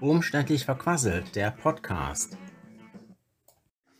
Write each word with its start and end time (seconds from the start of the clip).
Umständlich 0.00 0.64
verquasselt, 0.64 1.36
der 1.36 1.50
Podcast. 1.50 2.38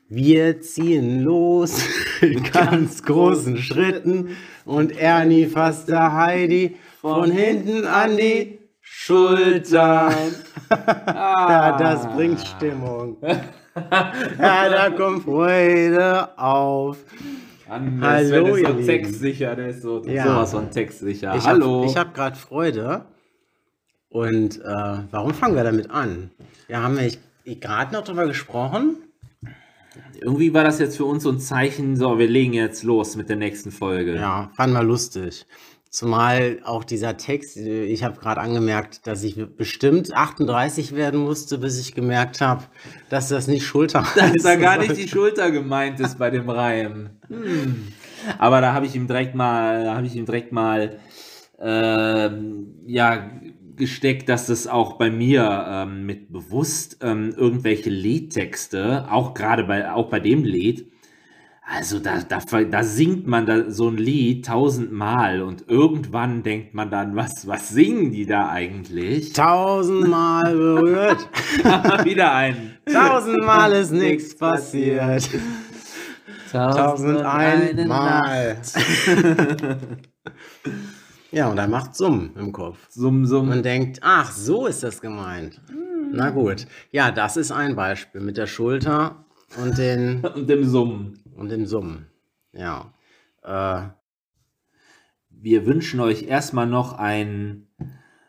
Wir 0.08 0.60
ziehen 0.60 1.22
los 1.22 1.82
mit 2.20 2.52
ganz 2.52 3.02
großen 3.02 3.58
Schritten 3.58 4.36
und 4.64 4.96
Ernie 4.96 5.46
fasst 5.46 5.88
der 5.88 6.12
Heidi 6.12 6.76
von 7.00 7.30
hinten 7.30 7.86
an 7.86 8.16
die 8.16 8.58
Schultern. 8.80 10.14
Ja, 10.68 11.76
das 11.76 12.06
bringt 12.14 12.40
Stimmung. 12.40 13.18
Ja, 14.38 14.68
da 14.70 14.90
kommt 14.90 15.24
Freude 15.24 16.36
auf. 16.38 16.96
Mann, 17.68 18.00
Hallo, 18.00 18.26
Sven 18.26 18.46
ist 18.46 18.66
so 18.66 18.86
textsicher, 18.86 19.56
der 19.56 19.68
ist 19.68 19.82
so 19.82 20.02
Ja. 20.04 20.24
sowas 20.24 20.50
von 20.52 20.70
textsicher. 20.70 21.34
Ich 21.36 21.44
Hallo. 21.46 21.82
Hab, 21.82 21.90
ich 21.90 21.96
habe 21.96 22.12
gerade 22.12 22.36
Freude. 22.36 23.06
Und 24.08 24.60
äh, 24.60 24.98
warum 25.10 25.34
fangen 25.34 25.56
wir 25.56 25.64
damit 25.64 25.90
an? 25.90 26.30
Wir 26.68 26.82
haben 26.82 26.98
ja 26.98 27.54
gerade 27.54 27.92
noch 27.92 28.04
drüber 28.04 28.26
gesprochen. 28.26 28.96
Irgendwie 30.20 30.54
war 30.54 30.64
das 30.64 30.78
jetzt 30.78 30.96
für 30.96 31.04
uns 31.04 31.22
so 31.24 31.30
ein 31.30 31.40
Zeichen, 31.40 31.96
so, 31.96 32.18
wir 32.18 32.28
legen 32.28 32.52
jetzt 32.52 32.82
los 32.82 33.16
mit 33.16 33.28
der 33.28 33.36
nächsten 33.36 33.70
Folge. 33.70 34.14
Ja, 34.14 34.50
fand 34.54 34.72
wir 34.72 34.82
lustig. 34.82 35.46
Zumal 35.96 36.58
auch 36.62 36.84
dieser 36.84 37.16
Text, 37.16 37.56
äh, 37.56 37.84
ich 37.84 38.04
habe 38.04 38.20
gerade 38.20 38.42
angemerkt, 38.42 39.06
dass 39.06 39.24
ich 39.24 39.42
bestimmt 39.56 40.12
38 40.12 40.94
werden 40.94 41.20
musste, 41.20 41.56
bis 41.56 41.80
ich 41.80 41.94
gemerkt 41.94 42.42
habe, 42.42 42.64
dass 43.08 43.30
das 43.30 43.46
nicht 43.46 43.64
Schulter 43.64 44.06
Dass 44.14 44.42
da 44.42 44.56
gar 44.56 44.76
nicht 44.76 44.94
die 44.98 45.08
Schulter 45.08 45.50
gemeint 45.50 45.98
ist 45.98 46.18
bei 46.18 46.28
dem 46.28 46.50
Reim. 46.50 47.12
Hm. 47.28 47.94
Aber 48.36 48.60
da 48.60 48.74
habe 48.74 48.84
ich 48.84 48.94
ihm 48.94 49.06
direkt 49.06 49.34
mal, 49.34 49.84
da 49.84 49.96
habe 49.96 50.06
ich 50.06 50.14
ihm 50.14 50.26
direkt 50.26 50.52
mal, 50.52 50.98
ähm, 51.58 52.74
ja, 52.84 53.30
gesteckt, 53.76 54.28
dass 54.28 54.48
das 54.48 54.66
auch 54.66 54.98
bei 54.98 55.10
mir 55.10 55.64
ähm, 55.66 56.04
mit 56.04 56.30
bewusst 56.30 56.98
ähm, 57.00 57.32
irgendwelche 57.34 57.88
Liedtexte, 57.88 59.06
auch 59.10 59.32
gerade 59.32 59.64
bei, 59.64 59.90
auch 59.90 60.10
bei 60.10 60.20
dem 60.20 60.44
Lied, 60.44 60.92
also 61.68 61.98
da, 61.98 62.20
da, 62.20 62.38
da 62.64 62.82
singt 62.84 63.26
man 63.26 63.44
da 63.44 63.70
so 63.70 63.88
ein 63.88 63.96
Lied 63.96 64.46
tausendmal 64.46 65.42
und 65.42 65.64
irgendwann 65.68 66.42
denkt 66.44 66.74
man 66.74 66.90
dann, 66.90 67.16
was, 67.16 67.46
was 67.48 67.70
singen 67.70 68.12
die 68.12 68.24
da 68.24 68.48
eigentlich? 68.50 69.32
Tausendmal 69.32 70.54
berührt, 70.54 71.28
Wieder 72.04 72.32
ein. 72.34 72.76
tausendmal 72.90 73.72
ist 73.72 73.90
nichts 73.92 74.36
passiert. 74.36 75.28
Tausend 76.52 77.22
einmal. 77.22 78.58
Ja, 81.32 81.48
und 81.50 81.58
er 81.58 81.68
macht 81.68 81.94
Summen 81.94 82.30
im 82.38 82.52
Kopf. 82.52 82.78
Summ, 82.88 83.26
summ. 83.26 83.50
und 83.50 83.62
denkt, 83.64 83.98
ach, 84.00 84.32
so 84.32 84.66
ist 84.66 84.82
das 84.82 85.02
gemeint. 85.02 85.60
Na 86.10 86.30
gut. 86.30 86.66
Ja, 86.92 87.10
das 87.10 87.36
ist 87.36 87.50
ein 87.50 87.76
Beispiel 87.76 88.22
mit 88.22 88.38
der 88.38 88.46
Schulter 88.46 89.24
und 89.62 89.76
den, 89.76 90.24
und 90.34 90.48
dem 90.48 90.64
Summen. 90.64 91.18
Und 91.36 91.48
den 91.50 91.66
Summen. 91.66 92.06
Ja. 92.52 92.92
Äh, 93.42 93.88
Wir 95.30 95.66
wünschen 95.66 96.00
euch 96.00 96.24
erstmal 96.24 96.66
noch 96.66 96.98
ein 96.98 97.68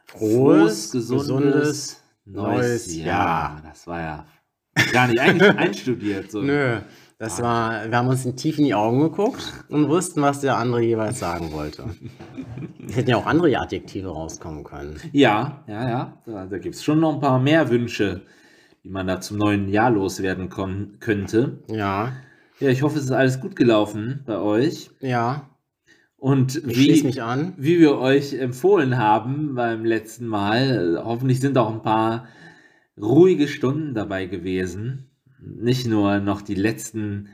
Frohes, 0.06 0.92
frohes, 0.92 0.92
gesundes, 0.92 1.26
gesundes 1.28 2.04
neues, 2.26 2.96
Jahr. 2.96 3.06
Jahr. 3.06 3.62
Das 3.66 3.88
war 3.88 4.00
ja 4.00 4.26
gar 4.94 5.08
nicht 5.08 5.20
ein, 5.20 5.42
einstudiert. 5.58 6.32
So. 6.32 6.42
nö. 6.42 6.80
Das 7.20 7.42
war, 7.42 7.90
wir 7.90 7.98
haben 7.98 8.10
uns 8.10 8.24
tief 8.36 8.60
in 8.60 8.66
die 8.66 8.76
Augen 8.76 9.00
geguckt 9.00 9.42
und 9.70 9.90
wussten, 9.90 10.22
was 10.22 10.42
der 10.42 10.56
andere 10.58 10.84
jeweils 10.84 11.20
sagen 11.20 11.52
wollte. 11.52 11.86
Es 12.90 12.96
hätten 12.96 13.10
ja 13.10 13.18
auch 13.18 13.26
andere 13.26 13.60
Adjektive 13.60 14.08
rauskommen 14.08 14.64
können. 14.64 14.98
Ja, 15.12 15.62
ja, 15.68 15.90
ja. 15.90 16.18
Da, 16.26 16.46
da 16.46 16.58
gibt 16.58 16.76
es 16.76 16.86
schon 16.86 17.02
noch 17.02 17.16
ein 17.16 17.20
paar 17.20 17.38
mehr 17.38 17.70
Wünsche, 17.70 18.22
die 18.86 18.90
man 18.90 19.08
da 19.08 19.20
zum 19.20 19.38
neuen 19.38 19.68
Jahr 19.68 19.92
loswerden 19.92 20.48
könnte. 20.48 21.60
Ja, 21.68 22.14
Ja, 22.60 22.70
ich 22.70 22.82
hoffe, 22.82 22.98
es 22.98 23.06
ist 23.06 23.12
alles 23.12 23.40
gut 23.40 23.56
gelaufen 23.56 24.24
bei 24.26 24.38
euch. 24.38 24.90
ja. 25.02 25.50
Und 26.20 26.66
wie, 26.66 27.04
wie 27.58 27.80
wir 27.80 28.00
euch 28.00 28.34
empfohlen 28.34 28.98
haben 28.98 29.54
beim 29.54 29.86
letzten 29.86 30.26
Mal, 30.26 30.98
äh, 30.98 31.04
hoffentlich 31.04 31.40
sind 31.40 31.60
auch 31.60 31.72
ein 31.72 31.84
paar 31.84 32.28
ruhige 33.00 33.48
Stunden 33.48 33.94
dabei 33.94 34.26
gewesen. 34.26 35.12
Nicht 35.40 35.86
nur 35.86 36.20
noch 36.20 36.42
die 36.42 36.56
letzten 36.56 37.30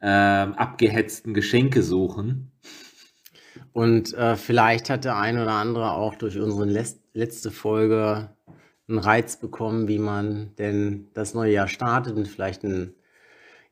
ähm, 0.00 0.54
abgehetzten 0.54 1.34
Geschenke 1.34 1.82
suchen. 1.82 2.50
Und 3.72 4.14
äh, 4.14 4.36
vielleicht 4.36 4.88
hat 4.88 5.04
der 5.04 5.18
ein 5.18 5.38
oder 5.38 5.52
andere 5.52 5.92
auch 5.92 6.14
durch 6.14 6.38
unsere 6.38 6.64
letzte 7.12 7.50
Folge 7.50 8.30
einen 8.88 8.98
Reiz 8.98 9.38
bekommen, 9.38 9.88
wie 9.88 9.98
man 9.98 10.54
denn 10.56 11.08
das 11.12 11.34
neue 11.34 11.52
Jahr 11.52 11.68
startet 11.68 12.16
und 12.16 12.28
vielleicht 12.28 12.64
einen 12.64 12.94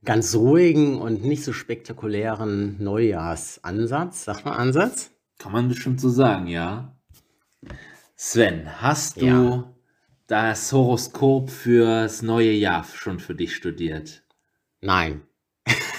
ganz 0.05 0.34
ruhigen 0.34 1.00
und 1.00 1.25
nicht 1.25 1.44
so 1.44 1.53
spektakulären 1.53 2.83
Neujahrsansatz. 2.83 4.25
Sagt 4.25 4.44
man 4.44 4.55
Ansatz? 4.55 5.11
Kann 5.38 5.53
man 5.53 5.69
bestimmt 5.69 6.00
so 6.00 6.09
sagen, 6.09 6.47
ja. 6.47 6.97
Sven, 8.16 8.69
hast 8.83 9.21
du 9.21 9.27
Ja. 9.27 9.75
das 10.27 10.72
Horoskop 10.72 11.50
fürs 11.50 12.22
neue 12.22 12.53
Jahr 12.53 12.84
schon 12.84 13.19
für 13.19 13.34
dich 13.34 13.55
studiert? 13.55 14.22
Nein. 14.81 15.22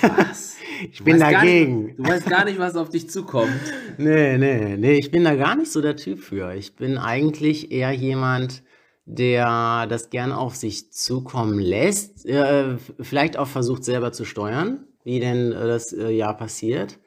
Was? 0.02 0.56
Ich 0.92 0.98
Du 0.98 1.04
bin 1.04 1.20
dagegen. 1.20 1.84
Nicht, 1.86 2.00
du 2.00 2.04
weißt 2.06 2.26
gar 2.26 2.44
nicht, 2.44 2.58
was 2.58 2.76
auf 2.76 2.90
dich 2.90 3.08
zukommt. 3.08 3.52
Nee, 4.00 4.36
nee, 4.40 4.76
nee, 4.78 4.94
ich 4.94 5.12
bin 5.12 5.24
da 5.24 5.36
gar 5.36 5.56
nicht 5.56 5.72
so 5.72 5.80
der 5.80 5.96
Typ 5.96 6.18
für. 6.20 6.56
Ich 6.56 6.76
bin 6.76 6.98
eigentlich 6.98 7.72
eher 7.72 7.92
jemand, 7.92 8.64
der 9.06 9.88
das 9.88 10.10
gern 10.10 10.32
auf 10.32 10.56
sich 10.56 10.92
zukommen 10.92 11.60
lässt, 11.60 12.26
äh, 12.26 12.78
vielleicht 13.00 13.38
auch 13.38 13.48
versucht 13.48 13.84
selber 13.84 14.12
zu 14.12 14.26
steuern, 14.26 14.86
wie 15.04 15.20
denn 15.20 15.52
äh, 15.52 15.68
das 15.68 15.94
äh, 15.94 16.10
Jahr 16.10 16.38
passiert. 16.38 17.00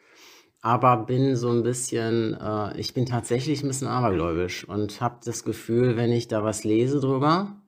Aber 0.60 1.04
bin 1.04 1.37
so 1.37 1.50
ein 1.50 1.62
bisschen, 1.62 2.34
äh, 2.41 2.78
ich 2.78 2.94
bin 2.94 3.06
tatsächlich 3.06 3.62
ein 3.62 3.69
bisschen 3.69 3.88
abergläubisch 3.88 4.66
und 4.66 5.00
habe 5.00 5.21
das 5.25 5.44
Gefühl, 5.44 5.97
wenn 5.97 6.10
ich 6.10 6.27
da 6.27 6.43
was 6.43 6.65
lese 6.65 7.00
drüber, 7.00 7.60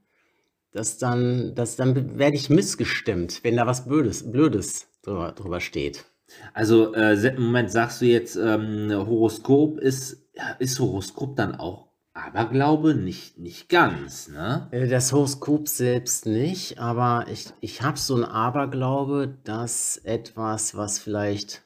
dass 0.73 0.99
dann, 0.99 1.55
dass 1.55 1.77
dann 1.77 2.19
werde 2.19 2.37
ich 2.37 2.51
missgestimmt, 2.51 3.41
wenn 3.43 3.57
da 3.57 3.67
was 3.67 3.87
Blödes, 3.87 4.31
Blödes 4.31 4.89
drüber, 5.03 5.33
drüber 5.33 5.61
steht. 5.61 6.07
Also, 6.55 6.93
äh, 6.95 7.39
Moment, 7.39 7.71
sagst 7.71 8.01
du 8.01 8.07
jetzt, 8.07 8.37
ähm, 8.37 8.91
Horoskop 8.91 9.79
ist, 9.79 10.27
ist 10.59 10.81
Horoskop 10.81 11.37
dann 11.37 11.55
auch 11.55 11.86
Aberglaube? 12.17 12.95
Nicht, 12.95 13.39
nicht 13.39 13.69
ganz, 13.69 14.29
ne? 14.29 14.69
Äh, 14.71 14.89
Das 14.89 15.13
Horoskop 15.13 15.69
selbst 15.69 16.27
nicht, 16.27 16.79
aber 16.79 17.27
ich, 17.31 17.47
ich 17.61 17.83
habe 17.83 17.99
so 17.99 18.15
einen 18.15 18.25
Aberglaube, 18.25 19.37
dass 19.45 19.99
etwas, 19.99 20.75
was 20.77 20.99
vielleicht 20.99 21.63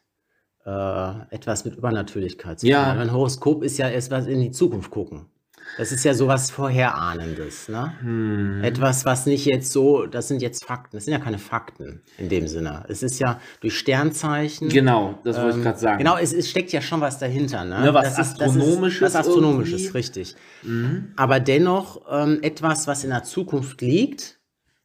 äh, 0.66 1.21
etwas 1.31 1.65
mit 1.65 1.77
Übernatürlichkeit 1.77 2.61
zu 2.61 2.66
tun 2.66 2.71
Ja. 2.72 2.87
hat. 2.87 2.99
Ein 2.99 3.12
Horoskop 3.12 3.62
ist 3.62 3.78
ja 3.78 3.88
etwas 3.88 4.27
in 4.27 4.41
die 4.41 4.50
Zukunft 4.50 4.91
gucken. 4.91 5.30
Das 5.78 5.92
ist 5.92 6.04
ja 6.04 6.14
sowas 6.14 6.50
Vorherahnendes, 6.50 7.69
ne? 7.69 7.92
Hm. 8.00 8.62
Etwas, 8.64 9.04
was 9.04 9.26
nicht 9.26 9.47
jetzt 9.47 9.72
so, 9.72 10.06
das 10.06 10.28
sind 10.28 10.42
jetzt 10.42 10.64
Fakten, 10.64 10.97
das 10.97 11.04
sind 11.04 11.12
ja 11.12 11.20
keine 11.20 11.38
Fakten 11.38 12.03
in 12.19 12.28
dem 12.28 12.48
Sinne. 12.48 12.84
Es 12.88 13.03
ist 13.03 13.19
ja 13.19 13.41
durch 13.60 13.78
Sternzeichen. 13.78 14.69
Genau, 14.69 15.19
das 15.25 15.36
wollte 15.36 15.50
ich 15.50 15.56
ähm, 15.56 15.62
gerade 15.62 15.78
sagen. 15.78 15.98
Genau, 15.98 16.16
es, 16.19 16.32
es 16.32 16.50
steckt 16.50 16.72
ja 16.72 16.81
schon 16.82 17.00
was 17.00 17.19
dahinter, 17.19 17.64
ne? 17.64 17.81
Ne, 17.81 17.94
was 17.94 18.16
das 18.16 18.41
Astronomisches 18.41 19.03
was 19.03 19.16
Astronomisches, 19.16 19.81
irgendwie. 19.82 19.97
richtig. 19.98 20.36
Mhm. 20.62 21.12
Aber 21.16 21.41
dennoch 21.41 22.02
ähm, 22.10 22.38
etwas, 22.42 22.87
was 22.87 23.04
in 23.04 23.10
der 23.10 23.22
Zukunft 23.25 23.81
liegt, 23.81 24.38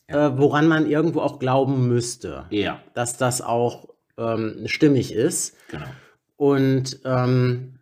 äh, 0.07 0.31
woran 0.35 0.67
man 0.67 0.90
irgendwo 0.90 1.22
auch 1.22 1.40
glauben 1.40 1.88
müsste, 1.88 2.46
Ja, 2.52 2.79
dass 2.94 3.17
das 3.17 3.41
auch 3.41 3.90
ähm, 4.17 4.62
stimmig 4.66 5.13
ist. 5.13 5.56
genau. 5.69 5.85
Und, 6.38 7.00
ähm, 7.06 7.75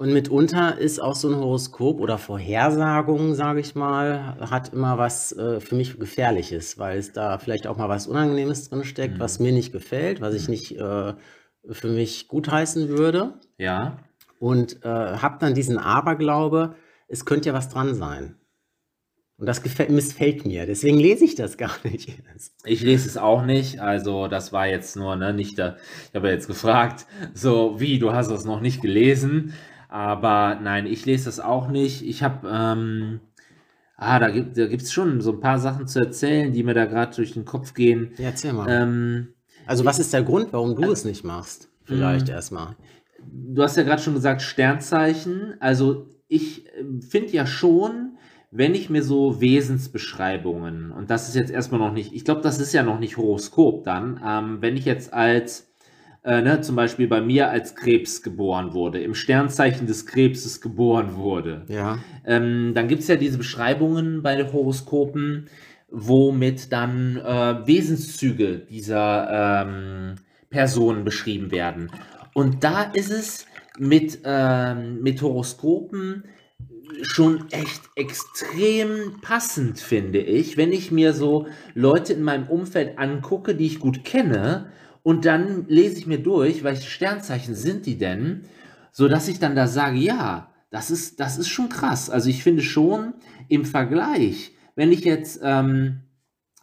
und 0.00 0.14
mitunter 0.14 0.78
ist 0.78 0.98
auch 0.98 1.14
so 1.14 1.28
ein 1.28 1.36
Horoskop 1.36 2.00
oder 2.00 2.16
Vorhersagung, 2.16 3.34
sage 3.34 3.60
ich 3.60 3.74
mal, 3.74 4.34
hat 4.50 4.72
immer 4.72 4.96
was 4.96 5.30
äh, 5.32 5.60
für 5.60 5.74
mich 5.74 5.98
Gefährliches, 5.98 6.78
weil 6.78 6.96
es 6.98 7.12
da 7.12 7.36
vielleicht 7.36 7.66
auch 7.66 7.76
mal 7.76 7.90
was 7.90 8.06
Unangenehmes 8.06 8.70
drinsteckt, 8.70 9.16
Mhm. 9.16 9.20
was 9.20 9.40
mir 9.40 9.52
nicht 9.52 9.72
gefällt, 9.72 10.22
was 10.22 10.32
ich 10.32 10.48
nicht 10.48 10.74
äh, 10.78 11.12
für 11.68 11.88
mich 11.88 12.28
gutheißen 12.28 12.88
würde. 12.88 13.34
Ja. 13.58 13.98
Und 14.38 14.82
äh, 14.86 14.88
habe 14.88 15.36
dann 15.38 15.52
diesen 15.52 15.76
Aberglaube, 15.76 16.76
es 17.06 17.26
könnte 17.26 17.50
ja 17.50 17.54
was 17.54 17.68
dran 17.68 17.94
sein. 17.94 18.36
Und 19.36 19.44
das 19.46 19.62
gefällt, 19.62 19.90
missfällt 19.90 20.46
mir. 20.46 20.64
Deswegen 20.64 20.98
lese 20.98 21.26
ich 21.26 21.34
das 21.34 21.58
gar 21.58 21.72
nicht 21.84 22.08
erst. 22.32 22.54
Ich 22.64 22.80
lese 22.80 23.06
es 23.06 23.18
auch 23.18 23.44
nicht, 23.44 23.80
also 23.80 24.28
das 24.28 24.50
war 24.50 24.66
jetzt 24.66 24.96
nur, 24.96 25.14
ne, 25.16 25.34
nicht 25.34 25.58
da. 25.58 25.76
Ich 26.08 26.14
habe 26.14 26.28
ja 26.28 26.34
jetzt 26.34 26.46
gefragt, 26.46 27.04
so 27.34 27.78
wie, 27.80 27.98
du 27.98 28.14
hast 28.14 28.30
es 28.30 28.46
noch 28.46 28.62
nicht 28.62 28.80
gelesen, 28.80 29.52
aber 29.90 30.58
nein, 30.62 30.86
ich 30.86 31.04
lese 31.06 31.26
das 31.26 31.40
auch 31.40 31.68
nicht. 31.68 32.02
Ich 32.02 32.22
habe, 32.22 32.48
ähm, 32.48 33.20
ah, 33.96 34.18
da 34.18 34.30
gibt 34.30 34.56
da 34.56 34.66
gibt's 34.66 34.92
schon 34.92 35.20
so 35.20 35.32
ein 35.32 35.40
paar 35.40 35.58
Sachen 35.58 35.86
zu 35.86 35.98
erzählen, 36.00 36.52
die 36.52 36.62
mir 36.62 36.74
da 36.74 36.86
gerade 36.86 37.14
durch 37.14 37.32
den 37.32 37.44
Kopf 37.44 37.74
gehen. 37.74 38.12
Ja, 38.18 38.26
erzähl 38.26 38.52
mal. 38.52 38.66
Ähm, 38.70 39.34
also, 39.66 39.84
was 39.84 39.98
ist 39.98 40.12
der 40.12 40.22
Grund, 40.22 40.52
warum 40.52 40.74
du 40.76 40.90
es 40.92 41.04
nicht 41.04 41.24
machst? 41.24 41.68
Vielleicht 41.84 42.28
Mm. 42.28 42.30
erstmal. 42.30 42.76
du 43.22 43.62
hast 43.62 43.76
ja 43.76 43.82
gerade 43.82 44.00
schon 44.02 44.14
gesagt, 44.14 44.42
Sternzeichen. 44.42 45.54
Also 45.60 46.08
ich 46.28 46.66
äh, 46.68 46.84
finde 47.00 47.32
ja 47.32 47.46
schon, 47.46 48.16
wenn 48.50 48.74
ich 48.74 48.90
mir 48.90 49.02
so 49.02 49.40
Wesensbeschreibungen, 49.40 50.90
und 50.92 51.10
das 51.10 51.28
ist 51.28 51.34
jetzt 51.36 51.50
erstmal 51.50 51.80
noch 51.80 51.92
nicht, 51.92 52.12
ich 52.14 52.24
glaube, 52.24 52.40
das 52.40 52.58
ist 52.60 52.72
ja 52.72 52.82
noch 52.82 52.98
nicht 52.98 53.16
Horoskop 53.16 53.84
dann, 53.84 54.20
ähm, 54.26 54.58
wenn 54.62 54.76
ich 54.76 54.84
jetzt 54.84 55.12
als, 55.12 55.69
äh, 56.22 56.42
ne, 56.42 56.60
zum 56.60 56.76
Beispiel 56.76 57.08
bei 57.08 57.20
mir 57.20 57.50
als 57.50 57.74
Krebs 57.74 58.22
geboren 58.22 58.72
wurde, 58.74 59.00
im 59.00 59.14
Sternzeichen 59.14 59.86
des 59.86 60.06
Krebses 60.06 60.60
geboren 60.60 61.14
wurde, 61.16 61.64
Ja. 61.68 61.98
ähm, 62.26 62.72
dann 62.74 62.88
gibt 62.88 63.02
es 63.02 63.08
ja 63.08 63.16
diese 63.16 63.38
Beschreibungen 63.38 64.22
bei 64.22 64.36
den 64.36 64.52
Horoskopen, 64.52 65.46
womit 65.90 66.72
dann 66.72 67.16
äh, 67.16 67.66
Wesenszüge 67.66 68.58
dieser 68.58 69.64
ähm, 69.66 70.14
Personen 70.50 71.04
beschrieben 71.04 71.50
werden. 71.50 71.90
Und 72.34 72.62
da 72.64 72.82
ist 72.82 73.10
es 73.10 73.46
mit, 73.78 74.20
ähm, 74.24 75.02
mit 75.02 75.20
Horoskopen 75.22 76.24
schon 77.02 77.46
echt 77.50 77.82
extrem 77.96 79.20
passend, 79.22 79.78
finde 79.78 80.18
ich, 80.20 80.56
wenn 80.56 80.72
ich 80.72 80.90
mir 80.92 81.12
so 81.12 81.46
Leute 81.74 82.12
in 82.12 82.22
meinem 82.22 82.46
Umfeld 82.48 82.98
angucke, 82.98 83.54
die 83.54 83.66
ich 83.66 83.80
gut 83.80 84.04
kenne, 84.04 84.70
und 85.02 85.24
dann 85.24 85.66
lese 85.68 85.98
ich 85.98 86.06
mir 86.06 86.18
durch, 86.18 86.62
welche 86.64 86.88
Sternzeichen 86.88 87.54
sind 87.54 87.86
die 87.86 87.98
denn, 87.98 88.42
so 88.92 89.08
dass 89.08 89.28
ich 89.28 89.38
dann 89.38 89.54
da 89.56 89.66
sage, 89.66 89.98
ja, 89.98 90.48
das 90.70 90.90
ist, 90.90 91.18
das 91.20 91.38
ist 91.38 91.48
schon 91.48 91.68
krass. 91.68 92.10
Also 92.10 92.28
ich 92.30 92.42
finde 92.42 92.62
schon 92.62 93.14
im 93.48 93.64
Vergleich, 93.64 94.52
wenn 94.76 94.92
ich 94.92 95.04
jetzt 95.04 95.40
ähm, 95.42 96.00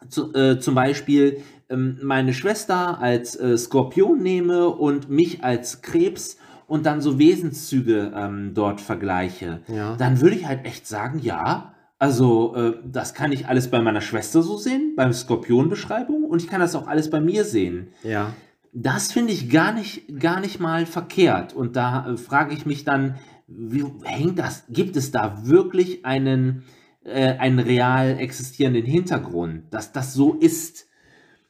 zu, 0.08 0.32
äh, 0.34 0.58
zum 0.58 0.74
Beispiel 0.74 1.42
ähm, 1.68 1.98
meine 2.02 2.32
Schwester 2.32 3.00
als 3.00 3.36
äh, 3.36 3.56
Skorpion 3.58 4.22
nehme 4.22 4.68
und 4.70 5.10
mich 5.10 5.44
als 5.44 5.82
Krebs 5.82 6.38
und 6.66 6.86
dann 6.86 7.00
so 7.00 7.18
Wesenszüge 7.18 8.12
ähm, 8.14 8.52
dort 8.54 8.80
vergleiche, 8.80 9.60
Ja. 9.68 9.96
dann 9.96 10.20
würde 10.20 10.36
ich 10.36 10.46
halt 10.46 10.64
echt 10.64 10.86
sagen, 10.86 11.18
ja, 11.18 11.74
also 11.98 12.54
äh, 12.54 12.74
das 12.84 13.14
kann 13.14 13.32
ich 13.32 13.48
alles 13.48 13.70
bei 13.70 13.80
meiner 13.80 14.00
Schwester 14.00 14.42
so 14.42 14.56
sehen, 14.56 14.94
beim 14.96 15.12
Skorpion-Beschreibung 15.12 16.24
und 16.24 16.42
ich 16.42 16.48
kann 16.48 16.60
das 16.60 16.74
auch 16.74 16.86
alles 16.86 17.10
bei 17.10 17.20
mir 17.20 17.44
sehen. 17.44 17.88
Ja. 18.02 18.34
Das 18.72 19.12
finde 19.12 19.32
ich 19.32 19.50
gar 19.50 19.72
nicht, 19.72 20.20
gar 20.20 20.40
nicht 20.40 20.60
mal 20.60 20.86
verkehrt. 20.86 21.54
Und 21.54 21.74
da 21.74 22.08
äh, 22.08 22.16
frage 22.16 22.54
ich 22.54 22.66
mich 22.66 22.84
dann, 22.84 23.16
wie 23.48 23.84
hängt 24.04 24.38
das? 24.38 24.64
Gibt 24.68 24.96
es 24.96 25.10
da 25.10 25.46
wirklich 25.46 26.04
einen, 26.04 26.64
äh, 27.04 27.36
einen 27.38 27.58
real 27.58 28.18
existierenden 28.18 28.84
Hintergrund, 28.84 29.64
dass 29.70 29.92
das 29.92 30.14
so 30.14 30.34
ist, 30.34 30.86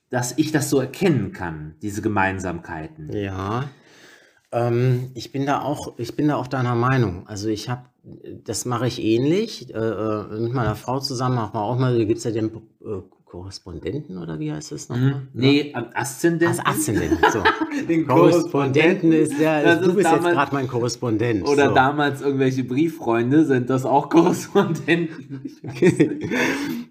dass 0.08 0.38
ich 0.38 0.52
das 0.52 0.70
so 0.70 0.80
erkennen 0.80 1.32
kann, 1.32 1.74
diese 1.82 2.00
Gemeinsamkeiten? 2.00 3.12
Ja. 3.12 3.68
Ähm, 4.52 5.10
ich 5.14 5.30
bin 5.32 5.46
da 5.46 5.60
auch, 5.62 5.94
ich 5.98 6.16
bin 6.16 6.28
da 6.28 6.36
auch 6.36 6.46
deiner 6.46 6.74
Meinung. 6.74 7.26
Also 7.26 7.48
ich 7.48 7.68
habe, 7.68 7.82
das 8.44 8.64
mache 8.64 8.86
ich 8.86 9.02
ähnlich. 9.02 9.72
Äh, 9.74 9.78
äh, 9.78 10.40
mit 10.40 10.52
meiner 10.54 10.74
Frau 10.74 11.00
zusammen 11.00 11.34
machen 11.36 11.54
wir 11.54 11.60
auch 11.62 11.78
mal, 11.78 11.96
da 11.98 12.04
gibt 12.04 12.18
es 12.18 12.24
ja 12.24 12.30
den 12.30 12.46
äh, 12.46 13.00
Korrespondenten 13.26 14.16
oder 14.16 14.38
wie 14.40 14.50
heißt 14.50 14.72
das 14.72 14.88
nochmal? 14.88 15.12
Hm? 15.16 15.28
Nee, 15.34 15.72
am 15.74 15.88
Aszendent. 15.92 16.50
Das 16.50 16.64
Aszendenten. 16.64 17.18
So. 17.30 17.42
Den 17.88 18.06
Korrespondenten 18.06 19.12
ist 19.12 19.38
der, 19.38 19.62
Das 19.62 19.80
du 19.82 19.90
ist 19.90 19.96
bist 19.96 20.08
jetzt 20.08 20.16
damals- 20.18 20.34
gerade 20.34 20.54
mein 20.54 20.66
Korrespondent. 20.66 21.46
Oder 21.46 21.68
so. 21.68 21.74
damals 21.74 22.22
irgendwelche 22.22 22.64
Brieffreunde, 22.64 23.44
sind 23.44 23.68
das 23.68 23.84
auch 23.84 24.08
Korrespondenten? 24.08 25.42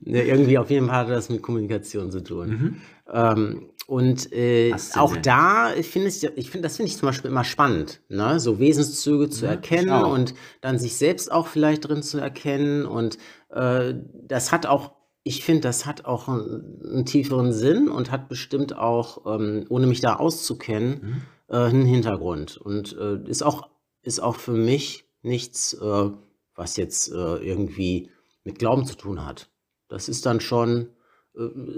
ja, 0.05 0.21
irgendwie 0.21 0.57
auf 0.59 0.69
jeden 0.69 0.87
Fall 0.87 0.95
hat 1.07 1.09
das 1.09 1.29
mit 1.29 1.41
Kommunikation 1.41 2.11
zu 2.11 2.23
tun. 2.23 2.49
Mhm. 2.49 2.75
Ähm, 3.11 3.61
und 3.87 4.33
äh, 4.33 4.73
auch 4.95 5.15
da 5.17 5.69
finde 5.81 6.09
ich, 6.09 6.21
ich 6.23 6.51
finde, 6.51 6.67
das 6.67 6.75
finde 6.75 6.91
ich 6.91 6.97
zum 6.97 7.07
Beispiel 7.07 7.31
immer 7.31 7.45
spannend, 7.45 8.01
ne? 8.09 8.37
so 8.39 8.59
Wesenszüge 8.59 9.29
zu 9.29 9.45
Ja, 9.45 9.51
erkennen 9.51 9.89
auch. 9.89 10.11
und 10.11 10.33
dann 10.59 10.77
sich 10.77 10.97
selbst 10.97 11.31
auch 11.31 11.47
vielleicht 11.47 11.87
drin 11.87 12.03
zu 12.03 12.17
erkennen. 12.19 12.85
Und 12.85 13.17
äh, 13.49 13.93
das 14.27 14.51
hat 14.51 14.65
auch, 14.65 14.91
ich 15.23 15.45
finde, 15.45 15.61
das 15.61 15.85
hat 15.85 16.03
auch 16.03 16.27
einen, 16.27 16.81
einen 16.83 17.05
tieferen 17.05 17.53
Sinn 17.53 17.87
und 17.87 18.11
hat 18.11 18.27
bestimmt 18.27 18.77
auch, 18.77 19.25
ähm, 19.39 19.65
ohne 19.69 19.87
mich 19.87 20.01
da 20.01 20.17
auszukennen, 20.17 20.99
Mhm. 21.01 21.21
äh, 21.47 21.55
einen 21.57 21.85
Hintergrund. 21.85 22.57
Und 22.57 22.93
äh, 22.99 23.19
ist 23.29 23.41
auch, 23.41 23.69
ist 24.01 24.19
auch 24.19 24.35
für 24.35 24.51
mich 24.51 25.05
nichts, 25.21 25.73
äh, 25.75 26.09
was 26.55 26.75
jetzt 26.75 27.09
äh, 27.09 27.13
irgendwie 27.37 28.11
mit 28.43 28.59
Glauben 28.59 28.85
zu 28.85 28.95
tun 28.95 29.25
hat. 29.25 29.49
Das 29.87 30.09
ist 30.09 30.25
dann 30.25 30.41
schon, 30.41 30.89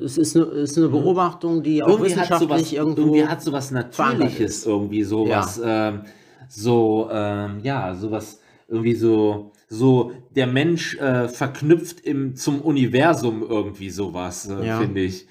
es 0.04 0.18
ist 0.18 0.36
eine, 0.36 0.46
ist 0.46 0.78
eine 0.78 0.90
Beobachtung, 0.90 1.64
die 1.64 1.84
auch 1.84 1.88
Mhm. 1.88 1.94
irgendwie 2.06 2.16
hat 2.16 2.28
sowas, 2.28 2.42
wissenschaftlich 2.42 2.76
irgendwo. 2.76 3.02
irgendwie 3.02 3.26
hat 3.28 3.42
sowas 3.42 3.72
Natürliches 3.72 4.66
irgendwie 4.66 5.04
sowas, 5.04 5.62
ähm, 5.64 6.02
so 6.48 7.10
ähm, 7.12 7.60
ja 7.64 7.94
sowas 7.96 8.40
irgendwie 8.68 8.96
so 8.96 9.52
so 9.68 10.12
der 10.36 10.48
Mensch 10.48 10.96
äh, 10.98 11.28
verknüpft 11.28 12.00
im 12.02 12.36
zum 12.36 12.62
Universum 12.62 13.44
irgendwie 13.48 13.90
sowas 13.90 14.48
äh, 14.50 14.66
Ja. 14.66 14.80
finde 14.80 15.02
ich. 15.02 15.28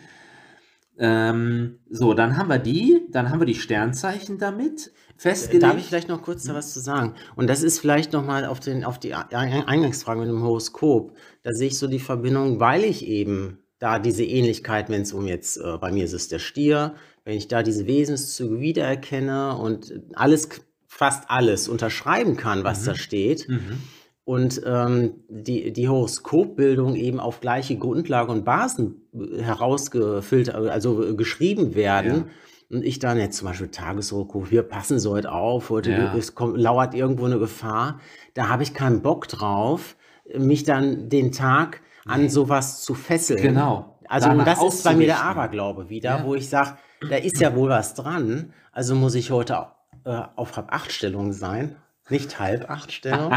Ähm, 1.01 1.79
so, 1.89 2.13
dann 2.15 2.37
haben 2.37 2.49
wir 2.49 2.59
die, 2.59 3.03
dann 3.11 3.31
haben 3.31 3.39
wir 3.41 3.47
die 3.47 3.55
Sternzeichen 3.55 4.39
damit 4.39 4.93
festgelegt. 5.17 5.63
Darf 5.63 5.79
ich 5.79 5.85
vielleicht 5.85 6.09
noch 6.09 6.23
kurz 6.23 6.43
da 6.45 6.55
was 6.55 6.73
zu 6.73 6.81
sagen? 6.81 7.15
Und 7.37 7.49
das 7.49 7.63
ist 7.63 7.79
vielleicht 7.79 8.13
nochmal 8.13 8.45
auf, 8.45 8.59
den, 8.59 8.85
auf 8.85 8.99
die 8.99 9.15
Ein- 9.15 9.33
Eingangsfrage 9.65 10.21
mit 10.21 10.29
dem 10.29 10.43
Horoskop. 10.43 11.13
Da 11.45 11.53
sehe 11.53 11.69
ich 11.69 11.79
so 11.79 11.87
die 11.87 12.01
Verbindung, 12.01 12.59
weil 12.59 12.83
ich 12.83 13.07
eben 13.07 13.59
da 13.79 13.99
diese 13.99 14.25
Ähnlichkeit, 14.25 14.89
wenn 14.91 15.03
es 15.03 15.13
um 15.13 15.27
jetzt, 15.27 15.57
äh, 15.59 15.77
bei 15.79 15.93
mir 15.93 16.05
ist 16.05 16.13
es 16.13 16.29
der 16.29 16.39
Stier, 16.41 16.95
wenn 17.25 17.37
ich 17.37 17.49
da 17.49 17.63
diese 17.63 17.87
Wesenszüge 17.87 18.61
wiedererkenne 18.61 19.57
und 19.57 19.93
alles, 20.15 20.49
fast 20.87 21.31
alles 21.31 21.69
unterschreiben 21.69 22.37
kann, 22.37 22.65
was 22.65 22.85
da 22.85 22.95
steht, 22.95 23.49
Mhm. 23.49 23.83
und 24.25 24.61
ähm, 24.65 25.13
die, 25.29 25.73
die 25.73 25.89
Horoskopbildung 25.89 26.97
eben 26.97 27.21
auf 27.21 27.41
gleiche 27.41 27.77
Grundlage 27.77 28.33
und 28.33 28.45
Basen 28.45 29.03
äh, 29.15 29.43
herausgefiltert, 29.43 30.57
also 30.57 31.03
äh, 31.05 31.15
geschrieben 31.15 31.75
werden. 31.75 32.25
Und 32.71 32.85
ich 32.85 32.99
dann 32.99 33.17
jetzt 33.19 33.39
zum 33.39 33.49
Beispiel 33.49 33.69
Tageshoroskop, 33.69 34.51
wir 34.51 34.63
passen 34.63 34.99
so 34.99 35.13
heute 35.13 35.33
auf, 35.33 35.71
heute 35.71 35.91
Ja. 35.91 36.15
es 36.15 36.35
kommt, 36.35 36.59
lauert 36.59 36.95
irgendwo 36.95 37.25
eine 37.25 37.39
Gefahr. 37.39 38.01
Da 38.35 38.49
habe 38.49 38.63
ich 38.63 38.75
keinen 38.75 39.01
Bock 39.01 39.27
drauf, 39.29 39.97
mich 40.37 40.65
dann 40.65 41.09
den 41.09 41.33
Tag 41.33 41.81
an 42.07 42.29
sowas 42.29 42.83
zu 42.83 42.95
fesseln. 42.95 43.43
Genau. 43.43 43.99
Also 44.09 44.31
und 44.31 44.47
das 44.47 44.63
ist 44.63 44.85
bei 44.85 44.95
mir 44.95 45.07
der. 45.07 45.23
Aberglaube 45.23 45.89
wieder, 45.91 46.19
Ja. 46.19 46.25
wo 46.25 46.35
ich 46.35 46.49
sage, 46.49 46.79
da 47.09 47.17
ist 47.17 47.41
ja 47.41 47.55
wohl 47.55 47.69
was 47.69 47.95
dran. 47.95 48.53
Also 48.73 48.95
muss 48.95 49.15
ich 49.15 49.31
heute 49.31 49.67
äh, 50.05 50.23
auf 50.37 50.57
halb 50.57 50.73
acht 50.73 50.93
Stellung 50.93 51.33
sein, 51.33 51.77
nicht 52.09 52.39
halb 52.41 52.71
acht 52.71 52.93
Stellung. 52.93 53.33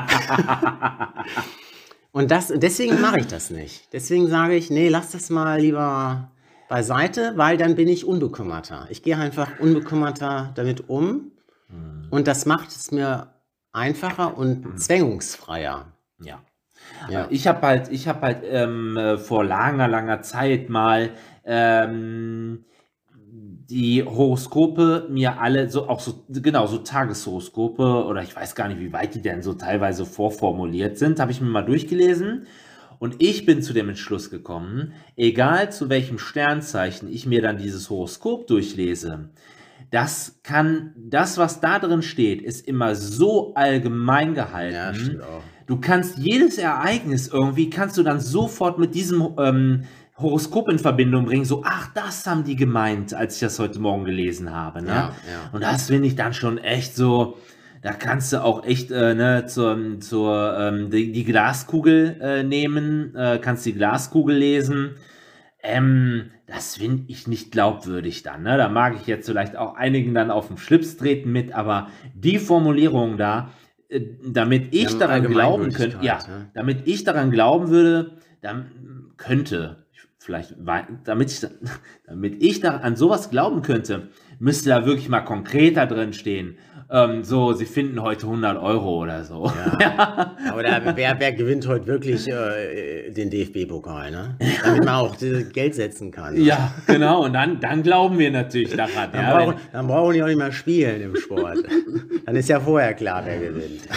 und 2.12 2.32
das, 2.32 2.52
deswegen 2.56 3.00
mache 3.02 3.20
ich 3.20 3.28
das 3.28 3.50
nicht. 3.50 3.92
Deswegen 3.94 4.28
sage 4.28 4.56
ich, 4.56 4.70
nee, 4.70 4.90
lass 4.90 5.12
das 5.12 5.30
mal 5.30 5.60
lieber 5.60 6.32
beiseite, 6.70 7.34
weil 7.36 7.58
dann 7.58 7.76
bin 7.76 7.88
ich 7.88 8.06
unbekümmerter. 8.06 8.88
Ich 8.90 9.04
gehe 9.04 9.18
einfach 9.18 9.60
unbekümmerter 9.60 10.52
damit 10.56 10.90
um 10.90 11.32
Mhm. 11.70 12.08
und 12.10 12.28
das 12.28 12.46
macht 12.46 12.68
es 12.70 12.92
mir 12.92 13.30
einfacher 13.72 14.38
und 14.38 14.78
zwängungsfreier. 14.78 15.86
Ja. 16.22 16.40
Ja. 17.10 17.28
Ich 17.30 17.48
habe 17.48 17.62
halt, 17.66 17.92
ich 17.92 18.08
habe 18.08 18.22
halt 18.22 18.44
ähm, 18.44 18.98
äh, 18.98 19.18
vor 19.18 19.44
langer, 19.44 19.88
langer 19.88 20.22
Zeit 20.22 20.70
mal 20.70 21.12
ähm, 21.46 22.66
die 23.72 24.04
Horoskope 24.04 25.08
mir 25.10 25.40
alle 25.40 25.70
so 25.70 25.88
auch 25.88 26.02
so 26.02 26.26
genau 26.30 26.68
so 26.68 26.80
Tageshoroskope 26.80 28.06
oder 28.06 28.22
ich 28.22 28.36
weiß 28.36 28.56
gar 28.56 28.68
nicht, 28.68 28.80
wie 28.80 28.92
weit 28.92 29.16
die 29.16 29.22
denn 29.22 29.42
so 29.42 29.54
teilweise 29.54 30.06
vorformuliert 30.06 30.98
sind, 30.98 31.20
habe 31.20 31.32
ich 31.32 31.40
mir 31.40 31.48
mal 31.48 31.62
durchgelesen 31.62 32.48
und 33.00 33.16
ich 33.20 33.46
bin 33.46 33.62
zu 33.62 33.74
dem 33.74 33.90
Entschluss 33.90 34.30
gekommen, 34.30 34.94
egal 35.16 35.72
zu 35.72 35.90
welchem 35.90 36.20
Sternzeichen 36.20 37.12
ich 37.12 37.26
mir 37.26 37.42
dann 37.42 37.58
dieses 37.58 37.90
Horoskop 37.90 38.46
durchlese, 38.48 39.30
das 39.90 40.40
kann, 40.44 40.94
das, 40.96 41.38
was 41.38 41.62
da 41.62 41.80
drin 41.80 42.02
steht, 42.02 42.42
ist 42.42 42.68
immer 42.68 42.96
so 42.96 43.54
allgemein 43.56 44.36
gehalten. 44.36 45.22
auch. 45.22 45.44
Du 45.72 45.80
kannst 45.80 46.18
jedes 46.18 46.58
Ereignis 46.58 47.30
irgendwie, 47.30 47.70
kannst 47.70 47.98
du 47.98 48.04
dann 48.04 48.20
sofort 48.20 48.78
mit 48.78 48.94
diesem 48.94 49.36
ähm, 49.40 49.84
Horoskop 50.18 50.68
in 50.68 50.80
Verbindung 50.80 51.24
bringen. 51.24 51.46
So, 51.46 51.64
ach, 51.66 51.94
das 51.94 52.28
haben 52.28 52.44
die 52.44 52.58
gemeint, 52.58 53.14
als 53.14 53.36
ich 53.36 53.40
das 53.40 53.58
heute 53.58 53.80
Morgen 53.80 54.04
gelesen 54.04 54.54
habe. 54.54 54.82
Ne? 54.82 54.90
Ja, 54.90 54.96
ja. 54.98 55.50
Und 55.54 55.64
das 55.64 55.88
finde 55.88 56.10
ich 56.10 56.18
dann 56.18 56.34
schon 56.34 56.58
echt 56.58 56.94
so, 56.94 57.38
da 57.82 57.94
kannst 57.94 58.34
du 58.34 58.44
auch 58.44 58.66
echt 58.66 58.92
äh, 58.92 59.14
ne, 59.16 59.46
zur, 59.46 60.02
zur, 60.02 60.58
ähm, 60.60 60.90
die, 60.90 61.14
die 61.14 61.24
Glaskugel 61.24 62.18
äh, 62.20 62.44
nehmen, 62.44 63.16
äh, 63.16 63.40
kannst 63.42 63.66
die 63.66 63.74
Glaskugel 63.74 64.36
lesen. 64.36 64.96
Ähm, 65.64 66.32
das 66.48 66.76
finde 66.76 67.06
ich 67.08 67.30
nicht 67.30 67.50
glaubwürdig 67.54 68.24
dann. 68.24 68.44
Ne? 68.44 68.58
Da 68.58 68.68
mag 68.68 68.98
ich 69.00 69.08
jetzt 69.08 69.26
vielleicht 69.26 69.56
auch 69.56 69.76
einigen 69.76 70.14
dann 70.14 70.32
auf 70.32 70.50
den 70.50 70.58
Schlips 70.58 70.98
treten 70.98 71.32
mit, 71.32 71.54
aber 71.54 71.88
die 72.14 72.40
Formulierung 72.40 73.16
da, 73.16 73.52
damit 74.24 74.74
ich 74.74 74.92
Ja, 74.92 75.00
daran 75.00 75.24
glauben 75.24 75.72
könnte, 75.74 75.98
ja, 76.02 76.20
ja. 76.20 76.48
damit 76.54 76.88
ich 76.88 77.04
daran 77.04 77.32
glauben 77.32 77.70
würde, 77.70 78.18
dann 78.42 79.12
könnte, 79.18 79.86
vielleicht, 80.18 80.56
damit 81.04 81.32
ich, 81.32 81.46
damit 82.06 82.42
ich 82.42 82.62
da 82.62 82.78
an 82.78 82.96
sowas 82.96 83.30
glauben 83.30 83.62
könnte, 83.62 84.10
müsste 84.40 84.70
da 84.70 84.86
wirklich 84.86 85.10
mal 85.10 85.22
konkreter 85.22 85.86
drin 85.88 86.14
stehen. 86.14 86.58
Ähm, 86.94 87.24
so, 87.24 87.54
sie 87.54 87.66
finden 87.66 88.02
heute 88.02 88.26
100 88.26 88.62
Euro 88.62 89.04
oder 89.04 89.24
so. 89.24 89.50
Ja. 89.80 90.36
Aber 90.52 90.62
da, 90.62 90.82
wer, 90.96 91.18
wer 91.18 91.32
gewinnt 91.32 91.66
heute 91.66 91.88
wirklich 91.88 92.28
äh, 92.28 93.10
den 93.12 93.30
DFB-Pokal, 93.30 94.12
ne? 94.12 94.36
Damit 94.62 94.84
man 94.84 94.96
auch 94.96 95.16
Geld 95.54 95.76
setzen 95.76 96.12
kann. 96.12 96.34
Ne? 96.34 96.42
Ja, 96.42 96.74
genau. 96.88 97.24
Und 97.24 97.34
dann, 97.34 97.62
dann 97.62 97.82
glauben 97.82 98.20
wir 98.20 98.30
natürlich 98.30 98.76
daran. 98.76 99.10
Dann, 99.14 99.24
Ja, 99.24 99.38
brauchen, 99.38 99.56
dann 99.72 99.88
brauchen 99.88 100.14
die 100.14 100.24
auch 100.24 100.28
nicht 100.28 100.38
mehr 100.38 100.52
spielen 100.52 101.02
im 101.02 101.16
Sport. 101.16 101.60
dann 102.26 102.36
ist 102.36 102.50
ja 102.50 102.60
vorher 102.60 102.94
klar, 102.94 103.24
wer 103.26 103.40
gewinnt. 103.40 103.88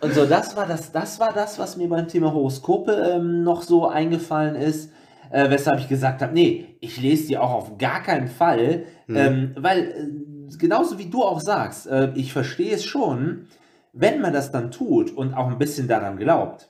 und 0.00 0.12
so, 0.12 0.26
das 0.26 0.56
war 0.56 0.66
das, 0.66 0.90
das 0.90 1.20
war 1.20 1.32
das, 1.32 1.60
was 1.60 1.76
mir 1.76 1.88
beim 1.88 2.08
Thema 2.08 2.32
Horoskope 2.32 3.12
ähm, 3.14 3.44
noch 3.44 3.62
so 3.62 3.86
eingefallen 3.86 4.56
ist. 4.56 4.90
Äh, 5.30 5.50
weshalb 5.50 5.78
ich 5.78 5.88
gesagt 5.88 6.20
habe, 6.20 6.34
nee, 6.34 6.76
ich 6.80 7.00
lese 7.00 7.28
die 7.28 7.38
auch 7.38 7.52
auf 7.52 7.78
gar 7.78 8.02
keinen 8.02 8.28
Fall, 8.28 8.82
ähm, 9.08 9.52
weil 9.56 9.78
äh, 9.78 10.31
genauso 10.58 10.98
wie 10.98 11.06
du 11.06 11.22
auch 11.22 11.40
sagst, 11.40 11.86
äh, 11.86 12.10
ich 12.14 12.32
verstehe 12.32 12.74
es 12.74 12.84
schon, 12.84 13.46
wenn 13.92 14.20
man 14.20 14.32
das 14.32 14.52
dann 14.52 14.70
tut 14.70 15.10
und 15.10 15.34
auch 15.34 15.48
ein 15.48 15.58
bisschen 15.58 15.88
daran 15.88 16.16
glaubt. 16.16 16.68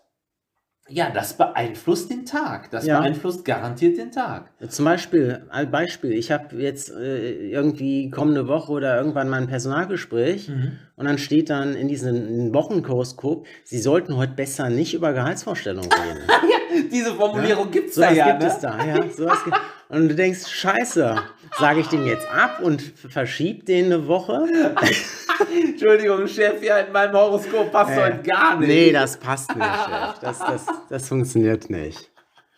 Ja, 0.88 1.10
das 1.10 1.34
beeinflusst 1.34 2.10
den 2.10 2.26
Tag. 2.26 2.70
Das 2.72 2.84
Ja. 2.84 2.98
beeinflusst 3.00 3.44
garantiert 3.44 3.96
den 3.98 4.10
Tag. 4.10 4.50
Zum 4.68 4.84
Beispiel, 4.84 5.46
ein 5.48 5.70
Beispiel, 5.70 6.12
ich 6.12 6.32
habe 6.32 6.56
jetzt 6.56 6.90
äh, 6.90 7.50
irgendwie 7.50 8.10
kommende 8.10 8.48
Woche 8.48 8.72
oder 8.72 8.96
irgendwann 8.96 9.28
mal 9.28 9.40
ein 9.40 9.46
Personalgespräch 9.46 10.50
und 10.96 11.04
dann 11.06 11.18
steht 11.18 11.50
dann 11.50 11.76
in 11.76 11.86
diesem 11.86 12.52
Wochenhoroskop, 12.52 13.46
Sie 13.64 13.78
sollten 13.78 14.16
heute 14.16 14.32
besser 14.32 14.70
nicht 14.70 14.92
über 14.94 15.12
Gehaltsvorstellungen 15.12 15.88
reden. 15.90 16.88
Diese 16.90 17.14
Formulierung 17.14 17.70
gibt's 17.70 17.94
Sowas 17.94 18.10
da 18.10 18.14
ja, 18.14 18.26
gibt 18.30 18.42
ne? 18.42 18.48
es 18.48 18.58
da, 18.58 18.84
ja. 18.84 19.10
Sowas 19.10 19.44
gibt, 19.44 19.56
und 19.92 20.08
du 20.08 20.14
denkst, 20.14 20.48
scheiße, 20.48 21.16
sage 21.58 21.80
ich 21.80 21.88
den 21.88 22.06
jetzt 22.06 22.26
ab 22.30 22.60
und 22.62 22.80
verschieb 22.80 23.66
den 23.66 23.86
eine 23.86 24.06
Woche? 24.08 24.46
Entschuldigung, 25.64 26.26
Chef, 26.26 26.62
ja, 26.62 26.78
in 26.78 26.92
meinem 26.92 27.12
Horoskop 27.12 27.70
passt 27.70 27.90
Äh, 27.90 28.02
heute 28.02 28.22
gar 28.22 28.58
nicht. 28.58 28.68
Nee, 28.68 28.90
das 28.90 29.18
passt 29.18 29.54
nicht, 29.54 29.66
Chef. 29.66 30.18
Das, 30.22 30.38
das, 30.38 30.64
das 30.88 31.08
funktioniert 31.08 31.68
nicht. 31.68 32.10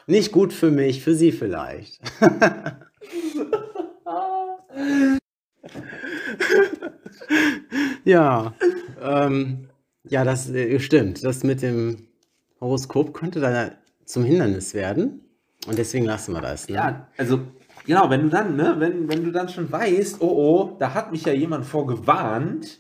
Nicht 0.07 0.31
gut 0.31 0.53
für 0.53 0.71
mich, 0.71 1.03
für 1.03 1.15
Sie 1.15 1.33
vielleicht. 1.33 1.99
ja, 8.05 8.55
ähm, 9.03 9.71
ja, 10.05 10.23
das 10.23 10.51
äh, 10.51 10.79
stimmt. 10.79 11.25
Das 11.25 11.43
mit 11.43 11.63
dem 11.63 12.07
Horoskop 12.61 13.13
könnte 13.13 13.41
da 13.41 13.73
zum 14.05 14.23
Hindernis 14.23 14.73
werden. 14.75 15.24
Und 15.67 15.79
deswegen 15.79 16.05
lassen 16.05 16.35
wir 16.35 16.41
das. 16.41 16.69
Ne? 16.69 16.75
Ja, 16.77 17.09
also, 17.17 17.41
genau, 17.87 18.11
wenn 18.11 18.23
du 18.23 18.29
dann, 18.29 18.57
ne, 18.57 18.75
wenn, 18.79 19.09
wenn 19.09 19.25
du 19.25 19.31
dann 19.31 19.49
schon 19.49 19.71
weißt, 19.71 20.21
oh 20.21 20.27
oh, 20.27 20.77
da 20.79 20.95
hat 20.95 21.13
mich 21.13 21.25
ja 21.25 21.33
jemand 21.33 21.65
vorgewarnt, 21.65 22.79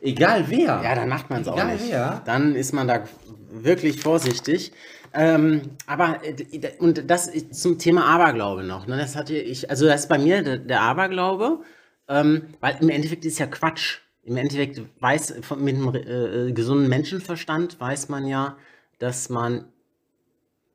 egal 0.00 0.44
wer. 0.48 0.80
Ja, 0.82 0.94
dann 0.94 1.08
macht 1.08 1.30
man 1.30 1.42
es 1.42 1.48
auch 1.48 1.56
Egal 1.56 1.74
nicht. 1.74 1.90
wer. 1.90 2.22
Dann 2.24 2.54
ist 2.54 2.72
man 2.72 2.88
da 2.88 3.04
wirklich 3.50 4.00
vorsichtig. 4.00 4.72
Ähm, 5.14 5.62
aber 5.86 6.20
äh, 6.24 6.72
und 6.78 7.10
das 7.10 7.30
zum 7.50 7.78
Thema 7.78 8.06
Aberglaube 8.06 8.62
noch. 8.62 8.86
Ne? 8.86 8.96
Das 8.96 9.14
hatte 9.14 9.34
ich, 9.34 9.68
also 9.68 9.86
das 9.86 10.02
ist 10.02 10.08
bei 10.08 10.18
mir 10.18 10.42
der, 10.42 10.56
der 10.58 10.80
Aberglaube, 10.80 11.60
ähm, 12.08 12.42
weil 12.60 12.76
im 12.80 12.88
Endeffekt 12.88 13.24
ist 13.24 13.38
ja 13.38 13.46
Quatsch. 13.46 13.98
Im 14.24 14.36
Endeffekt 14.36 14.80
weiß 15.00 15.34
mit 15.58 15.76
einem 15.76 15.94
äh, 15.94 16.52
gesunden 16.52 16.88
Menschenverstand 16.88 17.78
weiß 17.80 18.08
man 18.08 18.26
ja, 18.26 18.56
dass 19.00 19.28
man 19.28 19.66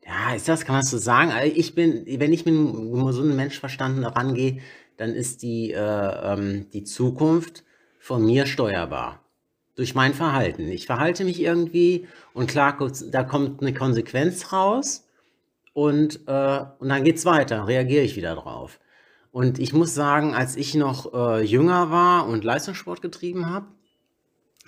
ja, 0.08 0.34
ist 0.34 0.48
das, 0.48 0.64
kann 0.64 0.76
man 0.76 0.82
das 0.84 0.92
so 0.92 0.98
sagen? 0.98 1.32
Also 1.32 1.54
ich 1.54 1.76
bin, 1.76 2.06
wenn 2.06 2.32
ich 2.32 2.46
mit 2.46 2.56
einem 2.56 3.06
gesunden 3.06 3.36
Menschenverstand 3.36 4.06
rangehe, 4.06 4.62
dann 4.96 5.12
ist 5.14 5.44
die, 5.44 5.74
äh, 5.74 5.80
ähm, 6.34 6.68
die 6.72 6.86
Zukunft 6.86 7.64
von 8.00 8.26
mir 8.26 8.46
steuerbar. 8.46 9.22
Durch 9.76 9.94
mein 9.94 10.14
Verhalten. 10.14 10.68
Ich 10.70 10.88
verhalte 10.88 11.24
mich 11.24 11.40
irgendwie 11.40 12.08
und 12.34 12.50
klar, 12.50 12.78
da 13.12 13.24
kommt 13.24 13.62
eine 13.62 13.74
Konsequenz 13.74 14.52
raus 14.52 15.08
und, 15.74 16.22
äh, 16.26 16.66
und 16.80 16.90
dann 16.90 17.04
geht's 17.04 17.26
weiter, 17.26 17.68
reagiere 17.68 18.04
ich 18.04 18.16
wieder 18.16 18.34
drauf. 18.34 18.80
Und 19.32 19.60
ich 19.60 19.74
muss 19.74 19.94
sagen, 19.94 20.34
als 20.34 20.56
ich 20.56 20.74
noch 20.74 21.14
äh, 21.14 21.44
jünger 21.44 21.92
war 21.92 22.28
und 22.28 22.44
Leistungssport 22.44 23.04
getrieben 23.04 23.52
habe, 23.52 23.68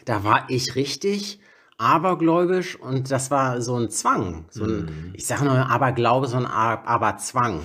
da 0.06 0.24
war 0.24 0.46
ich 0.50 0.76
richtig 0.76 1.40
abergläubisch 1.80 2.80
und 2.80 3.10
das 3.10 3.32
war 3.32 3.62
so 3.62 3.76
ein 3.76 3.90
Zwang. 3.90 4.46
So 4.52 4.66
ein, 4.66 5.12
Ich 5.14 5.26
sage 5.26 5.46
nur 5.46 5.54
Aberglaube, 5.70 6.28
so 6.28 6.38
ein 6.38 6.46
Aberzwang. 6.46 7.62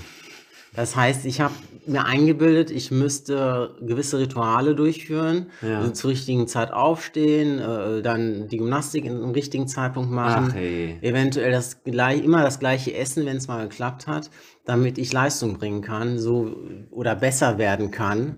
Das 0.76 0.96
heißt, 0.96 1.24
ich 1.26 1.40
habe 1.40 1.54
mir 1.86 2.04
eingebildet, 2.04 2.70
ich 2.72 2.90
müsste 2.90 3.76
gewisse 3.80 4.18
Rituale 4.18 4.74
durchführen, 4.74 5.46
Ja. 5.62 5.78
also 5.80 5.92
zur 5.92 6.10
richtigen 6.10 6.48
Zeit 6.48 6.72
aufstehen, 6.72 7.58
äh, 7.60 8.02
dann 8.02 8.48
die 8.48 8.56
Gymnastik 8.56 9.04
in- 9.04 9.22
im 9.22 9.30
richtigen 9.30 9.68
Zeitpunkt 9.68 10.10
machen, 10.10 10.48
Ach, 10.50 10.56
ey. 10.56 10.98
eventuell 11.02 11.52
das 11.52 11.84
gleich, 11.84 12.24
immer 12.24 12.42
das 12.42 12.58
gleiche 12.58 12.94
Essen, 12.94 13.24
wenn 13.26 13.36
es 13.36 13.46
mal 13.46 13.68
geklappt 13.68 14.06
hat, 14.08 14.30
damit 14.64 14.98
ich 14.98 15.12
Leistung 15.12 15.58
bringen 15.58 15.82
kann, 15.82 16.18
so 16.18 16.56
oder 16.90 17.14
besser 17.14 17.58
werden 17.58 17.90
kann. 17.92 18.36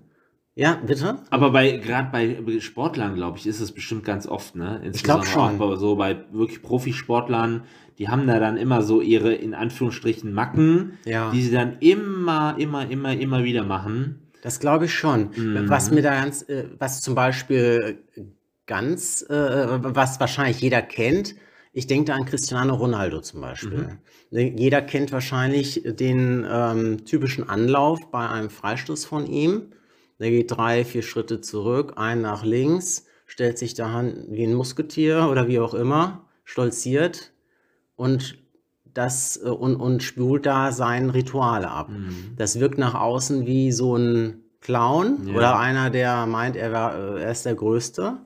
Ja, 0.58 0.80
bitte? 0.86 1.18
Aber 1.28 1.50
bei 1.50 1.76
gerade 1.76 2.08
bei 2.10 2.60
Sportlern, 2.60 3.14
glaube 3.14 3.36
ich, 3.36 3.46
ist 3.46 3.60
es 3.60 3.72
bestimmt 3.72 4.04
ganz 4.04 4.26
oft, 4.26 4.56
ne? 4.56 4.76
glaub 4.78 4.84
Insbesondere 4.86 5.26
schon. 5.26 5.60
Auch 5.60 5.70
bei, 5.70 5.76
so 5.76 5.96
bei 5.96 6.25
wirklich 6.32 6.62
Profisportlern, 6.62 7.64
die 7.98 8.08
haben 8.08 8.26
da 8.26 8.40
dann 8.40 8.56
immer 8.56 8.80
so 8.80 9.02
ihre 9.02 9.34
in 9.34 9.52
Anführungsstrichen 9.52 10.32
Macken, 10.32 10.98
Ja. 11.04 11.30
die 11.30 11.42
sie 11.42 11.52
dann 11.52 11.76
immer, 11.80 12.56
immer, 12.58 12.90
immer, 12.90 13.12
immer 13.12 13.44
wieder 13.44 13.64
machen. 13.64 14.22
Das 14.42 14.58
glaube 14.58 14.86
ich 14.86 14.94
schon. 14.94 15.28
Mhm. 15.36 15.68
Was 15.68 15.90
mir 15.90 16.00
da 16.00 16.14
ganz, 16.22 16.42
äh, 16.48 16.64
was 16.78 17.02
zum 17.02 17.14
Beispiel 17.14 17.98
ganz, 18.64 19.22
äh, 19.28 19.66
was 19.82 20.18
wahrscheinlich 20.20 20.60
jeder 20.62 20.80
kennt, 20.80 21.34
ich 21.75 21.86
denke 21.86 22.06
da 22.06 22.14
an 22.14 22.25
Cristiano 22.25 22.75
Ronaldo 22.75 23.20
zum 23.20 23.42
Beispiel. 23.42 23.98
Ne, 24.30 24.54
Jeder 24.56 24.80
kennt 24.80 25.12
wahrscheinlich 25.12 25.82
den 25.84 26.46
ähm, 26.50 27.04
typischen 27.04 27.46
Anlauf 27.46 28.10
bei 28.10 28.26
einem 28.26 28.48
Freistoß 28.48 29.04
von 29.04 29.26
ihm. 29.26 29.72
Der 30.18 30.30
geht 30.30 30.50
drei, 30.50 30.85
vier 30.85 31.02
Schritte 31.02 31.40
zurück, 31.40 31.94
einen 31.96 32.23
nach 32.23 32.44
links, 32.44 33.04
stellt 33.26 33.58
sich 33.58 33.75
da 33.75 34.04
wie 34.28 34.44
ein 34.44 34.54
Musketier 34.54 35.28
oder 35.30 35.46
wie 35.49 35.58
auch 35.61 35.75
immer, 35.75 36.25
stolziert 36.44 37.32
und 37.96 38.38
das 38.94 39.37
äh, 39.37 39.49
und, 39.49 39.76
und 39.76 40.02
spült 40.02 40.46
da 40.46 40.73
sein 40.73 41.11
Rituale 41.11 41.70
ab. 41.70 41.90
Das 42.37 42.61
wirkt 42.61 42.78
nach 42.78 42.94
außen 42.94 43.46
wie 43.46 43.73
so 43.73 43.96
ein 43.96 44.42
Clown 44.61 45.26
Ja. 45.28 45.35
oder 45.35 45.58
einer, 45.58 45.90
der 45.90 46.26
meint, 46.26 46.56
er, 46.56 46.73
wär, 46.73 47.16
äh, 47.18 47.23
er 47.25 47.30
ist 47.30 47.44
der 47.44 47.54
Größte. 47.54 48.18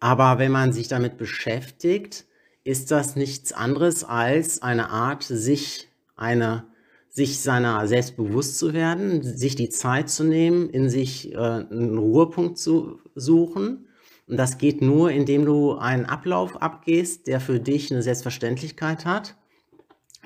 Aber 0.00 0.38
wenn 0.38 0.50
man 0.50 0.72
sich 0.72 0.88
damit 0.88 1.18
beschäftigt, 1.18 2.24
ist 2.64 2.90
das 2.90 3.16
nichts 3.16 3.52
anderes 3.52 4.02
als 4.02 4.62
eine 4.62 4.90
Art, 4.90 5.22
sich 5.22 5.88
eine 6.16 6.64
sich 7.10 7.40
seiner 7.40 7.86
selbst 7.88 8.16
bewusst 8.16 8.58
zu 8.58 8.72
werden, 8.72 9.22
sich 9.22 9.56
die 9.56 9.68
Zeit 9.68 10.08
zu 10.08 10.24
nehmen, 10.24 10.70
in 10.70 10.88
sich 10.88 11.32
äh, 11.32 11.36
einen 11.36 11.98
Ruhepunkt 11.98 12.56
zu 12.56 13.00
suchen. 13.16 13.88
Und 14.28 14.36
das 14.36 14.58
geht 14.58 14.80
nur, 14.80 15.10
indem 15.10 15.44
du 15.44 15.74
einen 15.74 16.06
Ablauf 16.06 16.62
abgehst, 16.62 17.26
der 17.26 17.40
für 17.40 17.58
dich 17.58 17.90
eine 17.90 18.02
Selbstverständlichkeit 18.02 19.04
hat 19.04 19.36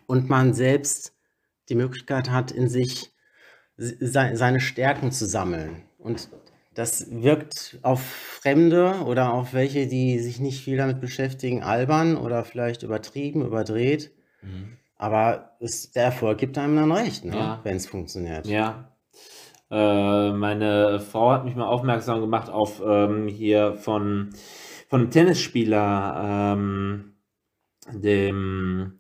und 0.07 0.29
man 0.29 0.53
selbst 0.53 1.15
die 1.71 1.75
Möglichkeit 1.75 2.31
hat, 2.31 2.51
in 2.53 2.69
sich 2.69 3.13
se- 3.79 3.97
seine 4.37 4.61
Stärken 4.61 5.11
zu 5.11 5.25
sammeln. 5.25 5.85
Und 5.99 6.29
das 6.75 7.11
wirkt 7.11 7.79
auf 7.81 8.03
Fremde 8.03 9.05
oder 9.07 9.33
auf 9.33 9.55
welche, 9.55 9.87
die 9.87 10.19
sich 10.19 10.39
nicht 10.39 10.63
viel 10.63 10.77
damit 10.77 11.01
beschäftigen, 11.01 11.63
albern 11.63 12.19
oder 12.19 12.45
vielleicht 12.45 12.83
übertrieben, 12.83 13.41
überdreht. 13.47 14.11
Aber 14.97 15.57
es, 15.61 15.91
der 15.93 16.05
Erfolg 16.05 16.39
gibt 16.39 16.57
einem 16.59 16.77
dann 16.77 16.93
recht, 16.93 17.25
ne? 17.25 17.37
Ja. 17.37 17.61
wenn 17.63 17.77
es 17.77 17.87
funktioniert. 17.87 18.47
Ja. 18.47 18.93
Äh, 19.71 20.33
meine 20.33 21.01
Frau 21.01 21.33
hat 21.33 21.45
mich 21.45 21.57
mal 21.57 21.67
aufmerksam 21.67 22.21
gemacht 22.21 22.49
auf 22.51 22.83
ähm, 22.87 23.29
hier 23.29 23.75
von, 23.75 24.31
von 24.89 25.01
einem 25.01 25.11
Tennisspieler, 25.11 26.55
ähm, 26.57 27.15
dem 27.93 28.99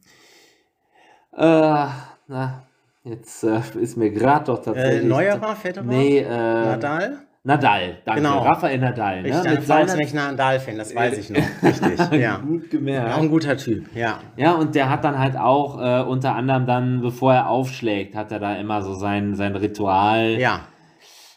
äh, 1.36 1.86
na, 2.26 2.62
jetzt 3.02 3.44
äh, 3.44 3.60
ist 3.80 3.96
mir 3.96 4.10
gerade 4.10 4.46
doch 4.46 4.60
Äh, 4.60 4.64
tatsächlich. 4.64 5.04
Neuerer, 5.04 5.56
Federer? 5.56 5.84
Nee, 5.84 6.18
äh, 6.18 6.28
Nadal? 6.28 7.18
Nadal, 7.46 7.98
danke. 8.06 8.22
Genau. 8.22 8.38
Raphael 8.38 8.78
Nadal, 8.78 9.22
ne? 9.22 9.42
ein 9.42 9.54
Mit 9.54 9.66
seiner, 9.66 9.80
wahnsinnig 9.82 10.14
Nadal-Fan, 10.14 10.78
das 10.78 10.94
weiß 10.94 11.18
ich 11.18 11.28
noch. 11.28 11.42
Richtig, 11.62 12.20
ja. 12.20 12.38
Gut 12.38 12.64
Auch 12.64 12.70
gemerkt. 12.70 13.18
ein 13.18 13.28
guter 13.28 13.56
Typ, 13.58 13.94
ja. 13.94 14.18
Ja, 14.36 14.52
und 14.52 14.74
der 14.74 14.88
hat 14.88 15.04
dann 15.04 15.18
halt 15.18 15.36
auch 15.36 15.78
äh, 15.78 16.02
unter 16.08 16.34
anderem 16.34 16.64
dann, 16.66 17.02
bevor 17.02 17.34
er 17.34 17.50
aufschlägt, 17.50 18.16
hat 18.16 18.32
er 18.32 18.38
da 18.40 18.54
immer 18.56 18.80
so 18.80 18.94
sein, 18.94 19.34
sein 19.34 19.54
Ritual. 19.56 20.38
Ja, 20.40 20.60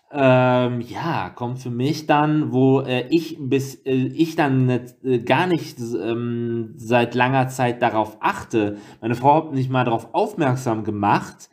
Ähm, 0.09 0.79
ja, 0.79 1.29
kommt 1.35 1.59
für 1.59 1.69
mich 1.69 2.07
dann, 2.07 2.53
wo 2.53 2.79
äh, 2.79 3.03
ich 3.09 3.35
bis 3.41 3.75
äh, 3.85 3.91
ich 3.91 4.37
dann 4.37 4.65
nicht, 4.65 4.95
äh, 5.03 5.19
gar 5.19 5.47
nicht 5.47 5.77
ähm, 5.79 6.73
seit 6.77 7.13
langer 7.15 7.49
Zeit 7.49 7.81
darauf 7.81 8.15
achte. 8.21 8.77
Meine 9.01 9.15
Frau 9.15 9.35
hat 9.35 9.51
mich 9.53 9.67
mal 9.67 9.83
darauf 9.83 10.13
aufmerksam 10.13 10.85
gemacht. 10.85 11.49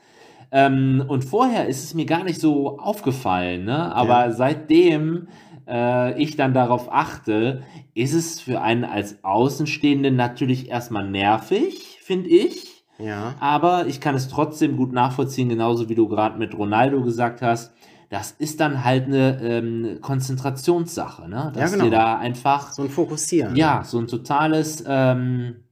Ähm, 0.56 1.02
und 1.08 1.24
vorher 1.24 1.66
ist 1.66 1.82
es 1.82 1.94
mir 1.94 2.06
gar 2.06 2.22
nicht 2.22 2.40
so 2.40 2.78
aufgefallen, 2.78 3.64
ne? 3.64 3.92
Aber 3.92 4.26
Ja. 4.26 4.30
seitdem 4.32 5.26
äh, 5.66 6.22
ich 6.22 6.36
dann 6.36 6.54
darauf 6.54 6.92
achte, 6.92 7.62
ist 7.94 8.14
es 8.14 8.40
für 8.40 8.60
einen 8.60 8.84
als 8.84 9.24
Außenstehenden 9.24 10.14
natürlich 10.14 10.68
erstmal 10.70 11.10
nervig, 11.10 11.98
finde 12.02 12.28
ich. 12.28 12.84
Ja. 12.98 13.34
Aber 13.40 13.86
ich 13.88 14.00
kann 14.00 14.14
es 14.14 14.28
trotzdem 14.28 14.76
gut 14.76 14.92
nachvollziehen, 14.92 15.48
genauso 15.48 15.88
wie 15.88 15.96
du 15.96 16.06
gerade 16.06 16.38
mit 16.38 16.56
Ronaldo 16.56 17.02
gesagt 17.02 17.42
hast. 17.42 17.72
Das 18.10 18.30
ist 18.30 18.60
dann 18.60 18.84
halt 18.84 19.06
eine 19.06 19.40
ähm, 19.42 19.98
Konzentrationssache, 20.02 21.28
ne? 21.28 21.50
Dass 21.52 21.72
genau. 21.72 21.86
dir 21.86 21.90
da 21.90 22.16
einfach 22.18 22.70
So 22.72 22.82
ein 22.82 22.90
Fokussieren. 22.90 23.56
ja, 23.56 23.82
so 23.82 23.98
ein 23.98 24.06
totales 24.06 24.84
ähm, 24.86 25.64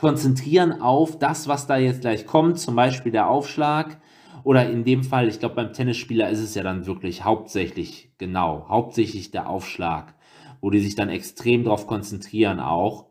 Konzentrieren 0.00 0.80
auf 0.82 1.18
das, 1.18 1.46
was 1.46 1.66
da 1.66 1.76
jetzt 1.76 2.00
gleich 2.00 2.26
kommt, 2.26 2.58
zum 2.58 2.74
Beispiel 2.74 3.12
der 3.12 3.28
Aufschlag. 3.28 3.98
Oder 4.46 4.70
in 4.70 4.84
dem 4.84 5.02
Fall, 5.02 5.26
ich 5.26 5.40
glaube, 5.40 5.56
beim 5.56 5.72
Tennisspieler 5.72 6.30
ist 6.30 6.38
es 6.38 6.54
ja 6.54 6.62
dann 6.62 6.86
wirklich 6.86 7.24
hauptsächlich, 7.24 8.12
genau, 8.16 8.66
hauptsächlich 8.68 9.32
der 9.32 9.48
Aufschlag, 9.48 10.14
wo 10.60 10.70
die 10.70 10.78
sich 10.78 10.94
dann 10.94 11.08
extrem 11.08 11.64
drauf 11.64 11.88
konzentrieren 11.88 12.60
auch. 12.60 13.06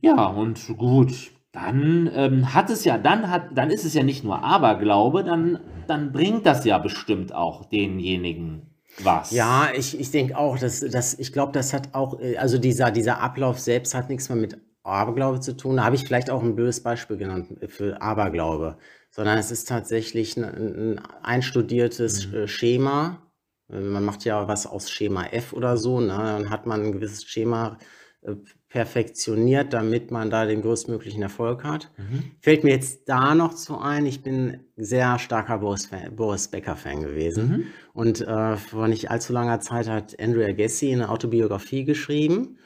Ja, 0.00 0.26
und 0.26 0.76
gut, 0.76 1.30
dann 1.52 2.10
ähm, 2.12 2.52
hat 2.52 2.68
es 2.68 2.84
ja, 2.84 2.98
dann 2.98 3.30
hat, 3.30 3.56
dann 3.56 3.70
ist 3.70 3.84
es 3.84 3.94
ja 3.94 4.02
nicht 4.02 4.24
nur 4.24 4.42
Aberglaube, 4.42 5.22
dann, 5.22 5.60
dann 5.86 6.10
bringt 6.10 6.44
das 6.46 6.64
ja 6.64 6.78
bestimmt 6.78 7.32
auch 7.32 7.66
denjenigen 7.66 8.62
was. 9.04 9.30
Ja, 9.30 9.68
ich, 9.72 10.00
ich 10.00 10.10
denke 10.10 10.36
auch, 10.36 10.58
dass, 10.58 10.80
dass 10.80 11.16
ich 11.16 11.32
glaube, 11.32 11.52
das 11.52 11.72
hat 11.72 11.94
auch, 11.94 12.18
äh, 12.18 12.38
also 12.38 12.58
dieser, 12.58 12.90
dieser 12.90 13.20
Ablauf 13.20 13.60
selbst 13.60 13.94
hat 13.94 14.08
nichts 14.08 14.28
mehr 14.28 14.38
mit 14.38 14.58
Aberglaube 14.82 15.38
zu 15.38 15.56
tun. 15.56 15.76
Da 15.76 15.84
habe 15.84 15.94
ich 15.94 16.04
vielleicht 16.04 16.28
auch 16.28 16.42
ein 16.42 16.56
blödes 16.56 16.82
Beispiel 16.82 17.18
genannt 17.18 17.46
für 17.68 18.02
Aberglaube, 18.02 18.78
sondern 19.10 19.38
es 19.38 19.50
ist 19.50 19.68
tatsächlich 19.68 20.36
ein, 20.36 20.44
ein 20.44 20.98
einstudiertes 21.22 22.28
Mhm. 22.28 22.34
äh, 22.34 22.48
Schema. 22.48 23.22
Äh, 23.70 23.80
Man 23.80 24.04
macht 24.04 24.24
ja 24.24 24.48
was 24.48 24.66
aus 24.66 24.90
Schema 24.90 25.24
F 25.26 25.52
oder 25.52 25.76
so, 25.76 26.00
ne? 26.00 26.08
Dann 26.08 26.50
hat 26.50 26.66
man 26.66 26.82
ein 26.84 26.92
gewisses 26.92 27.24
Schema 27.24 27.78
äh, 28.22 28.34
perfektioniert, 28.68 29.72
damit 29.72 30.10
man 30.10 30.30
da 30.30 30.46
den 30.46 30.62
größtmöglichen 30.62 31.22
Erfolg 31.22 31.64
hat. 31.64 31.90
Mhm. 31.96 32.30
Fällt 32.40 32.64
mir 32.64 32.70
jetzt 32.70 33.08
da 33.08 33.34
noch 33.34 33.54
zu 33.54 33.78
ein, 33.78 34.06
ich 34.06 34.22
bin 34.22 34.60
sehr 34.76 35.18
starker 35.18 35.58
Boris, 35.58 35.86
Fan, 35.86 36.14
Boris 36.14 36.48
Becker-Fan 36.48 37.02
gewesen. 37.02 37.48
Mhm. 37.48 37.64
Und 37.92 38.20
äh, 38.20 38.56
vor 38.56 38.86
nicht 38.88 39.10
allzu 39.10 39.32
langer 39.32 39.60
Zeit 39.60 39.88
hat 39.88 40.20
Andrew 40.20 40.42
Agassi 40.44 40.92
eine 40.92 41.08
Autobiografie 41.08 41.84
geschrieben. 41.84 42.58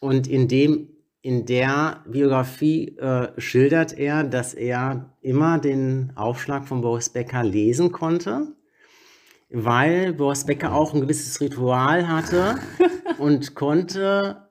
Und 0.00 0.26
in 0.28 0.46
dem, 0.48 0.88
in 1.22 1.44
der 1.44 2.02
Biografie 2.06 2.96
äh, 2.98 3.28
schildert 3.38 3.96
er, 3.98 4.24
dass 4.24 4.54
er 4.54 5.10
immer 5.20 5.58
den 5.58 6.12
Aufschlag 6.16 6.66
von 6.66 6.80
Boris 6.80 7.10
Becker 7.10 7.44
lesen 7.44 7.92
konnte, 7.92 8.48
weil 9.50 10.14
Boris 10.14 10.46
Becker 10.46 10.72
auch 10.72 10.94
ein 10.94 11.02
gewisses 11.02 11.40
Ritual 11.40 12.08
hatte 12.08 12.56
und 13.18 13.54
konnte 13.54 14.48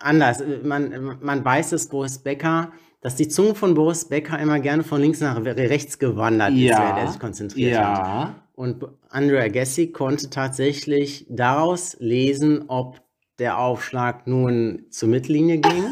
anders. 0.00 0.42
Man, 0.64 1.18
man 1.20 1.44
weiß, 1.44 1.70
dass 1.70 1.88
Boris 1.88 2.18
Becker, 2.18 2.72
dass 3.02 3.14
die 3.14 3.28
Zunge 3.28 3.54
von 3.54 3.74
Boris 3.74 4.06
Becker 4.06 4.38
immer 4.38 4.58
gerne 4.58 4.82
von 4.82 5.00
links 5.00 5.20
nach 5.20 5.40
rechts 5.44 5.98
gewandert 5.98 6.50
ist, 6.50 6.70
während 6.70 6.98
er 6.98 7.08
sich 7.08 7.20
konzentriert 7.20 7.78
hat. 7.78 7.98
ja. 7.98 8.34
Und 8.56 8.84
Andrew 9.08 9.38
Agassi 9.38 9.90
konnte 9.90 10.28
tatsächlich 10.28 11.24
daraus 11.30 11.96
lesen, 11.98 12.64
ob 12.68 13.00
der 13.40 13.58
Aufschlag 13.58 14.26
nun 14.28 14.84
zur 14.90 15.08
Mittellinie 15.08 15.58
ging 15.58 15.84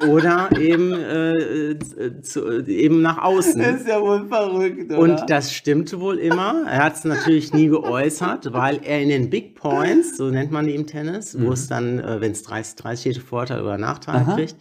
oder 0.08 0.48
eben, 0.58 0.92
äh, 0.94 1.76
zu, 2.22 2.64
eben 2.66 3.02
nach 3.02 3.18
außen. 3.22 3.60
ist 3.60 3.86
ja 3.86 4.00
wohl 4.00 4.26
verrückt, 4.26 4.90
oder? 4.90 4.98
Und 4.98 5.22
das 5.28 5.52
stimmte 5.52 6.00
wohl 6.00 6.16
immer. 6.18 6.64
Er 6.66 6.84
hat 6.84 6.94
es 6.96 7.04
natürlich 7.04 7.52
nie 7.52 7.68
geäußert, 7.68 8.52
weil 8.54 8.80
er 8.82 9.02
in 9.02 9.10
den 9.10 9.28
Big 9.28 9.54
Points, 9.54 10.16
so 10.16 10.30
nennt 10.30 10.50
man 10.50 10.66
die 10.66 10.74
im 10.74 10.86
Tennis, 10.86 11.36
wo 11.38 11.52
es 11.52 11.68
dann, 11.68 11.98
äh, 11.98 12.20
wenn 12.20 12.32
es 12.32 12.44
30-30 12.48 12.96
steht, 13.00 13.18
Vorteil 13.18 13.60
oder 13.60 13.76
Nachteil 13.78 14.20
Mhm. 14.22 14.26
Aha. 14.28 14.34
kriegt, 14.36 14.56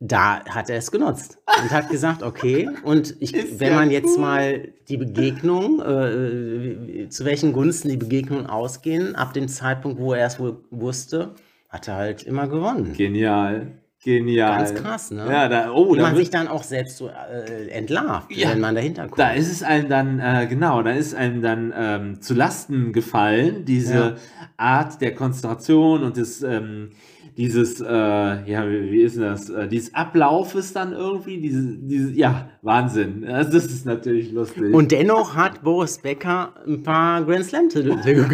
da 0.00 0.44
hat 0.46 0.68
er 0.70 0.76
es 0.78 0.90
genutzt 0.90 1.38
und 1.62 1.70
hat 1.70 1.88
gesagt, 1.88 2.22
okay, 2.22 2.68
und 2.82 3.14
ich, 3.20 3.32
wenn 3.58 3.70
ja 3.72 3.74
man 3.78 3.90
jetzt 3.90 4.16
cool. 4.16 4.20
mal 4.20 4.68
die 4.88 4.96
Begegnung, 4.96 5.80
äh, 5.80 7.08
zu 7.08 7.24
welchen 7.24 7.52
Gunsten 7.52 7.88
die 7.88 7.96
Begegnungen 7.96 8.46
ausgehen, 8.46 9.14
ab 9.16 9.32
dem 9.32 9.48
Zeitpunkt, 9.48 9.98
wo 9.98 10.12
er 10.12 10.26
es 10.26 10.38
wohl 10.38 10.58
wusste, 10.70 11.34
hat 11.68 11.88
er 11.88 11.94
halt 11.96 12.22
immer 12.24 12.48
gewonnen. 12.48 12.92
Genial. 12.96 13.68
Genial. 14.02 14.58
Ganz 14.58 14.74
krass, 14.74 15.10
ne? 15.10 15.26
Ja, 15.26 15.48
da, 15.48 15.70
oh, 15.72 15.94
Wie 15.96 16.00
man 16.00 16.14
sich 16.14 16.28
dann 16.28 16.46
auch 16.46 16.62
selbst 16.62 16.98
so 16.98 17.08
äh, 17.08 17.68
entlarvt, 17.70 18.30
Ja, 18.36 18.50
wenn 18.50 18.60
man 18.60 18.74
dahinter 18.74 19.04
kommt. 19.04 19.18
da 19.18 19.30
ist 19.30 19.50
es 19.50 19.62
einem 19.62 19.88
dann, 19.88 20.20
äh, 20.20 20.46
genau, 20.46 20.82
da 20.82 20.90
ist 20.90 21.14
einem 21.14 21.40
dann 21.40 21.72
ähm, 21.74 22.20
zu 22.20 22.34
Lasten 22.34 22.92
gefallen, 22.92 23.64
diese 23.64 23.94
Ja. 23.94 24.14
Art 24.58 25.00
der 25.00 25.14
Konzentration 25.14 26.02
und 26.02 26.18
des, 26.18 26.42
ähm, 26.42 26.90
dieses, 27.36 27.80
äh, 27.80 27.84
ja, 27.86 28.68
wie, 28.68 28.92
wie 28.92 29.02
ist 29.02 29.16
denn 29.16 29.24
das, 29.24 29.50
äh, 29.50 29.66
dieses 29.66 29.92
Ablaufes 29.94 30.72
dann 30.72 30.92
irgendwie, 30.92 31.40
diese, 31.40 31.76
diese, 31.78 32.12
ja, 32.12 32.48
Wahnsinn. 32.62 33.26
Also 33.28 33.52
das 33.52 33.64
ist 33.66 33.84
natürlich 33.86 34.30
lustig. 34.32 34.72
Und 34.72 34.92
dennoch 34.92 35.34
hat 35.36 35.62
Boris 35.62 35.98
Becker 35.98 36.54
ein 36.66 36.82
paar 36.82 37.24
Grand 37.24 37.44
Slam-Titel 37.44 37.96
ge- 38.04 38.24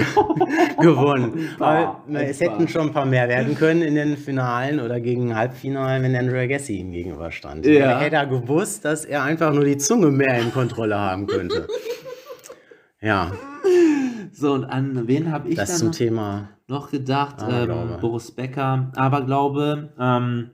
gewonnen. 0.81 1.49
Paar, 1.59 2.05
es 2.13 2.41
hätten 2.41 2.69
schon 2.69 2.89
ein 2.89 2.93
paar 2.93 3.07
mehr 3.07 3.29
werden 3.29 3.55
können 3.55 3.83
in 3.83 3.95
den 3.95 4.17
Finalen 4.17 4.81
oder 4.81 5.01
gegen 5.01 5.35
Halbfinalen, 5.35 6.03
wenn 6.03 6.15
Andrew 6.15 6.37
Agassi 6.37 6.77
ihm 6.77 6.93
gegenüberstand. 6.93 7.65
Ja. 7.67 7.73
Er 7.93 7.99
hätte 8.01 8.17
er 8.17 8.27
gewusst, 8.27 8.85
dass 8.85 9.05
er 9.05 9.23
einfach 9.23 9.53
nur 9.55 9.65
die 9.65 9.79
Zunge 9.79 10.11
mehr 10.11 10.39
in 10.41 10.53
Kontrolle 10.53 10.99
haben 10.99 11.27
könnte. 11.27 11.67
Ja, 13.03 13.33
so, 14.31 14.53
und 14.53 14.65
an 14.67 15.09
wen 15.09 15.33
habe 15.33 15.49
ich 15.49 15.57
das 15.57 15.71
dann 15.71 15.79
zum 15.79 15.89
noch? 15.89 15.95
Thema. 15.95 16.49
Noch 16.71 16.91
gedacht, 16.91 17.43
Aberglaube. 17.43 17.95
ähm, 17.95 18.01
Boris 18.01 18.31
Becker, 18.31 18.93
Aberglaube. 18.97 19.93
Ähm, 19.99 20.51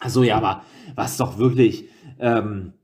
also 0.00 0.22
ja, 0.22 0.36
aber 0.36 0.62
was 0.94 1.16
doch 1.16 1.38
wirklich, 1.38 1.88
ähm, 2.18 2.74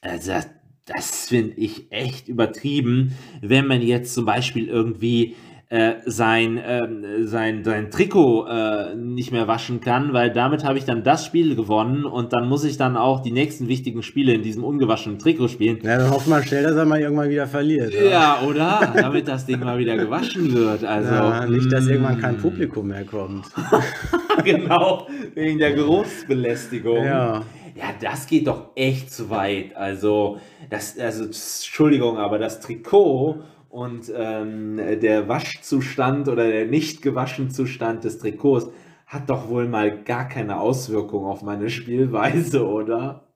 also 0.00 0.32
das, 0.32 0.48
das 0.84 1.28
finde 1.28 1.56
ich 1.56 1.90
echt 1.90 2.28
übertrieben, 2.28 3.16
wenn 3.40 3.66
man 3.66 3.82
jetzt 3.82 4.14
zum 4.14 4.24
Beispiel 4.24 4.68
irgendwie 4.68 5.36
äh, 5.68 5.94
sein, 6.04 6.60
ähm, 6.64 7.26
sein, 7.26 7.64
sein 7.64 7.90
Trikot 7.90 8.46
äh, 8.46 8.94
nicht 8.94 9.32
mehr 9.32 9.48
waschen 9.48 9.80
kann, 9.80 10.12
weil 10.12 10.30
damit 10.30 10.64
habe 10.64 10.78
ich 10.78 10.84
dann 10.84 11.02
das 11.02 11.26
Spiel 11.26 11.56
gewonnen 11.56 12.04
und 12.04 12.32
dann 12.32 12.48
muss 12.48 12.62
ich 12.62 12.76
dann 12.76 12.96
auch 12.96 13.20
die 13.20 13.32
nächsten 13.32 13.66
wichtigen 13.66 14.04
Spiele 14.04 14.32
in 14.32 14.42
diesem 14.42 14.62
ungewaschenen 14.62 15.18
Trikot 15.18 15.48
spielen. 15.48 15.78
Ja, 15.82 15.98
dann 15.98 16.10
hoffen 16.10 16.30
wir 16.30 16.40
schnell, 16.44 16.62
dass 16.62 16.76
er 16.76 16.84
mal 16.84 17.00
irgendwann 17.00 17.30
wieder 17.30 17.48
verliert. 17.48 17.92
Ja, 17.94 18.42
oder? 18.46 18.92
Damit 18.94 19.26
das 19.26 19.44
Ding 19.44 19.58
mal 19.58 19.76
wieder 19.76 19.96
gewaschen 19.96 20.54
wird. 20.54 20.84
Also, 20.84 21.12
Ja, 21.12 21.46
nicht, 21.46 21.72
dass 21.72 21.88
irgendwann 21.88 22.20
kein 22.20 22.36
mm. 22.36 22.42
Publikum 22.42 22.86
mehr 22.86 23.04
kommt. 23.04 23.46
genau, 24.44 25.08
wegen 25.34 25.58
der 25.58 25.72
Geruchsbelästigung. 25.72 27.04
Ja. 27.04 27.42
Ja, 27.74 27.84
das 28.00 28.26
geht 28.26 28.46
doch 28.46 28.70
echt 28.74 29.12
zu 29.12 29.28
weit. 29.30 29.76
Also, 29.76 30.38
das, 30.70 30.96
also, 30.98 31.24
Entschuldigung, 31.24 32.16
aber 32.18 32.38
das 32.38 32.60
Trikot 32.60 33.42
und 33.76 34.10
ähm, 34.16 34.78
der 35.02 35.28
Waschzustand 35.28 36.28
oder 36.28 36.48
der 36.48 36.64
nicht 36.64 37.02
gewaschen 37.02 37.50
Zustand 37.50 38.04
des 38.04 38.16
Trikots 38.16 38.70
hat 39.06 39.28
doch 39.28 39.50
wohl 39.50 39.68
mal 39.68 40.02
gar 40.02 40.30
keine 40.30 40.58
Auswirkung 40.58 41.26
auf 41.26 41.42
meine 41.42 41.68
Spielweise, 41.68 42.66
oder? 42.66 43.28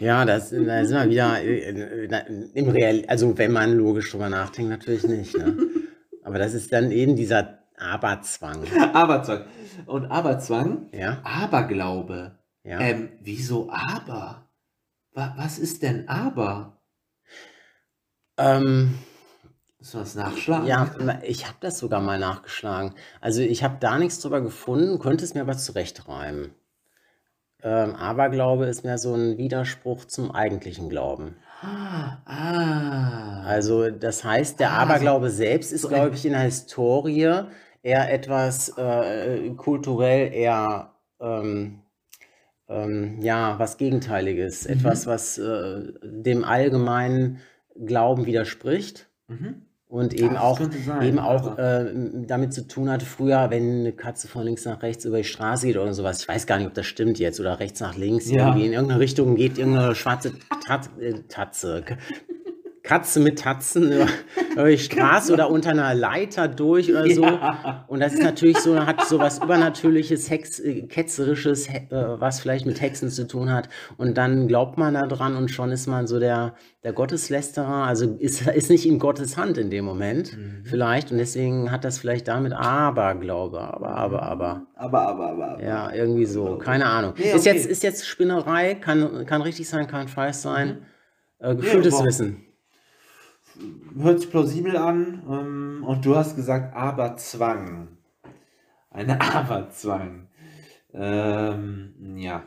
Ja, 0.00 0.26
das, 0.26 0.50
da 0.50 0.84
sind 0.84 0.98
wir 0.98 1.08
wieder 1.08 1.42
äh, 1.42 2.04
äh, 2.04 2.50
im 2.52 2.68
Real, 2.68 3.04
also 3.08 3.38
wenn 3.38 3.52
man 3.52 3.72
logisch 3.72 4.10
drüber 4.10 4.28
nachdenkt, 4.28 4.68
natürlich 4.70 5.04
nicht. 5.08 5.34
Ne? 5.34 5.56
Aber 6.22 6.38
das 6.38 6.52
ist 6.52 6.70
dann 6.70 6.90
eben 6.90 7.16
dieser 7.16 7.60
Aberzwang. 7.78 8.64
Aberzwang. 8.92 9.46
Und 9.86 10.10
Aberzwang, 10.10 10.88
Ja, 10.92 11.22
Aberglaube. 11.24 12.32
ja. 12.64 12.80
Ähm, 12.80 13.08
wieso 13.22 13.70
aber? 13.70 14.46
Wa 15.14 15.32
was 15.38 15.58
ist 15.58 15.82
denn 15.82 16.06
aber? 16.06 16.82
Ähm, 18.36 18.98
Müssen 19.78 19.94
wir 19.94 20.00
das 20.00 20.14
nachschlagen? 20.16 20.66
ja, 20.66 20.90
ich 21.22 21.46
habe 21.46 21.56
das 21.60 21.78
sogar 21.78 22.00
mal 22.00 22.18
nachgeschlagen. 22.18 22.94
Also 23.20 23.42
ich 23.42 23.62
habe 23.62 23.76
da 23.80 23.98
nichts 23.98 24.20
drüber 24.20 24.40
gefunden, 24.40 24.98
könnte 24.98 25.24
es 25.24 25.34
mir 25.34 25.42
aber 25.42 25.56
zurechtreimen. 25.56 26.52
Ähm, 27.62 27.94
Aberglaube 27.96 28.66
ist 28.66 28.84
mehr 28.84 28.98
so 28.98 29.14
ein 29.14 29.36
Widerspruch 29.38 30.04
zum 30.04 30.30
eigentlichen 30.32 30.88
Glauben. 30.88 31.36
Ah. 31.60 33.42
Also 33.44 33.90
das 33.90 34.22
heißt, 34.24 34.60
der 34.60 34.70
Ah, 34.72 34.78
Aberglaube 34.82 35.30
selbst 35.30 35.72
ist, 35.72 35.82
so 35.82 35.88
glaube 35.88 36.14
ich, 36.14 36.24
in 36.24 36.32
der 36.32 36.42
Historie 36.42 37.44
eher 37.82 38.12
etwas 38.12 38.76
äh, 38.78 39.50
kulturell 39.56 40.32
eher 40.32 40.92
ähm, 41.20 41.82
ähm, 42.68 43.20
ja 43.22 43.58
was 43.58 43.76
Gegenteiliges, 43.76 44.66
Mhm. 44.66 44.74
etwas, 44.74 45.06
was 45.06 45.38
äh, 45.38 45.82
dem 46.02 46.44
allgemeinen 46.44 47.40
Glauben 47.74 48.26
widerspricht 48.26 49.08
Mhm. 49.30 49.62
Und 49.88 50.12
eben 50.14 50.34
das 50.34 50.42
auch 50.42 50.60
sein, 50.86 51.02
eben 51.02 51.18
auch 51.18 51.56
äh, 51.58 51.86
damit 52.26 52.52
zu 52.52 52.66
tun 52.68 52.90
hat, 52.90 53.02
früher, 53.02 53.48
wenn 53.50 53.80
eine 53.80 53.92
Katze 53.92 54.28
von 54.28 54.44
links 54.44 54.64
nach 54.66 54.82
rechts 54.82 55.04
über 55.06 55.16
die 55.18 55.24
Straße 55.24 55.66
geht 55.66 55.76
oder 55.78 55.94
sowas, 55.94 56.20
ich 56.22 56.28
weiß 56.28 56.46
gar 56.46 56.58
nicht, 56.58 56.66
ob 56.66 56.74
das 56.74 56.86
stimmt 56.86 57.18
jetzt, 57.18 57.40
oder 57.40 57.58
rechts 57.58 57.80
nach 57.80 57.96
links, 57.96 58.30
Ja. 58.30 58.48
irgendwie 58.48 58.66
in 58.66 58.72
irgendeine 58.74 59.00
Richtung 59.00 59.34
geht 59.36 59.56
irgendeine 59.58 59.94
schwarze 59.94 60.32
Tat, 60.66 60.90
äh, 61.00 61.14
Tatze, 61.28 61.84
Katze 62.88 63.20
mit 63.20 63.38
Tatzen 63.38 63.92
über, 63.92 64.06
über 64.54 64.68
die 64.70 64.78
Straße 64.78 65.30
oder 65.32 65.50
unter 65.50 65.70
einer 65.70 65.94
Leiter 65.94 66.48
durch 66.48 66.90
oder 66.90 67.06
so. 67.10 67.22
Ja. 67.22 67.84
Und 67.86 68.00
das 68.00 68.14
ist 68.14 68.22
natürlich 68.22 68.56
so, 68.58 68.84
hat 68.86 69.04
so 69.04 69.18
was 69.18 69.42
Übernatürliches, 69.42 70.30
Hex, 70.30 70.58
äh, 70.58 70.82
Ketzerisches, 70.86 71.68
he- 71.68 71.86
äh, 71.90 72.18
was 72.20 72.40
vielleicht 72.40 72.64
mit 72.64 72.80
Hexen 72.80 73.10
zu 73.10 73.26
tun 73.26 73.52
hat. 73.52 73.68
Und 73.98 74.16
dann 74.16 74.48
glaubt 74.48 74.78
man 74.78 74.94
da 74.94 75.06
dran 75.06 75.36
und 75.36 75.50
schon 75.50 75.70
ist 75.70 75.86
man 75.86 76.06
so 76.06 76.18
der, 76.18 76.54
der 76.82 76.94
Gotteslästerer. 76.94 77.84
Also 77.86 78.06
ist, 78.18 78.46
ist 78.46 78.70
nicht 78.70 78.86
in 78.86 78.98
Gottes 78.98 79.36
Hand 79.36 79.58
in 79.58 79.68
dem 79.70 79.84
Moment 79.84 80.34
Mhm. 80.36 80.64
vielleicht. 80.64 81.12
Und 81.12 81.18
deswegen 81.18 81.70
hat 81.70 81.84
das 81.84 81.98
vielleicht 81.98 82.26
damit 82.26 82.54
Aberglaube. 82.54 83.60
Aber, 83.60 83.90
aber, 83.90 84.22
aber. 84.22 84.66
Aber, 84.76 85.08
aber, 85.08 85.26
aber. 85.30 85.48
aber. 85.52 85.62
Ja, 85.62 85.92
irgendwie 85.92 86.24
so. 86.24 86.56
Keine 86.56 86.86
Ahnung. 86.86 87.12
Nee, 87.18 87.32
ist, 87.32 87.46
okay. 87.46 87.54
jetzt, 87.54 87.66
ist 87.66 87.82
jetzt 87.82 88.06
Spinnerei, 88.06 88.74
kann, 88.76 89.26
kann 89.26 89.42
richtig 89.42 89.68
sein, 89.68 89.86
kann 89.86 90.08
falsch 90.08 90.36
sein. 90.36 90.78
Äh, 91.38 91.54
gefühltes 91.54 91.94
aber- 91.94 92.06
Wissen. 92.06 92.44
Hört 94.00 94.20
sich 94.20 94.30
plausibel 94.30 94.76
an. 94.76 95.22
Ähm, 95.28 95.84
und 95.86 96.04
du 96.04 96.16
hast 96.16 96.36
gesagt, 96.36 96.74
Aberzwang. 96.76 97.98
Eine 98.90 99.20
Aberzwang. 99.34 100.28
Ähm, 100.92 102.16
ja, 102.16 102.42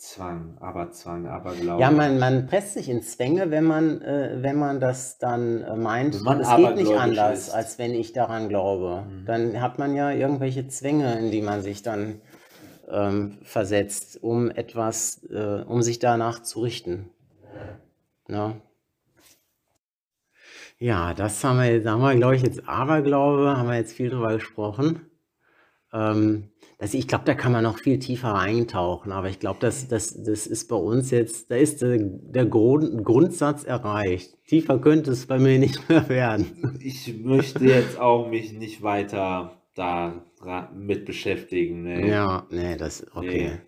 Zwang, 0.00 0.56
Aberzwang, 0.60 1.26
Aberglaube. 1.26 1.78
Ja, 1.78 1.90
man, 1.90 2.18
man 2.18 2.46
presst 2.46 2.72
sich 2.72 2.88
in 2.88 3.02
Zwänge, 3.02 3.50
wenn 3.50 3.64
man, 3.64 4.00
äh, 4.00 4.38
wenn 4.40 4.58
man 4.58 4.80
das 4.80 5.18
dann 5.18 5.62
äh, 5.62 5.76
meint, 5.76 6.22
man 6.22 6.40
es 6.40 6.56
geht 6.56 6.76
nicht 6.76 6.94
anders, 6.94 7.48
ist. 7.48 7.50
als 7.50 7.78
wenn 7.78 7.92
ich 7.92 8.14
daran 8.14 8.48
glaube. 8.48 9.04
Mhm. 9.06 9.26
Dann 9.26 9.60
hat 9.60 9.78
man 9.78 9.94
ja 9.94 10.10
irgendwelche 10.10 10.66
Zwänge, 10.68 11.18
in 11.18 11.30
die 11.30 11.42
man 11.42 11.60
sich 11.60 11.82
dann 11.82 12.22
ähm, 12.88 13.36
versetzt, 13.42 14.22
um 14.22 14.50
etwas, 14.50 15.22
äh, 15.24 15.64
um 15.66 15.82
sich 15.82 15.98
danach 15.98 16.42
zu 16.42 16.60
richten. 16.60 17.10
Ne? 18.26 18.54
Ja, 20.80 21.12
das 21.12 21.44
haben 21.44 21.58
wir, 21.58 21.82
da 21.82 21.92
haben 21.92 22.00
wir, 22.00 22.16
glaube 22.16 22.36
ich, 22.36 22.42
jetzt 22.42 22.66
Aberglaube, 22.66 23.56
haben 23.56 23.68
wir 23.68 23.76
jetzt 23.76 23.92
viel 23.92 24.08
drüber 24.08 24.32
gesprochen. 24.32 25.00
Ähm, 25.92 26.48
das, 26.78 26.94
ich 26.94 27.06
glaube, 27.06 27.24
da 27.26 27.34
kann 27.34 27.52
man 27.52 27.64
noch 27.64 27.78
viel 27.78 27.98
tiefer 27.98 28.34
eintauchen, 28.34 29.12
aber 29.12 29.28
ich 29.28 29.38
glaube, 29.38 29.58
das, 29.60 29.88
das, 29.88 30.22
das 30.22 30.46
ist 30.46 30.68
bei 30.68 30.76
uns 30.76 31.10
jetzt, 31.10 31.50
da 31.50 31.56
ist 31.56 31.82
der, 31.82 31.98
der 31.98 32.46
Grund, 32.46 33.04
Grundsatz 33.04 33.64
erreicht. 33.64 34.38
Tiefer 34.46 34.78
könnte 34.78 35.10
es 35.10 35.26
bei 35.26 35.38
mir 35.38 35.58
nicht 35.58 35.86
mehr 35.90 36.08
werden. 36.08 36.78
Ich 36.80 37.14
möchte 37.22 37.66
jetzt 37.66 38.00
auch 38.00 38.30
mich 38.30 38.54
nicht 38.54 38.82
weiter 38.82 39.60
da 39.74 40.24
mit 40.74 41.04
beschäftigen. 41.04 41.82
Ne? 41.82 42.08
Ja, 42.08 42.46
nee, 42.50 42.76
das, 42.76 43.06
okay. 43.14 43.60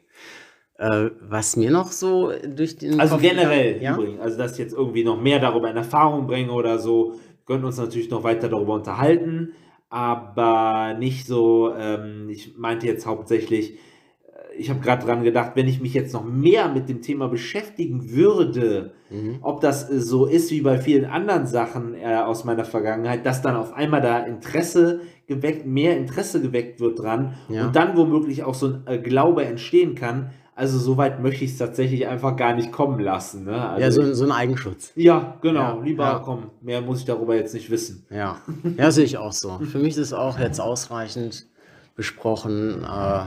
Äh, 0.83 1.11
was 1.21 1.57
mir 1.57 1.71
noch 1.71 1.93
so 1.93 2.33
durch 2.57 2.77
den 2.77 2.99
Also 2.99 3.15
Kopf 3.15 3.23
generell 3.23 3.75
gegangen- 3.75 3.83
ja? 3.83 3.95
übrigens, 3.95 4.21
also 4.21 4.39
dass 4.39 4.53
ich 4.55 4.59
jetzt 4.59 4.75
irgendwie 4.75 5.05
noch 5.05 5.21
mehr 5.21 5.39
darüber 5.39 5.71
in 5.71 5.77
Erfahrung 5.77 6.27
bringe 6.27 6.51
oder 6.51 6.79
so, 6.81 7.13
wir 7.13 7.47
können 7.47 7.65
uns 7.65 7.77
natürlich 7.79 8.11
noch 8.11 8.25
weiter 8.25 8.49
darüber 8.49 8.75
unterhalten, 8.75 9.53
aber 9.91 10.95
nicht 10.99 11.27
so, 11.27 11.73
ähm, 11.79 12.29
ich 12.31 12.57
meinte 12.57 12.87
jetzt 12.87 13.07
hauptsächlich, 13.07 13.75
äh, 13.75 14.57
ich 14.59 14.71
habe 14.71 14.81
gerade 14.81 15.07
dran 15.07 15.23
gedacht, 15.23 15.53
wenn 15.55 15.69
ich 15.69 15.81
mich 15.81 15.95
jetzt 15.95 16.13
noch 16.15 16.25
mehr 16.25 16.69
mit 16.69 16.89
dem 16.89 17.01
Thema 17.01 17.29
beschäftigen 17.29 18.11
würde, 18.11 18.93
Mhm. 19.11 19.39
ob 19.43 19.61
das 19.61 19.89
äh, 19.91 20.01
so 20.01 20.27
ist 20.27 20.51
wie 20.51 20.63
bei 20.63 20.79
vielen 20.79 21.05
anderen 21.05 21.47
Sachen 21.47 21.95
äh, 21.95 22.17
aus 22.17 22.45
meiner 22.45 22.65
Vergangenheit, 22.65 23.25
dass 23.25 23.41
dann 23.43 23.55
auf 23.55 23.73
einmal 23.75 24.01
da 24.01 24.19
Interesse 24.21 25.03
geweckt, 25.29 25.65
mehr 25.67 25.97
Interesse 25.97 26.41
geweckt 26.43 26.81
wird 26.81 26.99
dran 26.99 27.35
Ja. 27.49 27.67
und 27.67 27.77
dann 27.77 27.97
womöglich 27.97 28.43
auch 28.43 28.55
so 28.55 28.67
ein 28.67 28.83
äh, 28.87 28.99
Glaube 28.99 29.45
entstehen 29.45 29.95
kann. 29.95 30.31
Also 30.55 30.79
so 30.79 30.97
weit 30.99 31.21
möchte 31.23 31.45
ich 31.45 31.53
es 31.53 31.59
tatsächlich 31.59 32.07
einfach 32.07 32.37
gar 32.37 32.55
nicht 32.55 32.73
kommen 32.73 33.01
lassen. 33.01 33.45
Ne? 33.45 33.69
Also 33.71 33.81
Ja, 33.83 33.91
so, 33.91 34.03
ein- 34.03 34.15
so 34.15 34.25
ein 34.25 34.33
Eigenschutz. 34.33 34.93
ja, 34.97 35.39
genau. 35.41 35.79
Ja, 35.79 35.83
Lieber, 35.83 36.05
ja. 36.05 36.19
komm, 36.23 36.51
mehr 36.61 36.83
muss 36.83 36.99
ich 37.01 37.05
darüber 37.07 37.35
jetzt 37.35 37.55
nicht 37.55 37.71
wissen. 37.71 38.05
Ja, 38.11 38.37
ja, 38.77 38.91
sehe 38.91 39.05
ich 39.05 39.17
auch 39.17 39.33
so. 39.33 39.59
Für 39.61 39.79
mich 39.79 39.93
ist 39.93 39.99
es 39.99 40.13
auch 40.13 40.39
jetzt 40.39 40.61
ausreichend 40.61 41.47
besprochen. 41.95 42.83
Äh, 42.85 43.25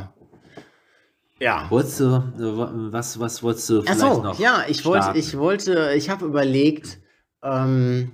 ja. 1.40 1.66
Wolltest 1.70 2.00
du, 2.00 2.24
was, 2.92 3.20
was 3.20 3.44
wolltest 3.44 3.70
du 3.70 3.82
vielleicht 3.82 4.00
so, 4.00 4.22
noch? 4.24 4.40
ja, 4.40 4.64
ich 4.68 4.86
wollte, 4.86 5.12
ich 5.18 5.38
wollte, 5.38 5.92
ich 5.96 6.10
habe 6.10 6.26
überlegt, 6.26 7.00
ähm, 7.44 8.12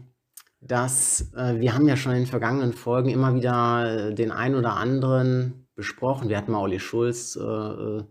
dass 0.62 1.32
äh, 1.36 1.60
wir 1.60 1.74
haben 1.76 1.88
ja 1.88 1.97
schon 1.97 2.13
in 2.13 2.19
den 2.19 2.28
vergangenen 2.28 2.74
Folgen 2.74 3.10
immer 3.10 3.36
wieder 3.36 4.12
den 4.12 4.32
ein 4.32 4.56
oder 4.56 4.74
anderen 4.78 5.67
besprochen. 5.76 6.30
Wir 6.30 6.38
hatten 6.38 6.52
mal 6.52 6.60
Olli 6.62 6.80
Schulz, 6.80 7.36
äh, 7.36 7.41
äh, 7.43 8.04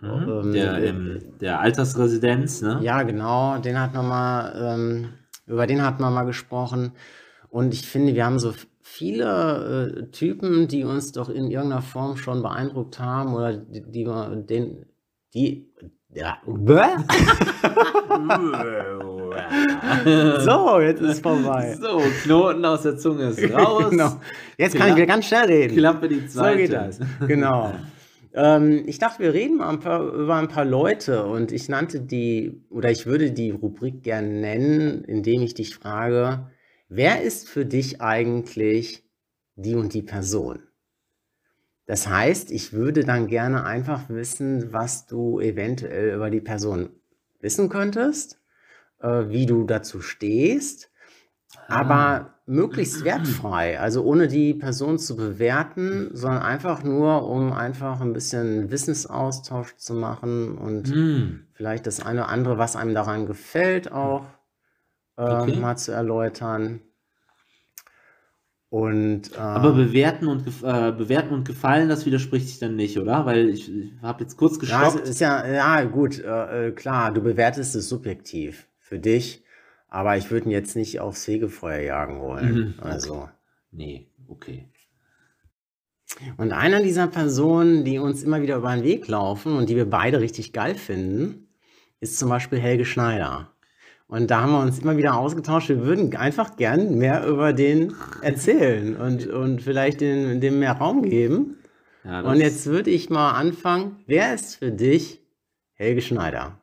Mhm. 0.00 0.28
ähm, 0.28 0.52
der, 0.52 0.74
äh, 0.74 0.88
ähm, 0.88 1.22
der 1.40 1.60
Altersresidenz, 1.60 2.62
ne? 2.62 2.78
ja, 2.82 3.02
genau, 3.02 3.58
den 3.58 3.80
hat 3.80 3.94
man 3.94 4.08
mal, 4.08 4.76
ähm, 4.78 5.08
über 5.46 5.66
den 5.66 5.82
hat 5.82 6.00
man 6.00 6.12
mal 6.12 6.24
gesprochen. 6.24 6.92
Und 7.48 7.72
ich 7.72 7.86
finde, 7.86 8.14
wir 8.14 8.26
haben 8.26 8.38
so 8.38 8.52
viele 8.82 9.94
äh, 9.96 10.10
Typen, 10.10 10.68
die 10.68 10.84
uns 10.84 11.12
doch 11.12 11.28
in 11.28 11.50
irgendeiner 11.50 11.82
Form 11.82 12.16
schon 12.16 12.42
beeindruckt 12.42 12.98
haben 12.98 13.34
oder 13.34 13.56
die, 13.56 13.82
die 13.82 14.06
wir 14.06 14.36
den, 14.36 14.86
die, 15.34 15.68
ja, 16.12 16.38
so, 20.40 20.80
jetzt 20.80 21.02
ist 21.02 21.22
vorbei. 21.22 21.76
So, 21.80 22.00
Knoten 22.22 22.64
aus 22.64 22.82
der 22.82 22.96
Zunge 22.96 23.24
ist 23.24 23.52
raus. 23.52 23.84
genau. 23.90 24.20
Jetzt 24.56 24.76
kann 24.76 24.90
ich 24.90 24.96
wieder 24.96 25.06
ganz 25.06 25.26
schnell 25.26 25.46
reden. 25.46 25.76
Klappe 25.76 26.08
die 26.08 26.26
So 26.26 26.40
zweite. 26.40 26.58
geht 26.58 26.72
das. 26.72 27.00
Genau. 27.26 27.72
Ähm, 28.36 28.84
ich 28.86 28.98
dachte, 28.98 29.22
wir 29.22 29.32
reden 29.32 29.56
mal 29.56 29.70
ein 29.70 29.80
paar, 29.80 30.02
über 30.02 30.36
ein 30.36 30.48
paar 30.48 30.66
Leute 30.66 31.24
und 31.24 31.52
ich 31.52 31.70
nannte 31.70 32.00
die, 32.00 32.62
oder 32.68 32.90
ich 32.90 33.06
würde 33.06 33.32
die 33.32 33.50
Rubrik 33.50 34.02
gerne 34.02 34.28
nennen, 34.28 35.04
indem 35.04 35.40
ich 35.40 35.54
dich 35.54 35.74
frage, 35.74 36.50
wer 36.88 37.22
ist 37.22 37.48
für 37.48 37.64
dich 37.64 38.02
eigentlich 38.02 39.04
die 39.54 39.74
und 39.74 39.94
die 39.94 40.02
Person? 40.02 40.62
Das 41.86 42.08
heißt, 42.08 42.50
ich 42.50 42.72
würde 42.72 43.04
dann 43.04 43.26
gerne 43.26 43.64
einfach 43.64 44.10
wissen, 44.10 44.72
was 44.72 45.06
du 45.06 45.40
eventuell 45.40 46.14
über 46.14 46.28
die 46.28 46.40
Person 46.42 46.90
wissen 47.40 47.70
könntest, 47.70 48.42
äh, 49.00 49.28
wie 49.28 49.46
du 49.46 49.64
dazu 49.64 50.02
stehst, 50.02 50.90
aber 51.68 52.35
möglichst 52.46 53.04
wertfrei, 53.04 53.78
also 53.80 54.04
ohne 54.04 54.28
die 54.28 54.54
Person 54.54 54.98
zu 54.98 55.16
bewerten, 55.16 56.10
sondern 56.12 56.42
einfach 56.42 56.82
nur, 56.84 57.28
um 57.28 57.52
einfach 57.52 58.00
ein 58.00 58.12
bisschen 58.12 58.70
Wissensaustausch 58.70 59.76
zu 59.76 59.94
machen 59.94 60.56
und 60.58 60.94
Hm. 60.94 61.46
vielleicht 61.52 61.86
das 61.86 62.00
eine 62.00 62.20
oder 62.22 62.28
andere, 62.30 62.58
was 62.58 62.76
einem 62.76 62.94
daran 62.94 63.26
gefällt, 63.26 63.90
auch 63.92 64.26
äh, 65.18 65.22
Okay. 65.32 65.56
mal 65.56 65.76
zu 65.76 65.92
erläutern. 65.92 66.80
Und 68.68 69.32
äh, 69.34 69.38
Aber 69.52 69.72
bewerten 69.72 70.28
und, 70.28 70.46
äh, 70.46 70.92
bewerten 70.92 71.34
und 71.34 71.44
gefallen, 71.48 71.88
das 71.88 72.06
widerspricht 72.06 72.46
sich 72.48 72.58
dann 72.60 72.76
nicht, 72.76 72.96
oder? 72.98 73.26
Weil 73.26 73.48
ich, 73.48 73.68
ich 73.74 73.92
habe 74.02 74.22
jetzt 74.22 74.36
kurz 74.36 74.58
ja, 74.60 74.86
es 74.86 74.94
gestoppt. 74.94 75.08
ist 75.08 75.20
ja, 75.20 75.46
ja 75.46 75.84
gut, 75.84 76.18
äh, 76.18 76.68
äh, 76.68 76.72
klar, 76.72 77.12
du 77.12 77.20
bewertest 77.22 77.74
es 77.74 77.88
subjektiv 77.88 78.68
für 78.78 78.98
dich, 78.98 79.44
aber 79.96 80.18
ich 80.18 80.30
würde 80.30 80.46
ihn 80.46 80.52
jetzt 80.52 80.76
nicht 80.76 81.00
aufs 81.00 81.24
Fegefeuer 81.24 81.80
jagen 81.80 82.20
wollen. 82.20 82.54
Mhm, 82.54 82.74
okay. 82.78 82.88
Also. 82.88 83.28
nee, 83.70 84.10
okay. 84.28 84.68
Und 86.36 86.52
einer 86.52 86.82
dieser 86.82 87.06
Personen, 87.06 87.82
die 87.82 87.98
uns 87.98 88.22
immer 88.22 88.42
wieder 88.42 88.56
über 88.56 88.74
den 88.74 88.84
Weg 88.84 89.08
laufen 89.08 89.56
und 89.56 89.70
die 89.70 89.76
wir 89.76 89.88
beide 89.88 90.20
richtig 90.20 90.52
geil 90.52 90.74
finden, 90.74 91.48
ist 92.00 92.18
zum 92.18 92.28
Beispiel 92.28 92.58
Helge 92.58 92.84
Schneider. 92.84 93.52
Und 94.06 94.30
da 94.30 94.42
haben 94.42 94.52
wir 94.52 94.60
uns 94.60 94.78
immer 94.78 94.98
wieder 94.98 95.16
ausgetauscht. 95.16 95.70
Wir 95.70 95.80
würden 95.80 96.14
einfach 96.14 96.56
gern 96.56 96.98
mehr 96.98 97.26
über 97.26 97.54
den 97.54 97.94
erzählen 98.20 98.96
und, 98.96 99.26
und 99.26 99.62
vielleicht 99.62 100.02
den, 100.02 100.42
dem 100.42 100.58
mehr 100.58 100.72
Raum 100.72 101.02
geben. 101.02 101.56
Ja, 102.04 102.20
Und 102.20 102.36
jetzt 102.36 102.66
würde 102.66 102.90
ich 102.90 103.08
mal 103.08 103.32
anfangen. 103.32 103.96
Wer 104.06 104.34
ist 104.34 104.56
für 104.56 104.70
dich 104.70 105.22
Helge 105.72 106.02
Schneider? 106.02 106.60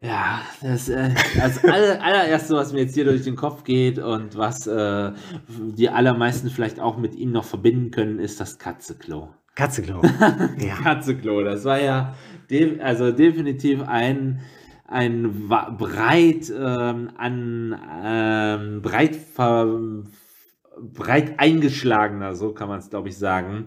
Ja, 0.00 0.42
das 0.62 0.88
äh, 0.88 1.10
das 1.36 1.64
aller, 1.64 2.00
allererste, 2.00 2.54
was 2.54 2.72
mir 2.72 2.82
jetzt 2.82 2.94
hier 2.94 3.04
durch 3.04 3.24
den 3.24 3.34
Kopf 3.34 3.64
geht 3.64 3.98
und 3.98 4.36
was 4.36 4.66
äh, 4.68 5.10
die 5.48 5.88
allermeisten 5.88 6.50
vielleicht 6.50 6.78
auch 6.78 6.98
mit 6.98 7.16
ihm 7.16 7.32
noch 7.32 7.44
verbinden 7.44 7.90
können, 7.90 8.20
ist 8.20 8.40
das 8.40 8.58
Katzeklo. 8.58 9.30
Katzeklo. 9.56 10.00
ja. 10.58 10.76
Katzeklo, 10.76 11.42
das 11.42 11.64
war 11.64 11.80
ja 11.80 12.14
de 12.48 12.80
also 12.80 13.10
definitiv 13.10 13.82
ein, 13.82 14.40
ein 14.86 15.48
breit 15.48 16.52
ähm, 16.56 17.10
an 17.16 17.76
ähm, 18.04 18.82
breit 18.82 19.18
breit 19.34 21.40
eingeschlagener, 21.40 22.36
so 22.36 22.52
kann 22.52 22.68
man 22.68 22.78
es 22.78 22.88
glaube 22.88 23.08
ich 23.08 23.18
sagen, 23.18 23.66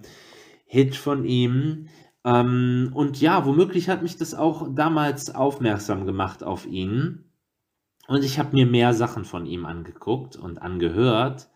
Hit 0.65 0.95
von 0.95 1.25
ihm. 1.25 1.89
Ähm, 2.23 2.91
und 2.93 3.19
ja, 3.19 3.45
womöglich 3.45 3.89
hat 3.89 4.03
mich 4.03 4.17
das 4.17 4.33
auch 4.33 4.67
damals 4.73 5.33
aufmerksam 5.33 6.05
gemacht 6.05 6.43
auf 6.43 6.65
ihn. 6.65 7.25
Und 8.07 8.23
ich 8.23 8.39
habe 8.39 8.53
mir 8.53 8.65
mehr 8.65 8.93
Sachen 8.93 9.25
von 9.25 9.45
ihm 9.45 9.65
angeguckt 9.65 10.35
und 10.35 10.61
angehört. 10.61 11.49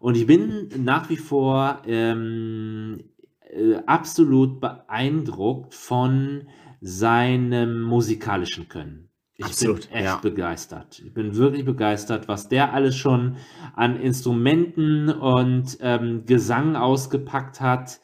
Und 0.00 0.16
ich 0.16 0.26
bin 0.26 0.68
nach 0.84 1.08
wie 1.08 1.16
vor 1.16 1.82
ähm, 1.86 3.04
äh, 3.40 3.76
absolut 3.86 4.60
beeindruckt 4.60 5.74
von 5.74 6.48
seinem 6.80 7.82
musikalischen 7.82 8.68
Können. 8.68 9.08
Ich 9.34 9.46
Absolut, 9.46 9.88
bin 9.88 9.92
echt 9.92 10.04
ja. 10.04 10.16
begeistert. 10.16 11.00
Ich 11.04 11.14
bin 11.14 11.36
wirklich 11.36 11.64
begeistert, 11.64 12.26
was 12.26 12.48
der 12.48 12.74
alles 12.74 12.96
schon 12.96 13.36
an 13.74 13.94
Instrumenten 14.00 15.10
und 15.10 15.78
ähm, 15.80 16.26
Gesang 16.26 16.74
ausgepackt 16.74 17.60
hat. 17.60 18.00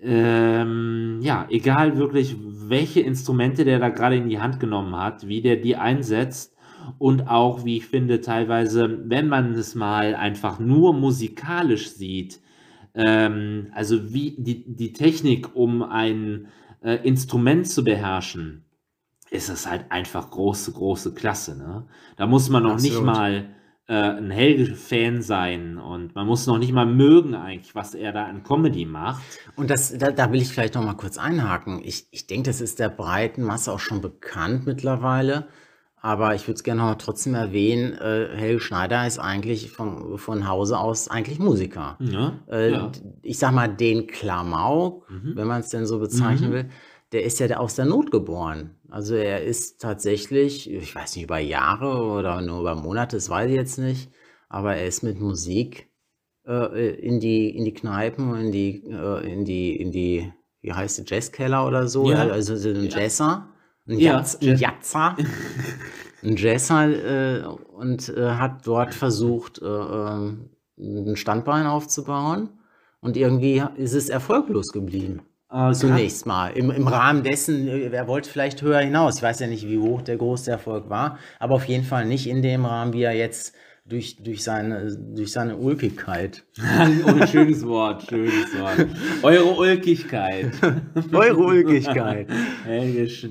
Ähm, 0.00 1.18
ja, 1.22 1.46
egal 1.50 1.96
wirklich, 1.96 2.36
welche 2.40 3.00
Instrumente 3.00 3.64
der 3.64 3.80
da 3.80 3.88
gerade 3.88 4.16
in 4.16 4.28
die 4.28 4.40
Hand 4.40 4.60
genommen 4.60 4.94
hat, 4.94 5.26
wie 5.26 5.42
der 5.42 5.56
die 5.56 5.76
einsetzt 5.76 6.56
und 6.98 7.28
auch, 7.28 7.64
wie 7.64 7.78
ich 7.78 7.86
finde, 7.86 8.20
teilweise, 8.20 8.98
wenn 9.08 9.28
man 9.28 9.54
es 9.54 9.74
mal 9.74 10.14
einfach 10.14 10.60
nur 10.60 10.92
musikalisch 10.92 11.90
sieht, 11.90 12.40
ähm, 12.94 13.68
also 13.74 14.12
wie 14.12 14.36
die, 14.38 14.64
die 14.74 14.92
Technik, 14.92 15.54
um 15.56 15.82
ein 15.82 16.48
äh, 16.82 16.96
Instrument 17.06 17.66
zu 17.66 17.82
beherrschen, 17.82 18.64
ist 19.30 19.48
es 19.48 19.68
halt 19.68 19.90
einfach 19.90 20.30
große, 20.30 20.72
große 20.72 21.12
Klasse. 21.12 21.58
Ne? 21.58 21.86
Da 22.16 22.26
muss 22.26 22.48
man 22.48 22.62
noch 22.62 22.80
nicht 22.80 22.96
Absolut. 22.96 23.14
mal 23.14 23.48
äh, 23.88 23.94
ein 23.94 24.30
Helge-Fan 24.30 25.22
sein 25.22 25.78
und 25.78 26.14
man 26.14 26.26
muss 26.26 26.46
noch 26.46 26.58
nicht 26.58 26.72
mal 26.72 26.86
mögen 26.86 27.34
eigentlich, 27.34 27.74
was 27.74 27.94
er 27.94 28.12
da 28.12 28.26
an 28.26 28.42
Comedy 28.44 28.84
macht. 28.84 29.22
Und 29.56 29.70
das, 29.70 29.96
da, 29.96 30.10
da 30.12 30.30
will 30.30 30.40
ich 30.42 30.48
vielleicht 30.52 30.74
noch 30.74 30.84
mal 30.84 30.94
kurz 30.94 31.18
einhaken. 31.18 31.80
Ich, 31.82 32.06
ich 32.10 32.26
denke, 32.26 32.48
das 32.50 32.60
ist 32.60 32.78
der 32.78 32.90
breiten 32.90 33.42
Masse 33.42 33.72
auch 33.72 33.80
schon 33.80 34.00
bekannt 34.00 34.66
mittlerweile. 34.66 35.48
Aber 36.00 36.36
ich 36.36 36.46
würde 36.46 36.54
es 36.58 36.62
gerne 36.62 36.80
noch 36.82 36.88
mal 36.90 36.94
trotzdem 36.94 37.34
erwähnen, 37.34 37.92
äh, 37.94 38.28
Helge 38.36 38.60
Schneider 38.60 39.04
ist 39.04 39.18
eigentlich 39.18 39.72
vom, 39.72 40.16
von 40.16 40.46
Hause 40.46 40.78
aus 40.78 41.08
eigentlich 41.08 41.40
Musiker. 41.40 41.96
Ja, 41.98 42.38
Äh, 42.48 42.70
ja. 42.70 42.92
Ich 43.22 43.38
sag 43.38 43.52
mal, 43.52 43.66
den 43.68 44.06
Klamauk, 44.06 45.10
Mhm. 45.10 45.32
wenn 45.34 45.48
man 45.48 45.60
es 45.60 45.70
denn 45.70 45.86
so 45.86 45.98
bezeichnen 45.98 46.50
Mhm. 46.50 46.54
will, 46.54 46.68
der 47.10 47.24
ist 47.24 47.40
ja 47.40 47.56
aus 47.56 47.74
der 47.74 47.86
Not 47.86 48.10
geboren. 48.12 48.76
Also 48.90 49.14
er 49.16 49.42
ist 49.44 49.80
tatsächlich, 49.80 50.70
ich 50.70 50.94
weiß 50.94 51.16
nicht, 51.16 51.24
über 51.24 51.38
Jahre 51.38 52.02
oder 52.02 52.40
nur 52.40 52.60
über 52.60 52.74
Monate, 52.74 53.16
das 53.16 53.28
weiß 53.28 53.50
ich 53.50 53.56
jetzt 53.56 53.78
nicht, 53.78 54.10
aber 54.48 54.76
er 54.76 54.86
ist 54.86 55.02
mit 55.02 55.20
Musik 55.20 55.90
äh, 56.46 56.94
in 56.94 57.20
die, 57.20 57.50
in 57.54 57.64
die 57.64 57.74
Kneipen, 57.74 58.34
in 58.34 58.50
die, 58.52 58.82
äh, 58.90 59.30
in 59.30 59.44
die, 59.44 59.76
in 59.76 59.92
die, 59.92 60.32
wie 60.62 60.72
heißt 60.72 60.98
die, 60.98 61.04
Jazzkeller 61.06 61.66
oder 61.66 61.86
so, 61.86 62.10
Ja. 62.10 62.28
also 62.28 62.56
so 62.56 62.70
ein 62.70 62.84
Ja. 62.88 62.98
Jazzer, 62.98 63.48
ein, 63.86 63.98
Ja, 63.98 64.12
Jazz, 64.18 64.38
ein 64.40 64.48
Jazz. 64.48 64.60
Jazzer, 64.60 65.16
ein 66.22 66.36
Jazzer 66.36 67.42
äh, 67.42 67.44
und 67.46 68.08
äh, 68.08 68.30
hat 68.30 68.66
dort 68.66 68.94
versucht, 68.94 69.60
äh, 69.60 69.66
ähm, 69.66 70.48
ein 70.78 71.16
Standbein 71.16 71.66
aufzubauen 71.66 72.50
und 73.00 73.16
irgendwie 73.18 73.62
ist 73.76 73.94
es 73.94 74.08
erfolglos 74.08 74.72
geblieben. 74.72 75.22
Äh, 75.50 75.72
Zunächst 75.72 76.26
mal. 76.26 76.50
Im, 76.50 76.70
Im 76.70 76.86
Rahmen 76.88 77.22
dessen, 77.22 77.68
äh, 77.68 77.88
er 77.88 78.06
wollte 78.06 78.28
vielleicht 78.28 78.60
höher 78.60 78.80
hinaus. 78.80 79.16
Ich 79.16 79.22
weiß 79.22 79.40
ja 79.40 79.46
nicht, 79.46 79.66
wie 79.66 79.78
hoch 79.78 80.02
der 80.02 80.16
große 80.18 80.50
Erfolg 80.50 80.90
war, 80.90 81.18
aber 81.38 81.54
auf 81.54 81.64
jeden 81.64 81.84
Fall 81.84 82.04
nicht 82.04 82.26
in 82.26 82.42
dem 82.42 82.66
Rahmen, 82.66 82.92
wie 82.92 83.02
er 83.02 83.14
jetzt 83.14 83.54
durch, 83.88 84.16
durch, 84.22 84.42
seine, 84.44 84.94
durch 85.14 85.32
seine 85.32 85.56
Ulkigkeit. 85.56 86.44
oh, 87.06 87.26
schönes 87.26 87.64
Wort, 87.66 88.04
schönes 88.08 88.58
Wort. 88.58 88.86
Eure 89.22 89.44
Ulkigkeit. 89.56 90.50
Eure 91.12 91.36
Ulkigkeit. 91.38 92.28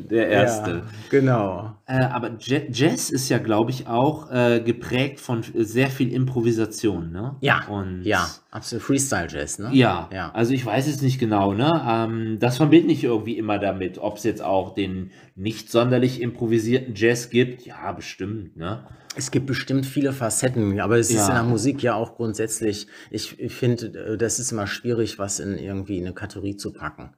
Der 0.09 0.27
Erste. 0.29 0.71
Ja, 0.71 0.83
genau. 1.09 1.73
Äh, 1.85 1.99
aber 2.03 2.31
Ja- 2.39 2.59
Jazz 2.71 3.09
ist 3.09 3.29
ja, 3.29 3.37
glaube 3.37 3.71
ich, 3.71 3.87
auch 3.87 4.31
äh, 4.31 4.59
geprägt 4.61 5.19
von 5.19 5.43
sehr 5.53 5.89
viel 5.89 6.11
Improvisation, 6.11 7.11
ne? 7.11 7.35
Ja, 7.41 7.65
Und 7.67 8.01
ja, 8.03 8.27
absolut. 8.51 8.83
Freestyle-Jazz, 8.83 9.59
ne? 9.59 9.69
Ja, 9.73 10.09
Ja. 10.13 10.31
also 10.33 10.53
ich 10.53 10.65
weiß 10.65 10.87
es 10.87 11.01
nicht 11.01 11.19
genau, 11.19 11.53
ne? 11.53 11.81
Ähm, 11.87 12.37
das 12.39 12.57
verbinde 12.57 12.91
ich 12.93 13.03
irgendwie 13.03 13.37
immer 13.37 13.59
damit, 13.59 13.99
ob 13.99 14.17
es 14.17 14.23
jetzt 14.23 14.41
auch 14.41 14.73
den 14.73 15.11
nicht 15.35 15.71
sonderlich 15.71 16.21
improvisierten 16.21 16.93
Jazz 16.95 17.29
gibt. 17.29 17.65
Ja, 17.65 17.91
bestimmt, 17.91 18.57
ne? 18.57 18.79
Es 19.17 19.31
gibt 19.31 19.47
bestimmt 19.47 19.85
viele 19.85 20.13
Facetten, 20.13 20.79
aber 20.79 20.97
es 20.97 21.09
ist 21.09 21.15
Ja. 21.17 21.27
in 21.29 21.33
der 21.33 21.43
Musik 21.43 21.81
ja 21.83 21.95
auch 21.95 22.15
grundsätzlich, 22.15 22.87
ich, 23.09 23.39
ich 23.39 23.53
finde, 23.53 23.87
äh, 24.13 24.17
das 24.17 24.39
ist 24.39 24.51
immer 24.51 24.67
schwierig, 24.67 25.17
was 25.19 25.39
in 25.39 25.57
irgendwie 25.57 25.97
in 25.97 26.05
eine 26.05 26.13
Kategorie 26.13 26.55
zu 26.55 26.71
packen. 26.73 27.13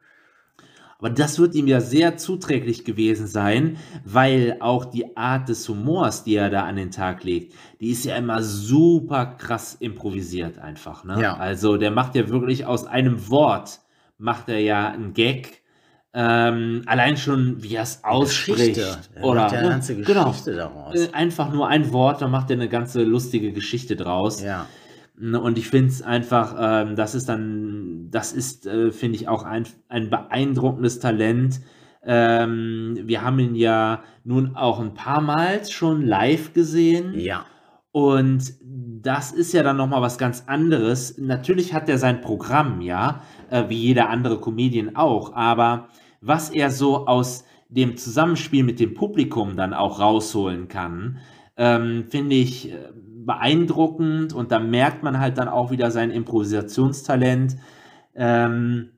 Aber 0.97 1.09
das 1.09 1.39
wird 1.39 1.55
ihm 1.55 1.67
ja 1.67 1.79
sehr 1.79 2.17
zuträglich 2.17 2.83
gewesen 2.83 3.25
sein, 3.25 3.77
weil 4.03 4.57
auch 4.59 4.83
die 4.83 5.15
Art 5.15 5.47
des 5.47 5.67
Humors, 5.69 6.25
die 6.25 6.35
er 6.35 6.49
da 6.49 6.63
an 6.65 6.75
den 6.75 6.91
Tag 6.91 7.23
legt, 7.23 7.53
die 7.79 7.91
ist 7.91 8.03
ja 8.03 8.17
immer 8.17 8.43
super 8.43 9.25
krass 9.37 9.77
improvisiert 9.79 10.59
einfach. 10.59 11.05
Ne? 11.05 11.21
Ja. 11.21 11.37
Also 11.37 11.77
der 11.77 11.91
macht 11.91 12.15
ja 12.15 12.27
wirklich 12.27 12.65
aus 12.65 12.85
einem 12.85 13.29
Wort, 13.29 13.79
macht 14.17 14.49
er 14.49 14.59
ja 14.59 14.89
einen 14.89 15.13
Gag. 15.13 15.58
Ähm, 16.11 16.81
allein 16.87 17.17
schon, 17.17 17.61
wie 17.61 17.75
er 17.75 17.83
es 17.83 18.03
ausspricht. 18.03 18.77
Er 18.77 19.23
Oder 19.23 19.41
macht 19.41 19.51
ja 19.51 19.59
eine 19.59 19.67
ne? 19.67 19.73
ganze 19.73 19.95
Genau. 19.95 20.25
Geschichte 20.25 20.55
daraus. 20.55 20.95
Äh, 20.95 21.09
einfach 21.13 21.53
nur 21.53 21.67
ein 21.67 21.93
Wort, 21.93 22.21
dann 22.21 22.31
macht 22.31 22.49
er 22.49 22.55
eine 22.55 22.67
ganze 22.69 23.03
lustige 23.03 23.51
Geschichte 23.53 23.95
draus. 23.95 24.41
Ja. 24.41 24.65
Und 25.19 25.57
ich 25.57 25.67
finde 25.67 25.89
es 25.89 26.01
einfach, 26.01 26.55
ähm, 26.59 26.95
das 26.95 27.13
ist 27.13 27.29
dann, 27.29 28.07
das 28.09 28.31
ist, 28.31 28.65
äh, 28.65 28.91
finde 28.91 29.17
ich, 29.17 29.27
auch 29.27 29.43
ein, 29.43 29.67
ein 29.87 30.09
beeindruckendes 30.09 30.99
Talent. 30.99 31.59
Ähm, 32.03 32.97
wir 33.03 33.21
haben 33.21 33.37
ihn 33.39 33.55
ja 33.55 34.01
nun 34.23 34.55
auch 34.55 34.79
ein 34.79 34.93
paar 34.93 35.21
Mal 35.21 35.65
schon 35.69 36.01
live 36.01 36.53
gesehen. 36.53 37.19
Ja. 37.19 37.45
Und 37.91 38.53
das 38.61 39.31
ist 39.31 39.53
ja 39.53 39.61
dann 39.61 39.77
nochmal 39.77 40.01
was 40.01 40.17
ganz 40.17 40.45
anderes. 40.47 41.17
Natürlich 41.17 41.73
hat 41.73 41.89
er 41.89 41.97
sein 41.97 42.21
Programm, 42.21 42.81
ja, 42.81 43.21
äh, 43.49 43.65
wie 43.67 43.77
jeder 43.77 44.09
andere 44.09 44.39
Comedian 44.39 44.95
auch, 44.95 45.33
aber 45.33 45.89
was 46.21 46.49
er 46.49 46.71
so 46.71 47.07
aus 47.07 47.45
dem 47.69 47.97
Zusammenspiel 47.97 48.63
mit 48.63 48.79
dem 48.79 48.93
Publikum 48.93 49.55
dann 49.55 49.73
auch 49.73 49.99
rausholen 49.99 50.67
kann, 50.67 51.19
ähm, 51.55 52.05
finde 52.09 52.35
ich 52.35 52.71
äh, 52.71 52.77
beeindruckend 53.25 54.33
und 54.33 54.51
da 54.51 54.59
merkt 54.59 55.03
man 55.03 55.19
halt 55.19 55.37
dann 55.37 55.47
auch 55.47 55.71
wieder 55.71 55.91
sein 55.91 56.09
Improvisationstalent. 56.09 57.57
Ähm, 58.15 58.89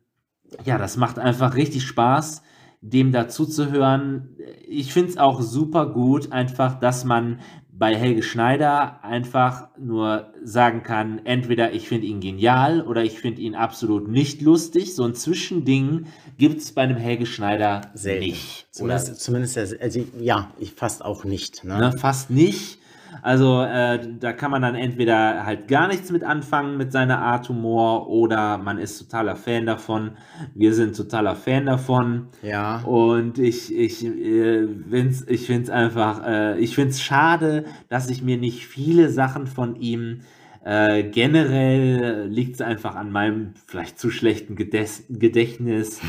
ja, 0.63 0.77
das 0.77 0.95
macht 0.95 1.19
einfach 1.19 1.55
richtig 1.55 1.83
Spaß, 1.83 2.43
dem 2.81 3.11
dazu 3.11 3.45
zu 3.45 3.71
hören. 3.71 4.37
Ich 4.67 4.93
finde 4.93 5.09
es 5.09 5.17
auch 5.17 5.41
super 5.41 5.87
gut, 5.87 6.31
einfach, 6.31 6.79
dass 6.79 7.03
man 7.03 7.39
bei 7.81 7.95
Helge 7.95 8.21
Schneider 8.21 9.03
einfach 9.03 9.69
nur 9.75 10.31
sagen 10.43 10.83
kann, 10.83 11.25
entweder 11.25 11.73
ich 11.73 11.87
finde 11.87 12.05
ihn 12.05 12.19
genial 12.19 12.83
oder 12.83 13.03
ich 13.03 13.19
finde 13.19 13.41
ihn 13.41 13.55
absolut 13.55 14.07
nicht 14.07 14.43
lustig. 14.43 14.93
So 14.93 15.03
ein 15.03 15.15
Zwischending 15.15 16.05
gibt 16.37 16.61
es 16.61 16.73
bei 16.73 16.83
einem 16.83 16.97
Helge 16.97 17.25
Schneider 17.25 17.81
Selten. 17.95 18.23
nicht. 18.23 18.67
Oder 18.79 18.97
Zumindest, 18.99 19.21
zumindest 19.21 19.81
also, 19.81 20.05
ja, 20.19 20.51
ich 20.59 20.73
fast 20.73 21.03
auch 21.03 21.23
nicht. 21.23 21.63
Ne? 21.63 21.79
Ne, 21.79 21.97
fast 21.97 22.29
nicht. 22.29 22.77
Also 23.21 23.61
äh, 23.61 23.99
da 24.19 24.33
kann 24.33 24.51
man 24.51 24.61
dann 24.61 24.75
entweder 24.75 25.45
halt 25.45 25.67
gar 25.67 25.87
nichts 25.87 26.11
mit 26.11 26.23
anfangen 26.23 26.77
mit 26.77 26.91
seiner 26.91 27.19
Art 27.19 27.49
Humor 27.49 28.09
oder 28.09 28.57
man 28.57 28.77
ist 28.77 28.97
totaler 28.99 29.35
Fan 29.35 29.65
davon. 29.65 30.11
Wir 30.55 30.73
sind 30.73 30.95
totaler 30.95 31.35
Fan 31.35 31.65
davon. 31.65 32.27
Ja. 32.41 32.81
Und 32.81 33.37
ich, 33.39 33.75
ich, 33.75 34.05
äh, 34.05 34.67
find's, 34.89 35.25
ich 35.27 35.45
finde 35.45 35.63
es 35.63 35.69
einfach, 35.69 36.25
äh, 36.25 36.59
ich 36.59 36.75
finde 36.75 36.91
es 36.91 37.01
schade, 37.01 37.65
dass 37.89 38.09
ich 38.09 38.23
mir 38.23 38.37
nicht 38.37 38.65
viele 38.65 39.09
Sachen 39.09 39.47
von 39.47 39.75
ihm 39.75 40.21
äh, 40.63 41.03
generell 41.03 42.27
liegt 42.27 42.55
es 42.55 42.61
einfach 42.61 42.95
an 42.95 43.11
meinem 43.11 43.53
vielleicht 43.65 43.97
zu 43.97 44.11
schlechten 44.11 44.55
Gedes 44.55 45.05
Gedächtnis. 45.09 45.99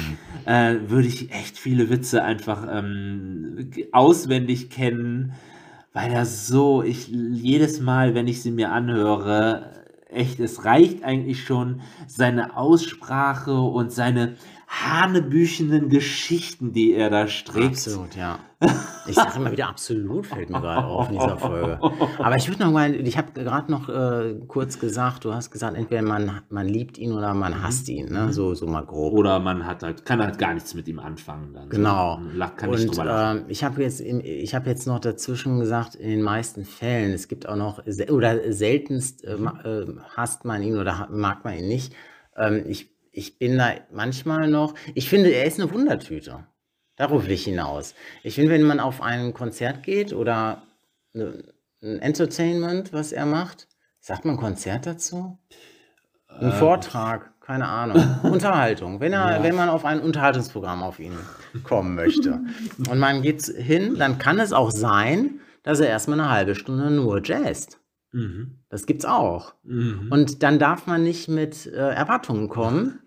Äh, 0.44 0.76
würde 0.88 1.08
ich 1.08 1.32
echt 1.32 1.56
viele 1.56 1.88
Witze 1.88 2.22
einfach 2.22 2.66
ähm, 2.70 3.70
auswendig 3.92 4.70
kennen, 4.70 5.32
weil 5.92 6.10
er 6.10 6.24
so, 6.24 6.82
ich 6.82 7.08
jedes 7.08 7.80
Mal, 7.80 8.14
wenn 8.14 8.26
ich 8.26 8.42
sie 8.42 8.50
mir 8.50 8.72
anhöre, 8.72 9.70
echt, 10.08 10.40
es 10.40 10.64
reicht 10.64 11.04
eigentlich 11.04 11.44
schon 11.44 11.80
seine 12.06 12.56
Aussprache 12.56 13.60
und 13.60 13.92
seine 13.92 14.36
hanebüchenen 14.80 15.88
Geschichten, 15.90 16.72
die 16.72 16.94
er 16.94 17.10
da 17.10 17.26
strickt. 17.28 17.66
Absolut, 17.72 18.16
ja. 18.16 18.38
Ich 19.06 19.16
sage 19.16 19.36
immer 19.36 19.50
wieder 19.52 19.68
absolut, 19.68 20.26
fällt 20.26 20.48
mir 20.48 20.60
gerade 20.60 20.86
auf 20.86 21.08
in 21.08 21.14
dieser 21.18 21.36
Folge. 21.36 21.78
Aber 22.18 22.36
ich 22.36 22.48
würde 22.48 22.62
noch 22.64 22.70
mal, 22.72 22.94
ich 22.94 23.18
habe 23.18 23.32
gerade 23.32 23.70
noch 23.70 23.88
äh, 23.88 24.36
kurz 24.46 24.78
gesagt, 24.78 25.24
du 25.24 25.34
hast 25.34 25.50
gesagt, 25.50 25.76
entweder 25.76 26.02
man, 26.02 26.40
man 26.48 26.68
liebt 26.68 26.96
ihn 26.96 27.12
oder 27.12 27.34
man 27.34 27.62
hasst 27.62 27.88
ihn, 27.88 28.12
ne? 28.12 28.32
so, 28.32 28.54
so 28.54 28.66
mal 28.66 28.84
grob. 28.86 29.12
Oder 29.14 29.40
man 29.40 29.66
hat 29.66 29.82
halt, 29.82 30.06
kann 30.06 30.22
halt 30.22 30.38
gar 30.38 30.54
nichts 30.54 30.74
mit 30.74 30.86
ihm 30.88 31.00
anfangen. 31.00 31.52
Dann. 31.52 31.68
Genau. 31.68 32.20
So, 32.22 32.38
la- 32.38 32.48
kann 32.50 32.72
ich 32.72 32.88
Und 32.88 33.06
ähm, 33.06 33.44
ich 33.48 33.64
habe 33.64 33.82
jetzt, 33.82 34.00
im- 34.00 34.20
ich 34.24 34.54
habe 34.54 34.70
jetzt 34.70 34.86
noch 34.86 35.00
dazwischen 35.00 35.58
gesagt, 35.58 35.96
in 35.96 36.08
den 36.08 36.22
meisten 36.22 36.64
Fällen, 36.64 37.12
es 37.12 37.26
gibt 37.28 37.48
auch 37.48 37.56
noch, 37.56 37.82
oder 38.10 38.52
seltenst 38.52 39.24
äh, 39.24 39.34
äh, 39.34 39.86
hasst 40.16 40.44
man 40.44 40.62
ihn 40.62 40.78
oder 40.78 41.08
mag 41.10 41.44
man 41.44 41.54
ihn 41.58 41.68
nicht. 41.68 41.92
Ähm, 42.36 42.62
ich, 42.66 42.91
ich 43.12 43.38
bin 43.38 43.58
da 43.58 43.72
manchmal 43.92 44.48
noch, 44.48 44.74
ich 44.94 45.08
finde, 45.08 45.30
er 45.30 45.44
ist 45.44 45.60
eine 45.60 45.72
Wundertüte. 45.72 46.44
Darauf 46.96 47.24
will 47.24 47.32
ich 47.32 47.44
hinaus. 47.44 47.94
Ich 48.22 48.34
finde, 48.34 48.50
wenn 48.50 48.62
man 48.62 48.80
auf 48.80 49.00
ein 49.02 49.32
Konzert 49.34 49.82
geht 49.82 50.12
oder 50.12 50.62
ne- 51.12 51.44
ein 51.82 51.98
Entertainment, 52.00 52.92
was 52.92 53.12
er 53.12 53.26
macht, 53.26 53.66
sagt 54.00 54.24
man 54.24 54.36
Konzert 54.36 54.86
dazu? 54.86 55.38
Ein 56.28 56.48
Äh, 56.48 56.52
Vortrag. 56.52 57.32
keine 57.40 57.66
Ahnung, 57.66 57.96
Unterhaltung. 58.22 59.00
Wenn, 59.00 59.12
er, 59.12 59.38
Ja. 59.38 59.42
wenn 59.42 59.56
man 59.56 59.68
auf 59.68 59.84
ein 59.84 60.00
Unterhaltungsprogramm 60.00 60.82
auf 60.82 61.00
ihn 61.00 61.18
kommen 61.64 61.94
möchte 61.96 62.40
und 62.88 62.98
man 62.98 63.20
geht 63.22 63.42
hin, 63.44 63.96
dann 63.98 64.18
kann 64.18 64.38
es 64.38 64.52
auch 64.52 64.70
sein, 64.70 65.40
dass 65.64 65.80
er 65.80 65.88
erstmal 65.88 66.20
eine 66.20 66.30
halbe 66.30 66.54
Stunde 66.54 66.90
nur 66.90 67.20
jazzt. 67.24 67.80
Mhm. 68.12 68.58
Das 68.68 68.86
gibt's 68.86 69.04
auch. 69.06 69.54
Mhm. 69.64 70.08
Und 70.10 70.42
dann 70.44 70.58
darf 70.60 70.86
man 70.86 71.02
nicht 71.02 71.28
mit 71.28 71.66
äh, 71.66 71.70
Erwartungen 71.90 72.48
kommen, 72.48 73.00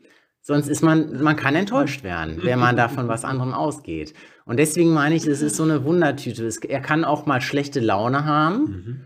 sonst 0.47 0.67
ist 0.67 0.83
man, 0.83 1.23
man 1.23 1.35
kann 1.35 1.55
enttäuscht 1.55 2.03
werden, 2.03 2.39
wenn 2.43 2.59
man 2.59 2.77
da 2.77 2.87
von 2.87 3.07
was 3.07 3.25
anderem 3.25 3.53
ausgeht. 3.53 4.13
Und 4.45 4.57
deswegen 4.57 4.93
meine 4.93 5.15
ich, 5.15 5.25
es 5.25 5.41
ist 5.41 5.55
so 5.55 5.63
eine 5.63 5.83
Wundertüte. 5.85 6.45
Es, 6.45 6.57
er 6.57 6.81
kann 6.81 7.03
auch 7.03 7.25
mal 7.25 7.41
schlechte 7.41 7.79
Laune 7.79 8.25
haben 8.25 8.59
Mhm. 8.59 9.05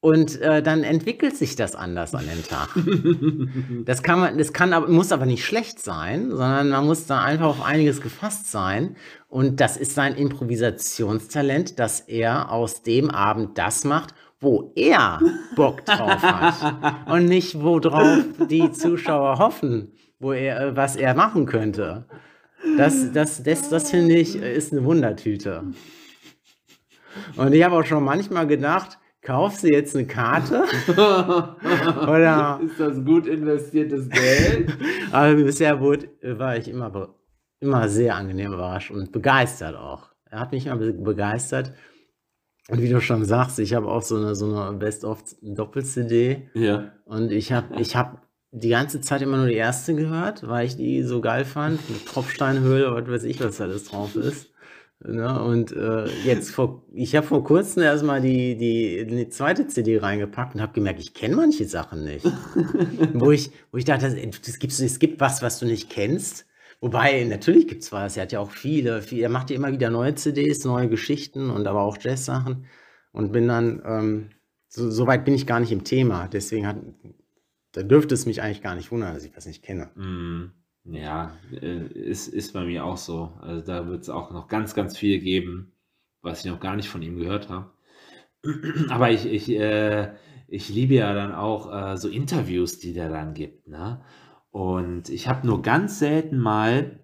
und 0.00 0.40
äh, 0.40 0.62
dann 0.62 0.82
entwickelt 0.82 1.36
sich 1.36 1.56
das 1.56 1.74
anders 1.76 2.14
an 2.14 2.24
den 2.26 2.42
Tag. 2.42 2.70
Das 3.84 4.02
kann 4.02 4.18
man, 4.18 4.38
das 4.38 4.52
kann 4.54 4.72
aber, 4.72 4.88
muss 4.88 5.12
aber 5.12 5.26
nicht 5.26 5.44
schlecht 5.44 5.78
sein, 5.78 6.30
sondern 6.30 6.70
man 6.70 6.86
muss 6.86 7.06
da 7.06 7.22
einfach 7.22 7.46
auf 7.46 7.62
einiges 7.64 8.00
gefasst 8.00 8.50
sein. 8.50 8.96
Und 9.28 9.60
das 9.60 9.76
ist 9.76 9.94
sein 9.94 10.14
Improvisationstalent, 10.14 11.78
dass 11.78 12.00
er 12.00 12.50
aus 12.50 12.82
dem 12.82 13.10
Abend 13.10 13.58
das 13.58 13.84
macht, 13.84 14.14
wo 14.40 14.72
er 14.74 15.20
Bock 15.54 15.84
drauf 15.84 16.22
hat. 16.22 17.06
Und 17.12 17.26
nicht, 17.26 17.60
worauf 17.60 18.24
die 18.50 18.70
Zuschauer 18.72 19.38
hoffen, 19.38 19.92
wo 20.18 20.32
er, 20.32 20.60
äh, 20.60 20.76
was 20.76 20.96
er 20.96 21.14
machen 21.14 21.46
könnte. 21.46 22.06
Das, 22.78 23.12
das, 23.12 23.42
das, 23.42 23.68
das 23.68 23.90
finde 23.90 24.14
ich, 24.16 24.40
äh, 24.40 24.54
ist 24.56 24.72
eine 24.72 24.84
Wundertüte. 24.84 25.62
Und 27.36 27.52
ich 27.54 27.62
habe 27.64 27.76
auch 27.76 27.84
schon 27.84 28.04
manchmal 28.04 28.46
gedacht, 28.46 28.98
kaufst 29.22 29.62
du 29.64 29.68
jetzt 29.68 29.96
eine 29.96 30.06
Karte? 30.06 30.64
Oder 30.88 32.60
Ist 32.64 32.78
das 32.80 33.04
gut 33.04 33.26
investiertes 33.26 34.08
Geld? 34.08 34.76
aber 35.12 35.34
bisher 35.34 35.80
wurde, 35.80 36.08
war 36.22 36.56
ich 36.56 36.68
immer, 36.68 37.14
immer 37.60 37.88
sehr 37.88 38.16
angenehm 38.16 38.52
überrascht 38.52 38.90
und 38.90 39.12
begeistert 39.12 39.76
auch. 39.76 40.10
Er 40.30 40.40
hat 40.40 40.52
mich 40.52 40.66
immer 40.66 40.76
be- 40.76 40.92
begeistert. 40.92 41.72
Und 42.68 42.80
wie 42.82 42.88
du 42.88 43.00
schon 43.00 43.24
sagst, 43.24 43.58
ich 43.60 43.74
habe 43.74 43.86
auch 43.88 44.02
so 44.02 44.16
eine, 44.16 44.34
so 44.34 44.52
eine 44.54 44.76
Best-of-Doppel-CD. 44.76 46.50
ja. 46.54 46.92
Und 47.04 47.30
ich 47.30 47.52
habe 47.52 47.80
ich 47.80 47.94
hab 47.94 48.25
die 48.52 48.70
ganze 48.70 49.00
Zeit 49.00 49.22
immer 49.22 49.36
nur 49.38 49.46
die 49.46 49.54
erste 49.54 49.94
gehört, 49.94 50.46
weil 50.46 50.66
ich 50.66 50.76
die 50.76 51.02
so 51.02 51.20
geil 51.20 51.44
fand. 51.44 51.88
Mit 51.90 52.06
Tropfsteinhöhle, 52.06 52.94
was 52.94 53.08
weiß 53.08 53.24
ich, 53.24 53.40
was 53.40 53.58
da 53.58 53.64
alles 53.64 53.84
drauf 53.84 54.16
ist. 54.16 54.50
Ne? 55.04 55.42
Und 55.42 55.72
äh, 55.72 56.06
jetzt 56.24 56.50
vor, 56.50 56.82
ich 56.94 57.14
habe 57.14 57.26
vor 57.26 57.44
kurzem 57.44 57.82
erstmal 57.82 58.20
die, 58.20 58.56
die, 58.56 59.06
die 59.06 59.28
zweite 59.28 59.66
CD 59.66 59.98
reingepackt 59.98 60.54
und 60.54 60.62
habe 60.62 60.72
gemerkt, 60.72 61.00
ich 61.00 61.12
kenne 61.12 61.36
manche 61.36 61.66
Sachen 61.66 62.04
nicht. 62.04 62.24
wo, 63.12 63.30
ich, 63.30 63.50
wo 63.72 63.78
ich 63.78 63.84
dachte, 63.84 64.06
es 64.06 64.58
gibt, 64.58 64.72
es 64.72 64.98
gibt 64.98 65.20
was, 65.20 65.42
was 65.42 65.58
du 65.58 65.66
nicht 65.66 65.90
kennst. 65.90 66.46
Wobei, 66.80 67.24
natürlich 67.24 67.68
gibt 67.68 67.82
es 67.82 67.92
was. 67.92 68.16
Er 68.16 68.24
hat 68.24 68.32
ja 68.32 68.40
auch 68.40 68.50
viele, 68.50 69.02
viele. 69.02 69.22
Er 69.22 69.28
macht 69.28 69.50
ja 69.50 69.56
immer 69.56 69.72
wieder 69.72 69.90
neue 69.90 70.14
CDs, 70.14 70.64
neue 70.64 70.88
Geschichten 70.88 71.50
und 71.50 71.66
aber 71.66 71.82
auch 71.82 71.98
Jazz-Sachen. 72.00 72.66
Und 73.12 73.32
bin 73.32 73.48
dann, 73.48 73.82
ähm, 73.84 74.30
so, 74.68 74.90
so 74.90 75.06
weit 75.06 75.24
bin 75.24 75.34
ich 75.34 75.46
gar 75.46 75.60
nicht 75.60 75.72
im 75.72 75.84
Thema. 75.84 76.28
Deswegen 76.28 76.66
hat, 76.66 76.76
da 77.76 77.82
dürfte 77.82 78.14
es 78.14 78.24
mich 78.24 78.40
eigentlich 78.42 78.62
gar 78.62 78.74
nicht 78.74 78.90
wundern, 78.90 79.12
dass 79.14 79.24
ich 79.24 79.32
das 79.32 79.46
nicht 79.46 79.62
kenne. 79.62 79.90
Mm, 79.96 80.52
Ja, 80.84 81.36
äh, 81.52 81.86
ist, 81.88 82.28
ist 82.28 82.52
bei 82.54 82.64
mir 82.64 82.84
auch 82.84 82.96
so. 82.96 83.34
Also 83.40 83.64
da 83.66 83.86
wird 83.86 84.02
es 84.02 84.08
auch 84.08 84.30
noch 84.30 84.48
ganz, 84.48 84.74
ganz 84.74 84.96
viel 84.96 85.18
geben, 85.20 85.72
was 86.22 86.44
ich 86.44 86.50
noch 86.50 86.60
gar 86.60 86.76
nicht 86.76 86.88
von 86.88 87.02
ihm 87.02 87.18
gehört 87.18 87.50
habe. 87.50 87.70
Aber 88.88 89.10
ich, 89.10 89.26
ich, 89.26 89.50
äh, 89.50 90.14
ich 90.48 90.68
liebe 90.70 90.94
ja 90.94 91.12
dann 91.12 91.34
auch 91.34 91.72
äh, 91.92 91.96
so 91.98 92.08
Interviews, 92.08 92.78
die 92.78 92.94
der 92.94 93.10
dann 93.10 93.34
gibt. 93.34 93.68
Ne? 93.68 94.00
Und 94.50 95.10
ich 95.10 95.28
habe 95.28 95.46
nur 95.46 95.60
ganz 95.62 95.98
selten 95.98 96.38
mal 96.38 97.00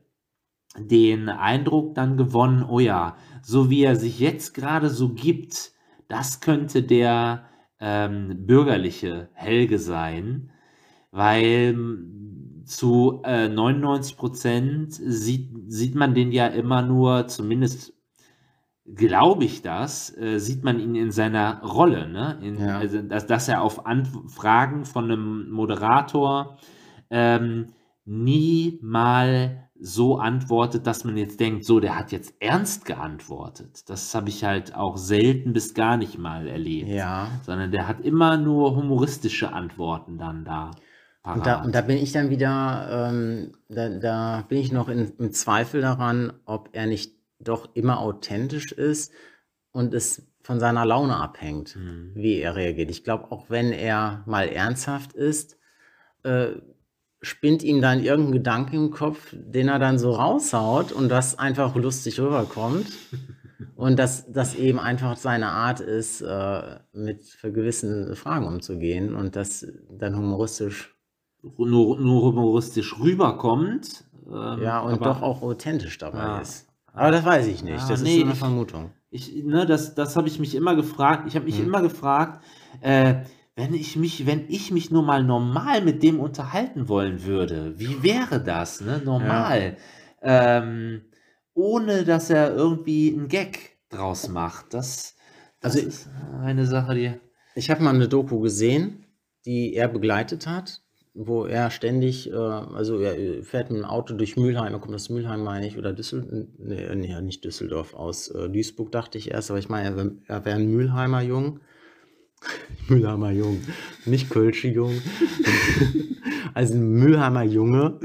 den 0.78 1.28
Eindruck 1.28 1.94
dann 1.94 2.16
gewonnen, 2.16 2.64
oh 2.64 2.80
ja, 2.80 3.16
so 3.42 3.68
wie 3.68 3.82
er 3.84 3.96
sich 3.96 4.20
jetzt 4.20 4.54
gerade 4.54 4.88
so 4.88 5.10
gibt, 5.12 5.72
das 6.08 6.40
könnte 6.40 6.82
der 6.82 7.46
ähm, 7.80 8.46
bürgerliche 8.46 9.28
Helge 9.34 9.78
sein, 9.78 10.51
weil 11.12 11.74
mm, 11.74 12.64
zu 12.64 13.22
äh, 13.24 13.48
99 13.48 14.16
Prozent 14.16 14.92
sieht, 14.92 15.50
sieht 15.68 15.94
man 15.94 16.14
den 16.14 16.32
ja 16.32 16.46
immer 16.48 16.82
nur, 16.82 17.28
zumindest 17.28 17.92
glaube 18.84 19.44
ich 19.44 19.62
das, 19.62 20.16
äh, 20.16 20.38
sieht 20.38 20.64
man 20.64 20.80
ihn 20.80 20.96
in 20.96 21.12
seiner 21.12 21.62
Rolle, 21.62 22.08
ne? 22.08 22.38
In, 22.42 22.58
Ja. 22.58 22.78
also, 22.78 23.00
dass, 23.02 23.26
dass 23.26 23.48
er 23.48 23.62
auf 23.62 23.86
Ant 23.86 24.08
Fragen 24.28 24.84
von 24.84 25.04
einem 25.04 25.50
Moderator 25.50 26.58
ähm, 27.10 27.66
nie 28.04 28.78
mal 28.82 29.68
so 29.78 30.18
antwortet, 30.18 30.86
dass 30.86 31.04
man 31.04 31.16
jetzt 31.16 31.40
denkt, 31.40 31.64
so, 31.64 31.80
der 31.80 31.98
hat 31.98 32.12
jetzt 32.12 32.34
ernst 32.40 32.84
geantwortet. 32.84 33.88
Das 33.90 34.14
habe 34.14 34.28
ich 34.28 34.44
halt 34.44 34.74
auch 34.76 34.96
selten 34.96 35.52
bis 35.52 35.74
gar 35.74 35.96
nicht 35.96 36.18
mal 36.18 36.46
erlebt. 36.46 36.88
Ja. 36.88 37.28
Sondern 37.44 37.72
der 37.72 37.88
hat 37.88 38.00
immer 38.00 38.36
nur 38.36 38.76
humoristische 38.76 39.52
Antworten 39.52 40.18
dann 40.18 40.44
da. 40.44 40.70
Und 41.24 41.46
da, 41.46 41.54
parat. 41.54 41.66
und 41.66 41.74
da 41.74 41.80
bin 41.82 41.98
ich 41.98 42.12
dann 42.12 42.30
wieder, 42.30 43.10
ähm, 43.10 43.52
da, 43.68 43.88
da 43.88 44.44
bin 44.48 44.58
ich 44.58 44.72
noch 44.72 44.88
in, 44.88 45.12
im 45.18 45.32
Zweifel 45.32 45.80
daran, 45.80 46.32
ob 46.46 46.70
er 46.72 46.86
nicht 46.86 47.14
doch 47.38 47.74
immer 47.74 48.00
authentisch 48.00 48.72
ist 48.72 49.12
und 49.70 49.94
es 49.94 50.26
von 50.42 50.58
seiner 50.58 50.84
Laune 50.84 51.16
abhängt, 51.16 51.74
Hm. 51.76 52.12
wie 52.14 52.40
er 52.40 52.56
reagiert. 52.56 52.90
Ich 52.90 53.04
glaube, 53.04 53.30
auch 53.30 53.50
wenn 53.50 53.72
er 53.72 54.24
mal 54.26 54.48
ernsthaft 54.48 55.12
ist, 55.12 55.56
äh, 56.24 56.48
spinnt 57.20 57.62
ihm 57.62 57.80
dann 57.80 58.02
irgendein 58.02 58.32
Gedanke 58.32 58.76
im 58.76 58.90
Kopf, 58.90 59.32
den 59.32 59.68
er 59.68 59.78
dann 59.78 59.98
so 60.00 60.10
raushaut 60.10 60.90
und 60.90 61.08
das 61.08 61.38
einfach 61.38 61.76
lustig 61.76 62.18
rüberkommt. 62.20 62.86
Und 63.76 63.98
dass 63.98 64.30
das 64.30 64.54
eben 64.56 64.78
einfach 64.78 65.16
seine 65.16 65.46
Art 65.48 65.80
ist, 65.80 66.20
äh, 66.20 66.78
mit 66.92 67.38
gewissen 67.42 68.14
Fragen 68.16 68.46
umzugehen 68.46 69.14
und 69.14 69.34
das 69.34 69.66
dann 69.90 70.16
humoristisch 70.16 70.96
nur, 71.42 71.98
nur 71.98 72.22
humoristisch 72.22 72.98
rüberkommt. 72.98 74.04
ähm, 74.26 74.62
Ja, 74.62 74.80
und 74.80 74.92
aber 74.94 75.04
doch 75.04 75.22
auch 75.22 75.42
authentisch 75.42 75.98
dabei 75.98 76.18
Ja. 76.18 76.38
ist. 76.40 76.68
Aber 76.94 77.10
das 77.10 77.24
weiß 77.24 77.46
ich 77.48 77.62
nicht. 77.64 77.80
Ja, 77.82 77.88
das 77.88 78.02
nee, 78.02 78.10
ist 78.14 78.16
so 78.18 78.24
eine 78.24 78.32
ich- 78.32 78.38
Vermutung. 78.38 78.92
Ich, 79.10 79.44
ne, 79.44 79.66
das, 79.66 79.94
das 79.94 80.16
habe 80.16 80.28
ich 80.28 80.38
mich 80.38 80.54
immer 80.54 80.74
gefragt. 80.74 81.24
Ich 81.28 81.34
habe 81.36 81.44
mich 81.44 81.58
Mhm. 81.58 81.66
immer 81.66 81.82
gefragt, 81.82 82.42
äh, 82.80 83.16
wenn 83.56 83.74
ich 83.74 83.96
mich, 83.96 84.26
wenn 84.26 84.46
ich 84.48 84.70
mich 84.70 84.90
nur 84.90 85.02
mal 85.02 85.22
normal 85.22 85.82
mit 85.82 86.02
dem 86.02 86.18
unterhalten 86.20 86.88
wollen 86.88 87.24
würde, 87.24 87.78
wie 87.78 88.02
wäre 88.02 88.42
das, 88.42 88.80
ne? 88.80 89.02
Normal. 89.04 89.76
Ähm, 90.22 91.02
ohne 91.54 92.04
dass 92.04 92.30
er 92.30 92.54
irgendwie 92.54 93.12
einen 93.14 93.28
Gag 93.28 93.76
draus 93.90 94.28
macht. 94.28 94.72
Das, 94.72 95.14
das 95.60 95.76
Also- 95.76 95.86
ist 95.86 96.08
eine 96.40 96.64
Sache, 96.66 96.94
die. 96.94 97.12
Ich 97.54 97.68
habe 97.70 97.82
mal 97.82 97.94
eine 97.94 98.08
Doku 98.08 98.40
gesehen, 98.40 99.04
die 99.44 99.74
er 99.74 99.88
begleitet 99.88 100.46
hat, 100.46 100.80
wo 101.14 101.44
er 101.44 101.70
ständig, 101.70 102.30
äh, 102.30 102.34
also 102.34 102.98
er 102.98 103.42
fährt 103.42 103.70
mit 103.70 103.80
dem 103.80 103.84
Auto 103.84 104.14
durch 104.14 104.36
Mülheim, 104.36 104.72
er 104.72 104.78
kommt 104.80 104.94
aus 104.94 105.10
Mülheim, 105.10 105.42
meine 105.44 105.66
ich, 105.66 105.76
oder 105.76 105.92
Düsseldorf, 105.92 106.46
nee, 106.58 106.94
nee, 106.94 107.20
nicht 107.20 107.44
Düsseldorf, 107.44 107.94
aus 107.94 108.28
äh, 108.28 108.48
Duisburg 108.48 108.90
dachte 108.92 109.18
ich 109.18 109.30
erst, 109.30 109.50
aber 109.50 109.58
ich 109.58 109.68
meine, 109.68 109.88
er 109.90 109.96
wär- 109.96 110.44
wäre 110.44 110.56
ein 110.56 110.70
Mülheimer 110.70 111.20
Jung. 111.22 111.60
Mülheimer 112.88 113.30
Jung, 113.30 113.60
nicht 114.06 114.30
Kölsche 114.30 114.68
Jung. 114.68 114.92
also 116.54 116.74
ein 116.74 116.88
Mülheimer 116.92 117.42
Junge. 117.44 118.00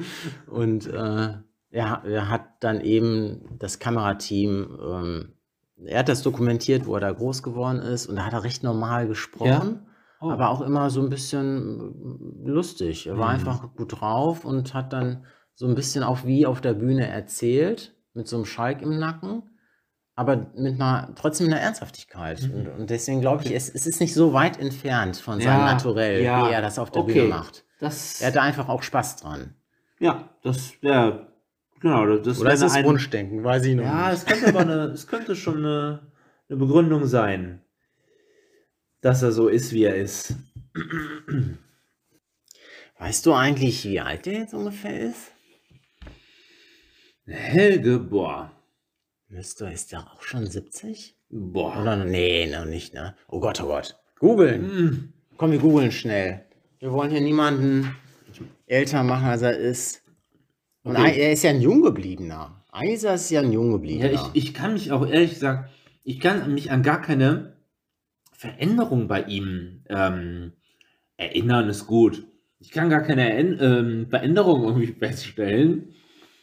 Und 0.48 0.86
äh, 0.88 1.30
er, 1.72 2.04
er 2.06 2.30
hat 2.30 2.46
dann 2.60 2.82
eben 2.82 3.56
das 3.60 3.80
Kamerateam, 3.80 4.78
ähm, 4.82 5.30
er 5.86 6.00
hat 6.00 6.10
das 6.10 6.22
dokumentiert, 6.24 6.86
wo 6.86 6.96
er 6.96 7.02
da 7.02 7.12
groß 7.12 7.41
geworden 7.43 7.80
ist 7.80 8.08
und 8.08 8.15
da 8.17 8.26
hat 8.26 8.34
er 8.34 8.43
recht 8.43 8.63
normal 8.63 9.08
gesprochen. 9.08 9.87
Oh. 10.19 10.32
Aber 10.32 10.49
auch 10.49 10.62
immer 10.62 10.89
so 10.89 11.01
ein 11.01 11.10
bisschen 11.10 12.43
äh, 12.45 12.49
lustig. 12.49 13.08
Er 13.08 13.17
war 13.17 13.27
Mhm. 13.30 13.34
einfach 13.36 13.75
gut 13.75 13.99
drauf 14.01 14.45
und 14.45 14.73
hat 14.73 14.91
dann 14.93 15.25
so 15.53 15.67
ein 15.67 15.75
bisschen 15.75 16.03
auch 16.03 16.25
wie 16.25 16.45
auf 16.45 16.62
der 16.62 16.73
Bühne 16.73 17.08
erzählt, 17.08 17.95
mit 18.13 18.27
so 18.27 18.36
einem 18.38 18.45
Schalk 18.45 18.82
im 18.82 18.97
Nacken, 18.97 19.43
aber 20.15 20.47
mit 20.56 20.75
einer, 20.82 21.13
trotzdem 21.15 21.47
mit 21.47 21.56
einer 21.56 21.63
Ernsthaftigkeit. 21.63 22.41
Mhm. 22.41 22.53
Und, 22.56 22.67
und 22.80 22.89
deswegen 22.89 23.21
glaube 23.21 23.43
ich, 23.43 23.51
es, 23.53 23.69
es 23.69 23.86
ist 23.86 23.99
nicht 24.01 24.13
so 24.15 24.34
weit 24.34 24.59
entfernt 24.59 25.18
von 25.18 25.39
seinem 25.39 25.59
Ja, 25.59 25.65
Naturell, 25.74 26.24
ja, 26.24 26.47
wie 26.47 26.51
er 26.53 26.61
das 26.61 26.80
auf 26.80 26.89
der 26.91 27.03
okay. 27.03 27.13
Bühne 27.13 27.28
macht. 27.30 27.63
das, 27.80 28.22
Er 28.22 28.28
hat 28.30 28.36
da 28.36 28.41
einfach 28.41 28.70
auch 28.70 28.82
Spaß 28.82 29.18
dran. 29.18 29.53
ja, 29.99 30.30
das, 30.41 30.74
ja, 30.82 31.28
genau. 31.80 32.18
Das 32.18 32.39
Oder 32.41 32.53
ist 32.53 32.61
wäre 32.61 32.70
es 32.72 32.76
ein- 32.76 32.86
Wunschdenken? 32.86 33.43
Weiß 33.43 33.63
ich 33.65 33.76
noch 33.76 33.84
Ja, 33.84 34.09
nicht. 34.09 34.18
es 34.18 34.26
könnte 34.26 34.47
aber 34.49 34.59
eine, 34.61 34.74
es 34.93 35.05
könnte 35.07 35.36
schon 35.36 35.57
eine, 35.57 36.11
eine 36.49 36.57
Begründung 36.57 37.05
sein, 37.05 37.61
dass 39.02 39.22
er 39.24 39.32
so 39.32 39.48
ist, 39.48 39.72
wie 39.74 39.84
er 39.84 39.95
ist. 39.95 40.36
Weißt 43.00 43.26
du 43.26 43.34
eigentlich, 43.34 43.86
wie 43.86 44.00
alt 44.00 44.26
der 44.26 44.34
jetzt 44.39 44.54
ungefähr 44.54 45.00
ist? 45.00 45.32
Helge, 47.26 48.00
boah. 48.00 48.52
Müsste, 49.28 49.68
ist 49.68 49.91
der 49.91 50.12
auch 50.12 50.22
schon 50.22 50.48
70? 50.48 51.16
Boah. 51.30 51.82
Oder 51.82 52.06
nee, 52.06 52.48
noch 52.48 52.66
nicht, 52.66 52.93
ne? 52.93 53.16
Oh 53.28 53.39
Gott, 53.39 53.62
oh 53.62 53.68
Gott. 53.68 53.98
Googeln. 54.20 54.62
Hm. 54.72 55.14
Komm, 55.36 55.52
wir 55.52 55.60
googeln 55.60 55.91
schnell. 55.91 56.45
Wir 56.80 56.91
wollen 56.91 57.12
hier 57.12 57.22
niemanden 57.22 57.95
älter 58.66 59.04
machen, 59.04 59.28
als 59.28 59.41
er 59.41 59.58
ist. 59.58 60.04
Und 60.84 60.95
Okay. 60.95 61.20
er 61.20 61.34
ist 61.34 61.43
ja 61.43 61.50
ein 61.50 61.62
jung 61.62 61.82
gebliebener. 61.82 62.64
Eigentlich 62.72 63.04
ist 63.04 63.04
er 63.32 63.41
ja 63.41 63.45
ein 63.45 63.52
jung 63.52 63.72
gebliebener. 63.74 64.12
Ja, 64.12 64.32
ich, 64.34 64.45
ich 64.45 64.54
kann 64.54 64.74
mich 64.74 64.91
auch 64.91 65.06
ehrlich 65.06 65.32
gesagt, 65.34 65.70
ich 66.04 66.20
kann 66.20 66.54
mich 66.54 66.72
an 66.72 66.82
gar 66.82 67.02
keine 67.02 67.57
Veränderung 68.38 69.08
bei 69.10 69.24
ihm 69.24 69.84
ähm, 69.90 70.54
erinnern, 71.18 71.70
ist 71.70 71.88
gut. 71.88 72.26
Ich 72.60 72.72
kann 72.72 72.90
gar 72.90 73.02
keine 73.04 73.34
Än- 73.34 73.60
ähm, 73.62 74.08
Veränderung 74.10 74.64
irgendwie 74.64 74.88
feststellen. 74.88 75.96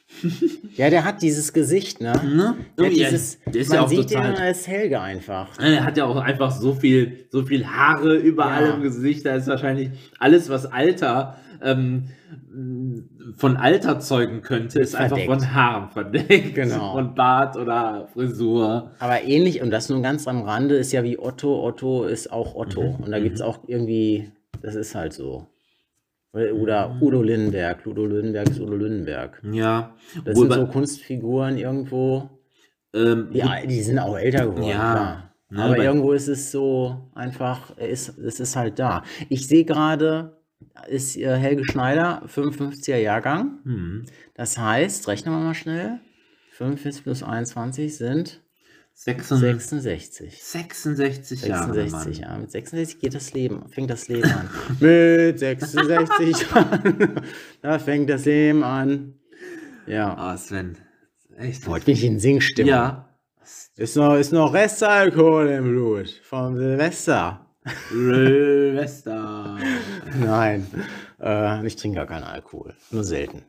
ja, 0.76 0.90
der 0.90 1.04
hat 1.04 1.22
dieses 1.22 1.52
Gesicht, 1.52 2.00
ne? 2.00 2.12
Ne? 2.24 2.54
Der 2.78 2.84
Irgendwie, 2.86 3.04
dieses, 3.04 3.38
der 3.44 3.56
ist 3.62 3.68
man 3.68 3.76
ja 3.78 3.84
auch 3.84 3.88
sieht 3.88 4.10
total. 4.10 4.32
den 4.32 4.40
als 4.42 4.66
Helge 4.68 5.00
einfach. 5.00 5.58
Er 5.58 5.84
hat 5.84 5.96
ja 5.96 6.04
auch 6.04 6.16
einfach 6.16 6.50
so 6.50 6.74
viel, 6.74 7.26
so 7.30 7.42
viel 7.44 7.66
Haare 7.66 8.16
überall 8.16 8.68
Ja. 8.68 8.74
im 8.74 8.82
Gesicht. 8.82 9.26
Da 9.26 9.34
ist 9.34 9.46
wahrscheinlich 9.48 9.90
alles, 10.18 10.48
was 10.50 10.66
Alter 10.66 11.36
ähm, 11.62 12.04
von 13.36 13.56
Alter 13.56 13.98
zeugen 14.00 14.42
könnte, 14.42 14.78
ist 14.80 14.94
einfach 14.94 15.16
Verdeckt. 15.16 15.40
von 15.42 15.54
Haaren 15.54 15.90
verdeckt. 15.90 16.54
Genau. 16.54 16.92
Von 16.92 17.14
Bart 17.14 17.56
oder 17.56 18.08
Frisur. 18.12 18.92
Aber 19.00 19.22
ähnlich, 19.24 19.62
und 19.62 19.70
das 19.70 19.88
nur 19.88 20.00
ganz 20.02 20.28
am 20.28 20.42
Rande, 20.42 20.76
ist 20.76 20.92
ja 20.92 21.02
wie 21.02 21.18
Otto. 21.18 21.64
Otto 21.66 22.04
ist 22.04 22.30
auch 22.30 22.54
Otto. 22.54 22.82
Mhm, 22.82 23.04
Und 23.04 23.10
da 23.10 23.18
gibt 23.18 23.36
es 23.36 23.40
auch 23.40 23.60
irgendwie, 23.66 24.30
das 24.62 24.74
ist 24.74 24.94
halt 24.94 25.12
so. 25.12 25.46
Oder- 26.34 26.88
Mhm. 26.94 27.02
Udo 27.02 27.22
Lindenberg. 27.22 27.86
Udo 27.86 28.06
Lindenberg 28.06 28.50
ist 28.50 28.60
Udo 28.60 28.76
Lindenberg. 28.76 29.40
Ja. 29.50 29.94
Das 30.24 30.36
sind 30.38 30.52
so 30.52 30.66
Kunstfiguren 30.66 31.56
irgendwo. 31.56 32.28
ähm, 32.94 33.28
Die, 33.32 33.42
die 33.68 33.82
sind 33.82 33.98
auch 33.98 34.16
älter 34.18 34.46
geworden, 34.46 34.64
Ja, 34.64 35.30
ne, 35.50 35.62
Aber 35.64 35.78
irgendwo 35.78 36.12
ist 36.12 36.28
es 36.28 36.50
so 36.52 37.10
einfach, 37.14 37.72
er 37.76 37.88
ist, 37.88 38.18
es 38.18 38.38
ist 38.40 38.54
halt 38.56 38.78
da. 38.78 39.02
Ich 39.28 39.46
sehe 39.48 39.64
gerade, 39.64 40.38
ist 40.88 41.16
äh, 41.16 41.36
Helge 41.36 41.64
Schneider, 41.64 42.22
55er 42.26 42.96
Jahrgang. 42.96 43.58
hm, 43.64 44.04
Das 44.34 44.58
heißt, 44.58 45.06
rechnen 45.08 45.34
wir 45.34 45.40
mal 45.40 45.54
schnell. 45.54 46.00
45 46.52 47.02
plus 47.02 47.22
21 47.24 47.96
sind 47.96 48.40
66, 48.96 49.82
66. 49.82 50.42
66 50.42 51.42
Jahre. 51.44 51.74
66, 51.74 52.20
Mann. 52.20 52.30
ja. 52.30 52.38
Mit 52.38 52.50
66 52.50 53.00
geht 53.00 53.14
das 53.14 53.32
Leben, 53.34 53.68
fängt 53.68 53.90
das 53.90 54.08
Leben 54.08 54.30
an. 54.30 54.48
Mit 54.80 55.38
66 55.38 56.50
Jahren, 56.54 57.20
da 57.60 57.78
fängt 57.78 58.08
das 58.08 58.24
Leben 58.24 58.62
an. 58.62 59.14
Ja. 59.86 60.16
Ah, 60.16 60.36
Sven. 60.38 60.78
Echt? 61.36 61.66
Heute 61.66 61.86
bin 61.86 61.94
ich 61.94 62.04
in 62.04 62.20
Singstimmung. 62.20 62.70
Ja. 62.70 63.08
Ist 63.76 63.96
noch, 63.96 64.14
ist 64.14 64.32
noch 64.32 64.54
Restalkohol 64.54 65.48
im 65.48 65.64
Blut 65.64 66.08
vom 66.22 66.56
Silvester. 66.56 67.44
Silvester. 67.90 69.58
Nein, 70.20 70.66
äh, 71.20 71.66
ich 71.66 71.76
trinke 71.76 71.96
gar 71.96 72.06
keinen 72.06 72.24
Alkohol. 72.24 72.74
Nur 72.90 73.04
selten. 73.04 73.42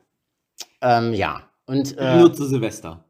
Ähm, 0.81 1.13
ja, 1.13 1.43
und 1.65 1.95
äh, 1.97 2.17
Nur 2.19 2.33
zu 2.33 2.45
Silvester. 2.45 3.05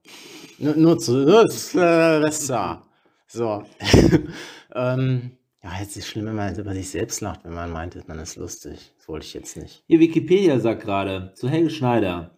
Nur, 0.57 0.75
nur 0.75 0.97
zu 0.99 1.25
zu 1.25 1.49
Silvester. 1.49 2.83
So. 3.27 3.63
ähm, 4.75 5.31
ja, 5.63 5.71
jetzt 5.79 5.97
ist 5.97 6.03
es 6.03 6.07
schlimm, 6.07 6.25
wenn 6.27 6.35
man 6.35 6.55
über 6.55 6.73
sich 6.73 6.89
selbst 6.89 7.21
lacht, 7.21 7.43
wenn 7.43 7.53
man 7.53 7.71
meint, 7.71 8.07
man 8.07 8.19
ist 8.19 8.35
lustig. 8.35 8.93
Das 8.97 9.07
wollte 9.09 9.25
ich 9.25 9.33
jetzt 9.33 9.57
nicht. 9.57 9.83
Hier 9.87 9.99
Wikipedia 9.99 10.59
sagt 10.59 10.83
gerade 10.83 11.33
zu 11.35 11.49
Helge 11.49 11.71
Schneider. 11.71 12.37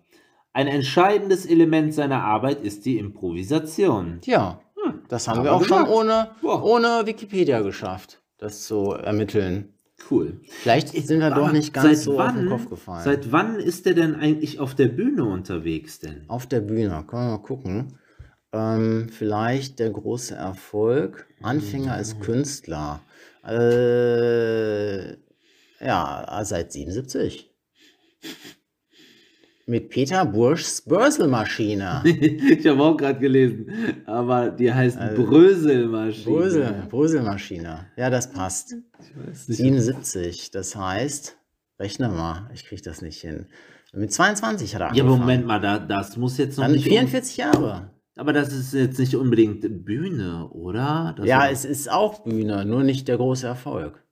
Ein 0.53 0.68
entscheidendes 0.68 1.45
Element 1.45 1.93
seiner 1.93 2.24
Arbeit 2.24 2.63
ist 2.63 2.86
die 2.86 2.97
Improvisation. 2.97 4.22
Ja, 4.26 4.61
das 5.07 5.28
haben 5.28 5.43
wir 5.43 5.53
auch 5.53 5.63
schon 5.63 5.86
gesagt. 5.86 5.91
ohne, 5.91 6.30
ohne 6.41 7.05
Wikipedia 7.05 7.61
geschafft, 7.61 8.22
das 8.38 8.63
zu 8.63 8.91
ermitteln. 8.91 9.74
Cool. 10.09 10.39
Vielleicht 10.47 10.89
sind 10.89 11.20
wir 11.20 11.32
doch 11.32 11.51
nicht 11.51 11.74
ganz 11.74 12.03
so 12.03 12.20
auf 12.20 12.32
den 12.32 12.49
Kopf 12.49 12.70
gefallen. 12.70 13.03
Seit 13.03 13.32
wann 13.32 13.59
ist 13.59 13.86
er 13.88 13.93
denn 13.93 14.15
eigentlich 14.15 14.59
auf 14.59 14.76
der 14.76 14.88
Bühne 14.88 15.26
unterwegs 15.26 15.99
denn? 15.99 16.24
Auf 16.28 16.45
der 16.45 16.61
Bühne, 16.61 17.03
können 17.07 17.24
wir 17.24 17.32
mal 17.32 17.38
gucken. 17.39 17.97
Ähm, 18.54 19.10
vielleicht 19.10 19.80
der 19.80 19.89
große 19.89 20.36
Erfolg. 20.36 21.28
Anfänger 21.41 21.93
als 21.93 22.20
Künstler. 22.20 23.02
Äh, 23.45 25.12
ja, 25.86 26.41
seit 26.43 26.72
77. 26.72 27.52
Mit 29.70 29.89
Peter 29.89 30.26
Burschs 30.26 30.82
Börselmaschine. 30.82 32.02
ich 32.06 32.66
habe 32.66 32.82
auch 32.82 32.95
gerade 32.95 33.20
gelesen, 33.20 33.70
aber 34.06 34.50
die 34.50 34.74
heißt 34.74 34.98
Bröselmaschine. 35.16 36.26
Brösel, 36.26 36.84
Bröselmaschine. 36.89 37.88
Ja, 37.98 38.10
das 38.10 38.32
passt. 38.32 38.76
Ich 39.02 39.28
weiß 39.28 39.48
nicht. 39.50 39.58
77. 39.58 40.52
Das 40.52 40.74
heißt, 40.76 41.38
rechne 41.80 42.08
mal, 42.08 42.50
ich 42.54 42.64
kriege 42.66 42.82
das 42.82 43.02
nicht 43.02 43.20
hin. 43.20 43.48
Mit 43.93 44.14
22 44.14 44.74
hat 44.74 44.82
er 44.82 44.86
Ja, 44.86 44.89
angefangen. 44.91 45.10
aber 45.10 45.20
Moment 45.20 45.45
mal, 45.45 45.60
da, 45.60 45.80
das 45.80 46.16
muss 46.16 46.38
jetzt 46.38 46.58
noch 46.58 46.64
Dann 46.64 46.72
nicht. 46.74 46.88
44 46.88 47.36
Jahre. 47.38 47.91
Aber 48.18 48.34
das 48.34 48.51
ist 48.53 48.74
jetzt 48.74 48.99
nicht 48.99 49.15
unbedingt 49.15 49.86
Bühne, 49.86 50.47
oder? 50.49 51.13
Das 51.18 51.26
Ja, 51.28 51.39
war- 51.39 51.51
es 51.51 51.65
ist 51.65 51.91
auch 51.91 52.24
Bühne, 52.24 52.65
nur 52.65 52.84
nicht 52.84 53.07
der 53.07 53.18
große 53.18 53.47
Erfolg. 53.47 54.03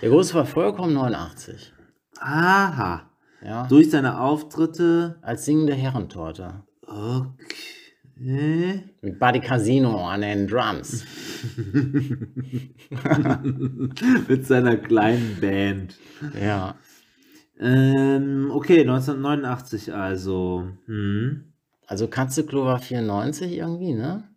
Der 0.00 0.10
große 0.10 0.36
Erfolg 0.38 0.76
kommt 0.76 0.94
89. 0.94 1.72
Aha. 2.20 3.10
Ja, 3.44 3.66
Durch 3.68 3.90
seine 3.90 4.20
Auftritte. 4.20 5.18
als 5.22 5.44
singende 5.44 5.74
Herrentorte. 5.74 6.64
Okay. 6.82 7.34
Mit 9.00 9.18
Buddy 9.20 9.38
Casino 9.40 10.08
an 10.08 10.22
den 10.22 10.48
Drums. 10.48 11.04
Mit 14.28 14.46
seiner 14.46 14.76
kleinen 14.76 15.38
Band. 15.40 15.96
Ja. 16.40 16.74
Ähm, 17.60 18.50
okay, 18.52 18.80
1989 18.80 19.92
also. 19.94 20.68
Hm. 20.86 21.44
Also 21.88 22.06
Katzeklo 22.06 22.66
war 22.66 22.78
94 22.78 23.56
irgendwie, 23.56 23.94
ne? 23.94 24.28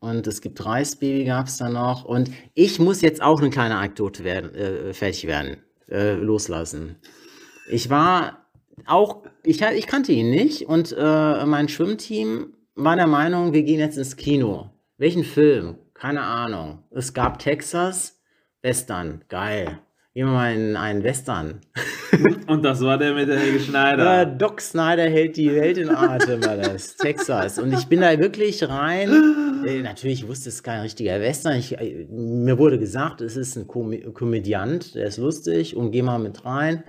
Und 0.00 0.26
es 0.26 0.40
gibt 0.40 0.64
Reisbaby 0.64 1.24
gab 1.24 1.46
es 1.46 1.56
da 1.56 1.68
noch. 1.68 2.04
Und 2.04 2.32
ich 2.54 2.80
muss 2.80 3.00
jetzt 3.00 3.22
auch 3.22 3.40
eine 3.40 3.50
kleine 3.50 3.76
Anekdote 3.76 4.24
werden, 4.24 4.52
äh, 4.52 4.92
fertig 4.92 5.28
werden, 5.28 5.58
äh, 5.88 6.14
loslassen. 6.14 6.96
Ich 7.70 7.88
war 7.88 8.48
auch, 8.86 9.22
ich, 9.44 9.62
ich 9.62 9.86
kannte 9.86 10.10
ihn 10.10 10.30
nicht 10.30 10.66
und 10.66 10.92
äh, 10.98 11.46
mein 11.46 11.68
Schwimmteam 11.68 12.54
war 12.74 12.96
der 12.96 13.06
Meinung, 13.06 13.52
wir 13.52 13.62
gehen 13.62 13.78
jetzt 13.78 13.96
ins 13.96 14.16
Kino. 14.16 14.70
Welchen 14.98 15.22
Film? 15.22 15.78
Keine 15.94 16.22
Ahnung. 16.22 16.82
Es 16.90 17.14
gab 17.14 17.38
Texas, 17.38 18.20
Western, 18.62 19.24
geil. 19.28 19.78
Gehen 20.14 20.26
wir 20.26 20.32
mal 20.32 20.54
in 20.54 20.76
einen 20.76 21.02
Western. 21.04 21.60
Und 22.46 22.62
das 22.62 22.82
war 22.82 22.98
der 22.98 23.14
mit 23.14 23.28
der 23.28 23.38
Helge 23.38 23.60
Schneider. 23.60 24.04
Ja, 24.04 24.24
Doc 24.26 24.60
Snyder 24.60 25.08
hält 25.08 25.38
die 25.38 25.50
Welt 25.50 25.78
in 25.78 25.88
Atem, 25.88 26.44
war 26.44 26.58
das. 26.58 26.96
Texas. 26.98 27.58
Und 27.58 27.72
ich 27.72 27.86
bin 27.86 28.02
da 28.02 28.18
wirklich 28.18 28.68
rein. 28.68 29.10
Äh, 29.66 29.80
natürlich 29.80 30.28
wusste 30.28 30.50
es 30.50 30.62
kein 30.62 30.82
richtiger 30.82 31.18
Western. 31.20 31.56
Ich, 31.56 31.78
äh, 31.78 32.06
mir 32.10 32.58
wurde 32.58 32.78
gesagt, 32.78 33.22
es 33.22 33.38
ist 33.38 33.56
ein 33.56 33.66
Kom 33.66 33.94
Komödiant, 34.12 34.94
der 34.94 35.06
ist 35.06 35.16
lustig 35.16 35.76
und 35.76 35.92
geh 35.92 36.02
mal 36.02 36.18
mit 36.18 36.44
rein. 36.44 36.84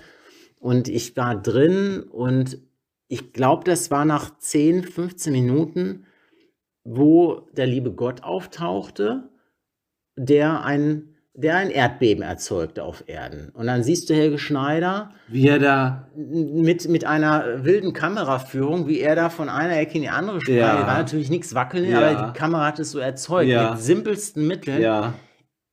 Und 0.60 0.90
ich 0.90 1.16
war 1.16 1.42
drin 1.42 2.04
und 2.04 2.58
ich 3.08 3.32
glaube, 3.32 3.64
das 3.64 3.92
war 3.92 4.06
nach 4.06 4.38
10, 4.38 4.84
15 4.84 5.32
Minuten, 5.32 6.06
wo 6.84 7.48
der 7.56 7.68
liebe 7.68 7.94
Gott 7.94 8.24
auftauchte, 8.24 9.30
der 10.18 10.64
ein, 10.64 11.13
der 11.36 11.58
ein 11.58 11.72
Erdbeben 11.72 12.22
erzeugte 12.24 12.84
auf 12.84 13.04
Erden. 13.08 13.50
Und 13.56 13.66
dann 13.66 13.84
siehst 13.84 14.08
du 14.10 14.14
Helge 14.14 14.38
Schneider 14.38 15.12
Wie 15.28 15.48
er 15.48 15.58
da. 15.58 16.08
mit, 16.16 16.88
mit 16.88 17.06
einer 17.06 17.64
wilden 17.66 17.94
Kameraführung, 17.94 18.88
wie 18.88 19.00
er 19.00 19.16
da 19.16 19.30
von 19.32 19.50
einer 19.50 19.76
Ecke 19.78 19.96
in 19.96 20.02
die 20.04 20.10
andere 20.10 20.42
sprang. 20.42 20.56
Ja. 20.58 20.86
War 20.86 20.98
natürlich 21.00 21.32
nichts 21.32 21.56
wackeln, 21.56 21.90
Ja. 21.90 22.00
aber 22.08 22.28
die 22.32 22.38
Kamera 22.38 22.68
hat 22.68 22.78
es 22.80 22.92
so 22.92 23.00
erzeugt, 23.00 23.50
Ja. 23.50 23.72
mit 23.72 23.82
simpelsten 23.82 24.46
Mitteln. 24.46 24.80
Ja. 24.82 25.16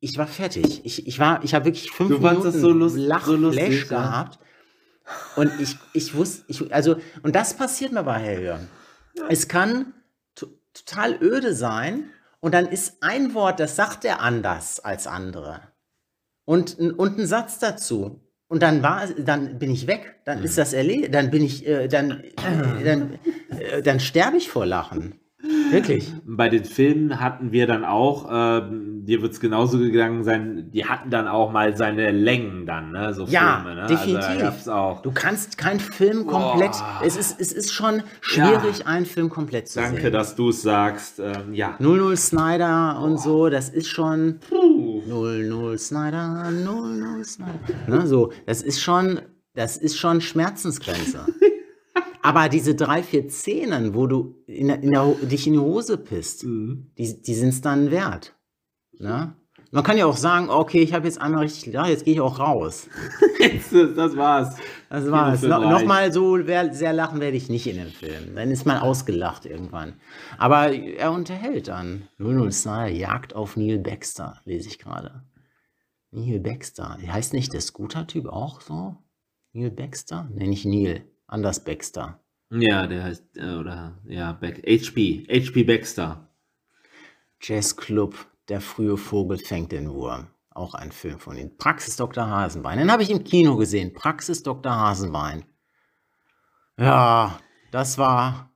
Ich 0.00 0.16
war 0.16 0.26
fertig. 0.26 0.80
Ich, 0.84 1.06
ich 1.06 1.18
war, 1.18 1.44
ich 1.44 1.54
habe 1.54 1.66
wirklich 1.66 1.90
fünf 1.90 2.08
Du 2.10 2.18
Minuten 2.20 2.52
so 2.52 2.70
lust- 2.72 2.96
Lachflash 2.96 3.26
so 3.26 3.36
lustig, 3.36 3.88
gehabt. 3.88 4.38
Und 5.36 5.50
ich, 5.60 5.76
ich 5.92 6.14
wusste, 6.14 6.44
ich, 6.48 6.72
also, 6.72 6.96
und 7.22 7.36
das 7.36 7.52
passiert 7.54 7.92
mir 7.92 8.02
bei 8.04 8.14
Helge. 8.18 8.60
Es 9.28 9.46
kann 9.48 9.92
to 10.34 10.46
total 10.72 11.18
öde 11.20 11.52
sein 11.54 12.04
und 12.40 12.52
dann 12.54 12.66
ist 12.66 13.02
ein 13.02 13.34
Wort, 13.34 13.60
das 13.60 13.76
sagt 13.76 14.04
er 14.04 14.20
anders 14.20 14.80
als 14.80 15.06
andere. 15.06 15.60
Und, 16.44 16.78
und 16.78 17.18
ein 17.18 17.26
Satz 17.26 17.58
dazu. 17.58 18.20
Und 18.48 18.62
dann 18.62 18.82
war, 18.82 19.06
dann 19.06 19.58
bin 19.58 19.70
ich 19.70 19.86
weg. 19.86 20.22
Dann 20.24 20.42
ist 20.42 20.58
das 20.58 20.72
erledigt. 20.72 21.14
Dann 21.14 21.30
bin 21.30 21.44
ich, 21.44 21.64
äh, 21.66 21.86
dann, 21.86 22.24
äh, 22.24 22.84
dann, 22.84 23.18
äh, 23.50 23.82
dann 23.82 24.00
sterbe 24.00 24.38
ich 24.38 24.50
vor 24.50 24.66
Lachen. 24.66 25.20
Wirklich. 25.70 26.12
Bei 26.24 26.48
den 26.48 26.64
Filmen 26.64 27.20
hatten 27.20 27.52
wir 27.52 27.66
dann 27.66 27.84
auch, 27.84 28.28
ähm, 28.30 29.04
dir 29.04 29.22
wird 29.22 29.32
es 29.32 29.40
genauso 29.40 29.78
gegangen 29.78 30.24
sein, 30.24 30.70
die 30.72 30.84
hatten 30.84 31.10
dann 31.10 31.28
auch 31.28 31.50
mal 31.52 31.76
seine 31.76 32.10
Längen 32.10 32.66
dann, 32.66 32.92
ne? 32.92 33.12
So 33.14 33.24
Ja, 33.24 33.62
Filme, 33.64 33.80
ne? 33.80 33.86
definitiv. 33.86 34.16
Also, 34.16 34.38
da 34.38 34.44
gab's 34.44 34.68
auch. 34.68 35.02
Du 35.02 35.10
kannst 35.12 35.58
keinen 35.58 35.80
Film 35.80 36.26
komplett. 36.26 36.72
Es 37.04 37.16
ist, 37.16 37.40
es 37.40 37.52
ist 37.52 37.72
schon 37.72 38.02
schwierig, 38.20 38.86
einen 38.86 39.06
Film 39.06 39.30
komplett 39.30 39.68
zu 39.68 39.80
Danke, 39.80 40.02
sehen. 40.02 40.12
dass 40.12 40.34
du 40.36 40.50
es 40.50 40.62
sagst. 40.62 41.20
Ähm, 41.20 41.52
ja. 41.54 41.76
00 41.78 42.16
Snyder 42.16 43.00
und 43.02 43.18
so, 43.20 43.48
das 43.48 43.68
ist 43.68 43.88
schon. 43.88 44.38
Puh. 44.48 45.02
00 45.06 45.78
Snyder, 45.78 46.50
00 46.50 47.24
Snyder. 47.24 47.52
Ne, 47.86 48.06
so, 48.06 48.32
das 48.46 48.62
ist 48.62 48.80
schon. 48.80 49.20
das 49.54 49.76
ist 49.76 49.98
schon 49.98 50.20
Schmerzensgrenze. 50.20 51.26
Aber 52.22 52.48
diese 52.48 52.74
drei, 52.74 53.02
vier 53.02 53.28
Szenen, 53.30 53.94
wo 53.94 54.06
du 54.06 54.34
in 54.46 54.68
der, 54.68 54.82
in 54.82 54.90
der, 54.90 55.06
dich 55.22 55.46
in 55.46 55.54
die 55.54 55.58
Hose 55.58 55.96
pisst, 55.96 56.44
Mhm. 56.44 56.90
die, 56.98 57.22
die 57.22 57.34
sind 57.34 57.48
es 57.50 57.60
dann 57.60 57.90
wert. 57.90 58.34
Ne? 58.98 59.34
Man 59.72 59.84
kann 59.84 59.96
ja 59.96 60.06
auch 60.06 60.16
sagen, 60.16 60.50
okay, 60.50 60.82
ich 60.82 60.92
habe 60.94 61.06
jetzt 61.06 61.20
einmal 61.20 61.42
richtig 61.44 61.64
gelacht, 61.66 61.88
jetzt 61.90 62.04
gehe 62.04 62.14
ich 62.14 62.20
auch 62.20 62.38
raus. 62.38 62.88
Das 63.96 64.16
war's. 64.16 64.56
Das 64.90 65.10
war's. 65.10 65.40
No. 65.42 65.60
Nochmal 65.60 66.12
so 66.12 66.36
sehr 66.44 66.92
lachen 66.92 67.20
werde 67.20 67.36
ich 67.38 67.48
nicht 67.48 67.66
in 67.66 67.76
dem 67.76 67.88
Film. 67.88 68.34
Dann 68.34 68.50
ist 68.50 68.66
man 68.66 68.76
ausgelacht 68.78 69.46
irgendwann. 69.46 69.94
Aber 70.36 70.70
er 70.72 71.10
unterhält 71.12 71.68
dann. 71.68 72.08
007 72.18 72.94
Jagd 72.94 73.34
auf 73.34 73.56
Neil 73.56 73.78
Baxter, 73.78 74.40
lese 74.44 74.68
ich 74.68 74.78
gerade. 74.78 75.22
Neil 76.10 76.38
Baxter. 76.40 76.98
Heißt 77.06 77.32
nicht 77.32 77.54
der 77.54 77.62
Scooter-Typ 77.62 78.26
auch 78.26 78.60
so? 78.60 78.96
Neil 79.54 79.70
Baxter? 79.70 80.28
Nee, 80.34 80.48
nicht 80.48 80.66
Neil. 80.66 81.04
Anders 81.30 81.62
Baxter. 81.62 82.20
Ja, 82.50 82.88
der 82.88 83.04
heißt, 83.04 83.36
äh, 83.36 83.54
oder, 83.54 83.96
ja, 84.04 84.32
Beck, 84.32 84.64
HP, 84.66 85.24
HP 85.30 85.62
Baxter. 85.62 86.28
Jazzclub, 87.40 88.16
der 88.48 88.60
frühe 88.60 88.96
Vogel 88.96 89.38
fängt 89.38 89.70
den 89.70 89.92
Wurm. 89.92 90.26
Auch 90.50 90.74
ein 90.74 90.90
Film 90.90 91.20
von 91.20 91.36
ihm. 91.36 91.56
Praxis 91.56 91.94
Dr. 91.94 92.26
Hasenbein. 92.26 92.78
Den 92.78 92.90
habe 92.90 93.04
ich 93.04 93.10
im 93.10 93.22
Kino 93.22 93.56
gesehen. 93.56 93.94
Praxis 93.94 94.42
Dr. 94.42 94.74
Hasenbein. 94.74 95.44
Ja, 96.76 97.38
das 97.70 97.96
war 97.96 98.50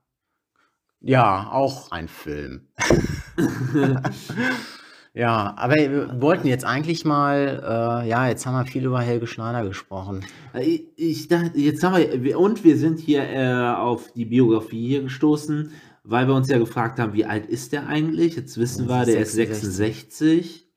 ja 0.99 1.49
auch 1.49 1.91
ein 1.91 2.09
Film. 2.09 2.67
ja, 5.15 5.53
aber 5.57 5.75
wir 5.75 6.21
wollten 6.21 6.45
jetzt 6.45 6.65
eigentlich 6.65 7.05
mal, 7.05 7.63
äh, 7.63 8.09
ja, 8.09 8.27
jetzt 8.27 8.45
haben 8.45 8.53
wir 8.55 8.65
viel 8.65 8.83
über 8.83 8.99
Helge 8.99 9.27
Schneider 9.27 9.65
gesprochen. 9.65 10.25
Ich, 10.59 10.83
ich 10.97 11.27
dachte, 11.29 11.57
jetzt 11.57 11.81
haben 11.83 11.95
wir, 11.95 12.37
und 12.37 12.65
wir 12.65 12.75
sind 12.75 12.99
hier 12.99 13.23
äh, 13.23 13.75
auf 13.77 14.11
die 14.11 14.25
Biografie 14.25 14.89
hier 14.89 15.03
gestoßen, 15.03 15.71
weil 16.03 16.27
wir 16.27 16.35
uns 16.35 16.49
ja 16.49 16.57
gefragt 16.57 16.99
haben, 16.99 17.13
wie 17.13 17.25
alt 17.25 17.45
ist 17.45 17.71
der 17.71 17.87
eigentlich? 17.87 18.35
Jetzt 18.35 18.57
wissen 18.57 18.89
wir, 18.89 19.05
der 19.05 19.21
ist 19.21 19.31
66. 19.31 20.67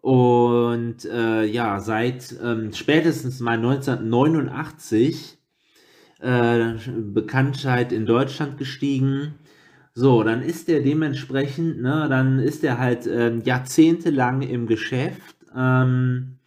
Und 0.00 1.04
äh, 1.04 1.44
ja, 1.44 1.80
seit 1.80 2.36
ähm, 2.40 2.72
spätestens 2.72 3.40
mal 3.40 3.56
1989 3.56 5.36
äh, 6.20 6.74
Bekanntheit 7.12 7.90
in 7.90 8.06
Deutschland 8.06 8.56
gestiegen. 8.56 9.34
So, 9.98 10.22
dann 10.22 10.42
ist 10.42 10.68
der 10.68 10.80
dementsprechend, 10.80 11.82
ne, 11.82 12.06
dann 12.08 12.38
ist 12.38 12.62
er 12.62 12.78
halt 12.78 13.08
ähm, 13.08 13.42
jahrzehntelang 13.44 14.42
im 14.42 14.68
Geschäft. 14.68 15.34
Ähm, 15.56 16.38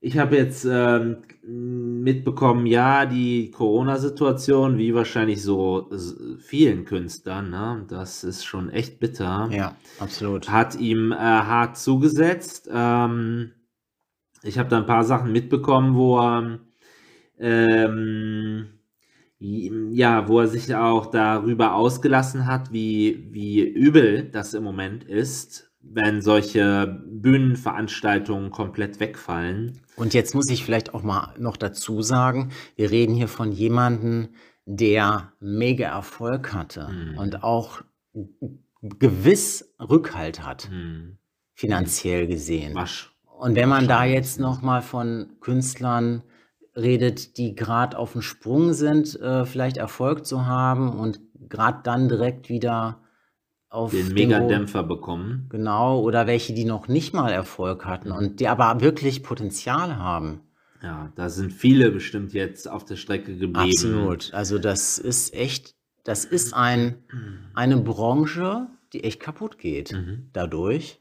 ich 0.00 0.18
habe 0.18 0.36
jetzt 0.36 0.66
ähm, 0.68 1.18
mitbekommen, 1.44 2.66
ja, 2.66 3.06
die 3.06 3.52
Corona-Situation, 3.52 4.76
wie 4.76 4.92
wahrscheinlich 4.92 5.40
so 5.40 5.88
vielen 6.40 6.84
Künstlern, 6.84 7.50
ne, 7.50 7.84
das 7.86 8.24
ist 8.24 8.44
schon 8.44 8.70
echt 8.70 8.98
bitter 8.98 9.48
Ja, 9.52 9.76
absolut. 10.00 10.50
hat 10.50 10.74
ihm 10.74 11.12
äh, 11.12 11.14
hart 11.14 11.78
zugesetzt. 11.78 12.68
Ähm, 12.72 13.52
ich 14.42 14.58
habe 14.58 14.68
da 14.68 14.78
ein 14.78 14.86
paar 14.86 15.04
Sachen 15.04 15.30
mitbekommen, 15.30 15.94
wo 15.94 16.18
er, 16.18 16.58
ähm, 17.38 18.73
ja, 19.46 20.26
wo 20.28 20.40
er 20.40 20.48
sich 20.48 20.74
auch 20.74 21.06
darüber 21.06 21.74
ausgelassen 21.74 22.46
hat, 22.46 22.72
wie, 22.72 23.28
wie 23.30 23.60
übel 23.60 24.30
das 24.30 24.54
im 24.54 24.64
Moment 24.64 25.04
ist, 25.04 25.70
wenn 25.82 26.22
solche 26.22 27.02
Bühnenveranstaltungen 27.06 28.50
komplett 28.50 29.00
wegfallen. 29.00 29.80
Und 29.96 30.14
jetzt 30.14 30.34
muss 30.34 30.48
ich 30.50 30.64
vielleicht 30.64 30.94
auch 30.94 31.02
mal 31.02 31.34
noch 31.38 31.56
dazu 31.58 32.00
sagen, 32.00 32.50
wir 32.76 32.90
reden 32.90 33.14
hier 33.14 33.28
von 33.28 33.52
jemandem, 33.52 34.28
der 34.66 35.32
mega 35.40 35.88
Erfolg 35.88 36.54
hatte 36.54 36.88
Mhm. 36.90 37.18
und 37.18 37.42
auch 37.44 37.82
gewiss 38.82 39.74
Rückhalt 39.78 40.42
hat, 40.44 40.68
Hm. 40.70 41.18
finanziell 41.54 42.26
gesehen. 42.26 42.74
Wasch. 42.74 43.10
Und 43.38 43.56
wenn 43.56 43.68
man 43.68 43.88
da 43.88 44.04
jetzt 44.04 44.38
ne? 44.40 44.46
noch 44.46 44.62
mal 44.62 44.80
von 44.80 45.32
Künstlern 45.40 46.22
redet, 46.76 47.36
die 47.38 47.54
gerade 47.54 47.98
auf 47.98 48.12
dem 48.12 48.22
Sprung 48.22 48.72
sind, 48.72 49.18
äh, 49.20 49.44
vielleicht 49.44 49.76
Erfolg 49.76 50.26
zu 50.26 50.46
haben 50.46 50.98
und 50.98 51.20
gerade 51.48 51.80
dann 51.82 52.08
direkt 52.08 52.48
wieder 52.48 53.00
auf 53.68 53.90
Den 53.90 54.12
Megadämpfer 54.14 54.82
bekommen. 54.82 55.46
Genau, 55.50 56.00
oder 56.00 56.26
welche, 56.26 56.54
die 56.54 56.64
noch 56.64 56.88
nicht 56.88 57.12
mal 57.12 57.32
Erfolg 57.32 57.84
hatten 57.84 58.12
und 58.12 58.40
die 58.40 58.48
aber 58.48 58.80
wirklich 58.80 59.22
Potenzial 59.22 59.96
haben. 59.96 60.40
Ja, 60.82 61.12
da 61.16 61.28
sind 61.28 61.52
viele 61.52 61.90
bestimmt 61.90 62.32
jetzt 62.34 62.68
auf 62.68 62.84
der 62.84 62.96
Strecke 62.96 63.36
geblieben. 63.36 63.56
Absolut. 63.56 64.32
Also 64.34 64.58
das 64.58 64.98
ist 64.98 65.34
echt, 65.34 65.74
das 66.04 66.24
ist 66.24 66.54
ein, 66.54 67.04
eine 67.54 67.78
Branche, 67.78 68.68
die 68.92 69.02
echt 69.02 69.18
kaputt 69.18 69.58
geht 69.58 69.92
Mhm. 69.92 70.28
dadurch. 70.32 71.00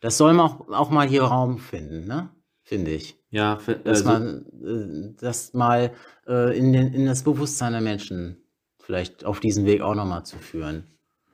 Das 0.00 0.18
soll 0.18 0.34
man 0.34 0.46
auch, 0.46 0.68
auch 0.68 0.90
mal 0.90 1.08
hier 1.08 1.24
Raum 1.24 1.58
finden, 1.58 2.06
ne? 2.06 2.28
Finde 2.62 2.92
ich. 2.92 3.17
Ja, 3.30 3.58
für, 3.58 3.74
Dass 3.76 4.06
also, 4.06 4.10
man 4.10 5.14
äh, 5.14 5.14
das 5.20 5.52
mal 5.52 5.92
äh, 6.26 6.56
in, 6.56 6.72
den, 6.72 6.94
in 6.94 7.06
das 7.06 7.22
Bewusstsein 7.22 7.72
der 7.72 7.82
Menschen 7.82 8.42
vielleicht 8.80 9.24
auf 9.24 9.40
diesen 9.40 9.66
Weg 9.66 9.82
auch 9.82 9.94
nochmal 9.94 10.24
zu 10.24 10.38
führen. 10.38 10.84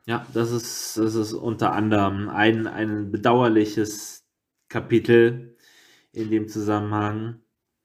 Ja, 0.06 0.26
das 0.34 0.50
ist, 0.50 0.98
das 0.98 1.14
ist 1.14 1.32
unter 1.32 1.72
anderem 1.72 2.28
ein, 2.28 2.66
ein 2.66 3.10
bedauerliches 3.10 4.26
Kapitel 4.68 5.56
in 6.12 6.30
dem 6.30 6.48
Zusammenhang. 6.48 7.40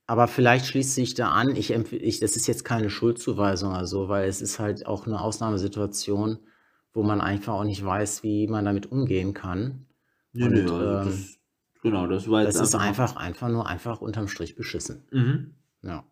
Aber 0.07 0.27
vielleicht 0.27 0.65
schließt 0.65 0.95
sich 0.95 1.13
da 1.13 1.29
an, 1.29 1.55
ich, 1.55 1.71
ich, 1.71 2.19
das 2.19 2.35
ist 2.35 2.47
jetzt 2.47 2.65
keine 2.65 2.89
Schuldzuweisung 2.89 3.71
oder 3.71 3.85
so, 3.85 4.09
weil 4.09 4.27
es 4.27 4.41
ist 4.41 4.59
halt 4.59 4.87
auch 4.87 5.05
eine 5.05 5.21
Ausnahmesituation, 5.21 6.39
wo 6.93 7.03
man 7.03 7.21
einfach 7.21 7.53
auch 7.53 7.63
nicht 7.63 7.85
weiß, 7.85 8.23
wie 8.23 8.47
man 8.47 8.65
damit 8.65 8.91
umgehen 8.91 9.35
kann. 9.35 9.85
Nö, 10.33 10.45
Und, 10.45 10.53
nö, 10.53 10.61
also 10.61 11.09
ähm, 11.09 11.15
das, 11.15 11.38
genau, 11.81 12.07
das 12.07 12.29
war 12.29 12.43
jetzt 12.43 12.59
Das 12.59 12.69
ist 12.69 12.75
einfach. 12.75 13.15
einfach, 13.15 13.15
einfach 13.15 13.49
nur 13.49 13.67
einfach 13.67 14.01
unterm 14.01 14.27
Strich 14.27 14.55
beschissen. 14.55 15.03
Mhm. 15.11 15.53
Ja. 15.81 16.03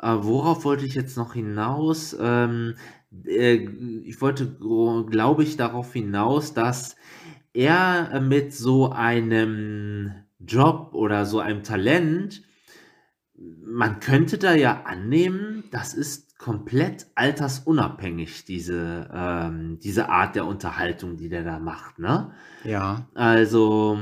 Äh, 0.00 0.16
worauf 0.20 0.64
wollte 0.64 0.84
ich 0.84 0.94
jetzt 0.94 1.16
noch 1.16 1.34
hinaus? 1.34 2.16
Ähm, 2.18 2.74
äh, 3.24 3.54
ich 3.54 4.20
wollte, 4.20 4.56
glaube 5.08 5.42
ich, 5.42 5.56
darauf 5.56 5.92
hinaus, 5.92 6.54
dass 6.54 6.96
er 7.52 8.20
mit 8.20 8.52
so 8.52 8.90
einem 8.90 10.12
Job 10.40 10.90
oder 10.94 11.24
so 11.24 11.38
einem 11.40 11.62
Talent, 11.62 12.42
man 13.36 14.00
könnte 14.00 14.38
da 14.38 14.54
ja 14.54 14.82
annehmen, 14.84 15.64
das 15.70 15.94
ist 15.94 16.38
komplett 16.38 17.06
altersunabhängig, 17.14 18.44
diese, 18.44 19.08
ähm, 19.12 19.78
diese 19.82 20.08
Art 20.08 20.34
der 20.34 20.46
Unterhaltung, 20.46 21.16
die 21.16 21.28
der 21.28 21.44
da 21.44 21.58
macht, 21.58 21.98
ne? 21.98 22.32
Ja. 22.64 23.08
Also, 23.14 23.98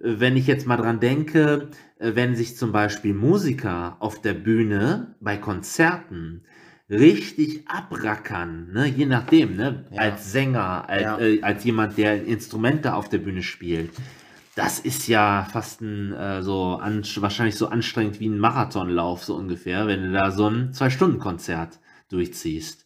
wenn 0.00 0.36
ich 0.36 0.46
jetzt 0.46 0.66
mal 0.66 0.76
dran 0.78 0.98
denke, 0.98 1.68
äh, 1.98 2.12
wenn 2.14 2.34
sich 2.34 2.56
zum 2.56 2.72
Beispiel 2.72 3.14
Musiker 3.14 3.96
auf 4.00 4.20
der 4.20 4.34
Bühne 4.34 5.14
bei 5.20 5.36
Konzerten 5.36 6.42
richtig 6.88 7.68
abrackern, 7.68 8.72
ne, 8.72 8.86
je 8.86 9.06
nachdem, 9.06 9.56
ne, 9.56 9.84
Ja. 9.92 9.98
als 10.00 10.32
Sänger, 10.32 10.88
als, 10.88 11.02
Ja. 11.02 11.18
äh, 11.20 11.42
als 11.42 11.62
jemand, 11.64 11.98
der 11.98 12.24
Instrumente 12.24 12.94
auf 12.94 13.08
der 13.08 13.18
Bühne 13.18 13.42
spielt, 13.42 13.90
das 14.56 14.80
ist 14.80 15.06
ja 15.06 15.46
fast 15.52 15.82
ein, 15.82 16.12
äh, 16.12 16.42
so 16.42 16.78
an, 16.82 17.04
wahrscheinlich 17.16 17.54
so 17.54 17.68
anstrengend 17.68 18.18
wie 18.18 18.28
ein 18.28 18.38
Marathonlauf, 18.38 19.22
so 19.22 19.36
ungefähr, 19.36 19.86
wenn 19.86 20.02
du 20.02 20.12
da 20.12 20.30
so 20.32 20.48
ein 20.48 20.72
Zwei-Stunden-Konzert 20.72 21.78
durchziehst. 22.08 22.84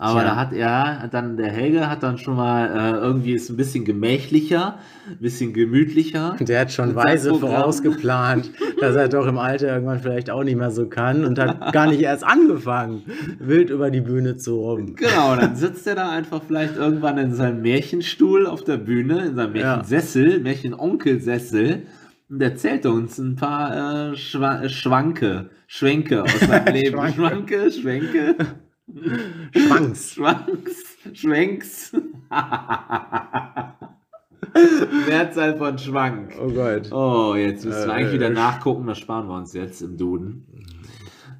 Aber 0.00 0.20
Tja. 0.20 0.28
da 0.28 0.36
hat 0.36 0.52
er, 0.52 1.08
dann 1.10 1.36
der 1.36 1.50
Helge 1.50 1.90
hat 1.90 2.04
dann 2.04 2.18
schon 2.18 2.36
mal 2.36 2.68
äh, 2.68 2.98
irgendwie 2.98 3.32
ist 3.32 3.50
ein 3.50 3.56
bisschen 3.56 3.84
gemächlicher, 3.84 4.78
ein 5.10 5.18
bisschen 5.18 5.52
gemütlicher. 5.52 6.36
Der 6.38 6.60
hat 6.60 6.70
schon 6.72 6.94
weise 6.94 7.34
vorausgeplant, 7.34 8.52
dass 8.80 8.94
er 8.94 9.08
doch 9.08 9.26
im 9.26 9.38
Alter 9.38 9.66
irgendwann 9.74 9.98
vielleicht 9.98 10.30
auch 10.30 10.44
nicht 10.44 10.56
mehr 10.56 10.70
so 10.70 10.86
kann 10.86 11.24
und 11.24 11.36
hat 11.40 11.72
gar 11.72 11.88
nicht 11.88 12.00
erst 12.00 12.22
angefangen, 12.22 13.02
wild 13.40 13.70
über 13.70 13.90
die 13.90 14.00
Bühne 14.00 14.36
zu 14.36 14.60
rum. 14.60 14.94
Genau, 14.94 15.34
dann 15.34 15.56
sitzt 15.56 15.84
er 15.88 15.96
da 15.96 16.10
einfach 16.10 16.42
vielleicht 16.46 16.76
irgendwann 16.76 17.18
in 17.18 17.34
seinem 17.34 17.62
Märchenstuhl 17.62 18.46
auf 18.46 18.62
der 18.62 18.76
Bühne, 18.76 19.26
in 19.26 19.34
seinem 19.34 19.56
Ja. 19.56 19.66
Märchensessel, 19.78 20.38
Märchenonkelsessel 20.38 21.82
und 22.30 22.40
erzählt 22.40 22.86
uns 22.86 23.18
ein 23.18 23.34
paar 23.34 24.12
äh, 24.12 24.16
Schwa 24.16 24.68
Schwanke, 24.68 25.50
Schwenke 25.66 26.22
aus 26.22 26.38
seinem 26.38 26.66
Leben. 26.74 26.90
Schwanke. 27.12 27.14
Schwanke, 27.14 27.70
Schwenke, 27.72 28.36
Schwanks. 29.54 30.14
Schwanks, 30.14 30.96
Schwenks. 31.12 31.92
Mehrzahl 35.08 35.56
von 35.56 35.78
Schwank. 35.78 36.34
Oh 36.40 36.50
Gott. 36.50 36.92
Oh, 36.92 37.34
jetzt 37.36 37.64
müssen 37.64 37.86
wir 37.86 37.88
Äh, 37.88 37.92
eigentlich 37.96 38.14
wieder 38.14 38.30
nachgucken, 38.30 38.86
das 38.86 38.98
sparen 38.98 39.28
wir 39.28 39.34
uns 39.36 39.52
jetzt 39.52 39.80
im 39.82 39.96
Duden. 39.96 40.46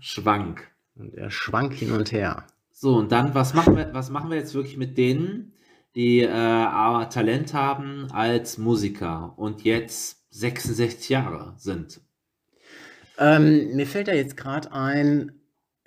Schwank. 0.01 0.69
Und 0.97 1.15
er 1.15 1.31
schwankt 1.31 1.75
hin 1.75 1.93
und 1.93 2.13
her. 2.13 2.45
So, 2.73 2.97
und 2.97 3.13
dann, 3.13 3.35
was 3.35 3.55
machen 3.55 3.77
wir, 3.77 3.91
was 3.93 4.11
machen 4.11 4.31
wir 4.31 4.37
jetzt 4.37 4.55
wirklich 4.55 4.77
mit 4.77 4.99
denen, 4.99 5.53
die 5.95 6.21
äh, 6.21 6.29
Talent 6.29 7.55
haben 7.55 8.07
als 8.13 8.59
Musiker 8.59 9.35
und 9.37 9.63
jetzt 9.65 10.23
66 10.31 11.09
Jahre 11.09 11.55
sind? 11.57 12.01
Ähm, 13.19 13.75
mir 13.75 13.87
fällt 13.87 14.09
da 14.09 14.13
jetzt 14.13 14.37
gerade 14.37 14.73
ein, 14.73 15.33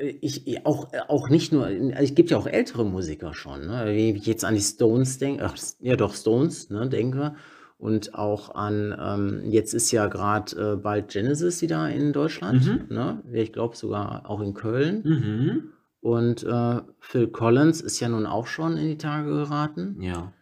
ich, 0.02 0.66
auch, 0.66 0.92
äh, 0.94 1.00
auch 1.08 1.30
nicht 1.30 1.52
nur, 1.52 1.66
also 1.66 1.94
es 2.04 2.16
gibt 2.16 2.32
ja 2.32 2.38
auch 2.38 2.48
ältere 2.48 2.86
Musiker 2.86 3.34
schon, 3.34 3.68
ne? 3.68 3.86
Wie 3.94 4.12
ich 4.12 4.26
jetzt 4.26 4.46
an 4.46 4.56
die 4.56 4.62
Stones 4.62 5.18
denke, 5.20 5.46
ach, 5.46 5.56
ja 5.80 5.96
doch, 5.96 6.14
Stones, 6.16 6.70
ne, 6.70 6.88
denke. 6.90 7.36
Und 7.78 8.14
auch 8.14 8.54
an, 8.54 8.96
ähm, 9.00 9.50
jetzt 9.50 9.74
ist 9.74 9.92
ja 9.92 10.08
gerade 10.08 10.74
äh, 10.74 10.76
bald 10.76 11.10
Genesis 11.10 11.62
wieder 11.64 11.90
in 11.90 12.14
Deutschland, 12.14 12.66
Mhm. 12.66 12.96
ne? 12.96 13.24
Ich 13.34 13.54
glaube 13.54 13.76
sogar 13.76 14.30
auch 14.30 14.42
in 14.42 14.54
Köln. 14.54 15.02
Mhm. 15.04 15.74
Und 16.00 16.44
äh, 16.44 16.82
Phil 17.00 17.28
Collins 17.28 17.82
ist 17.82 18.00
ja 18.00 18.10
nun 18.10 18.26
auch 18.26 18.48
schon 18.48 18.78
in 18.78 18.88
die 18.88 18.98
Tage 18.98 19.30
geraten. 19.32 19.98
Ja. 20.02 20.34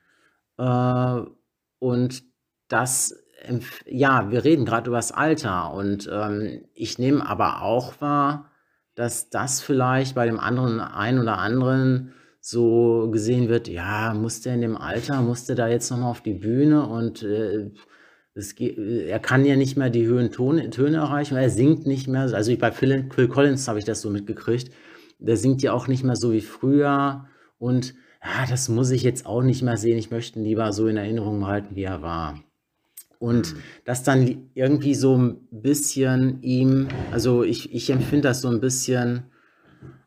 Äh, 0.57 1.25
und 1.79 2.23
das, 2.67 3.15
ja, 3.85 4.31
wir 4.31 4.43
reden 4.43 4.65
gerade 4.65 4.89
über 4.89 4.97
das 4.97 5.11
Alter 5.11 5.73
und 5.73 6.09
ähm, 6.11 6.65
ich 6.73 6.99
nehme 6.99 7.25
aber 7.27 7.61
auch 7.61 7.99
wahr, 8.01 8.48
dass 8.99 9.29
das 9.29 9.61
vielleicht 9.61 10.13
bei 10.13 10.25
dem 10.25 10.41
anderen 10.41 10.81
einen 10.81 11.19
oder 11.19 11.37
anderen 11.37 12.11
so 12.41 13.09
gesehen 13.09 13.47
wird, 13.47 13.69
ja, 13.69 14.13
muss 14.13 14.41
der 14.41 14.55
in 14.55 14.61
dem 14.61 14.75
Alter, 14.75 15.21
muss 15.21 15.45
der 15.45 15.55
da 15.55 15.69
jetzt 15.69 15.89
nochmal 15.89 16.11
auf 16.11 16.19
die 16.19 16.33
Bühne 16.33 16.85
und 16.85 17.23
äh, 17.23 17.71
es 18.33 18.55
geht, 18.55 18.77
er 18.77 19.19
kann 19.19 19.45
ja 19.45 19.55
nicht 19.55 19.77
mehr 19.77 19.89
die 19.89 20.05
höhen 20.05 20.31
Tone, 20.31 20.69
Töne 20.69 20.97
erreichen, 20.97 21.37
er 21.37 21.49
singt 21.49 21.87
nicht 21.87 22.09
mehr. 22.09 22.23
Also 22.33 22.53
bei 22.57 22.73
Phil, 22.73 23.09
Phil 23.09 23.29
Collins 23.29 23.69
habe 23.69 23.79
ich 23.79 23.85
das 23.85 24.01
so 24.01 24.09
mitgekriegt. 24.09 24.73
Der 25.17 25.37
singt 25.37 25.61
ja 25.61 25.71
auch 25.71 25.87
nicht 25.87 26.03
mehr 26.03 26.17
so 26.17 26.33
wie 26.33 26.41
früher 26.41 27.25
und 27.57 27.93
ja, 28.21 28.47
das 28.49 28.67
muss 28.67 28.91
ich 28.91 29.03
jetzt 29.03 29.25
auch 29.25 29.43
nicht 29.43 29.61
mehr 29.61 29.77
sehen. 29.77 29.97
Ich 29.97 30.11
möchte 30.11 30.39
ihn 30.39 30.43
lieber 30.43 30.73
so 30.73 30.87
in 30.87 30.97
Erinnerung 30.97 31.47
halten, 31.47 31.77
wie 31.77 31.83
er 31.83 32.01
war. 32.01 32.43
Und 33.19 33.55
das 33.83 34.03
dann 34.03 34.49
irgendwie 34.53 34.95
so 34.95 35.17
ein 35.17 35.37
bisschen 35.51 36.41
ihm, 36.41 36.87
also 37.11 37.43
ich, 37.43 37.73
ich 37.73 37.89
empfinde 37.89 38.29
das 38.29 38.41
so 38.41 38.47
ein 38.49 38.61
bisschen, 38.61 39.25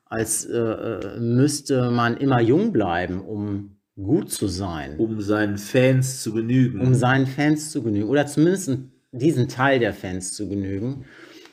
als 0.07 0.47
äh, 0.47 0.59
äh, 0.59 1.21
müsste 1.21 1.91
man 1.91 2.17
immer 2.17 2.41
jung 2.41 2.73
bleiben, 2.73 3.21
um 3.21 3.77
gut 3.97 4.31
zu 4.31 4.49
sein, 4.49 4.99
Um 4.99 5.21
seinen 5.21 5.59
Fans 5.59 6.23
zu 6.23 6.33
genügen. 6.33 6.81
um 6.81 6.95
seinen 6.95 7.27
Fans 7.27 7.71
zu 7.71 7.83
genügen 7.83 8.09
oder 8.09 8.27
zumindest 8.27 8.79
diesen 9.13 9.49
Teil 9.49 9.79
der 9.79 9.93
Fans 9.93 10.33
zu 10.33 10.49
genügen. 10.49 11.05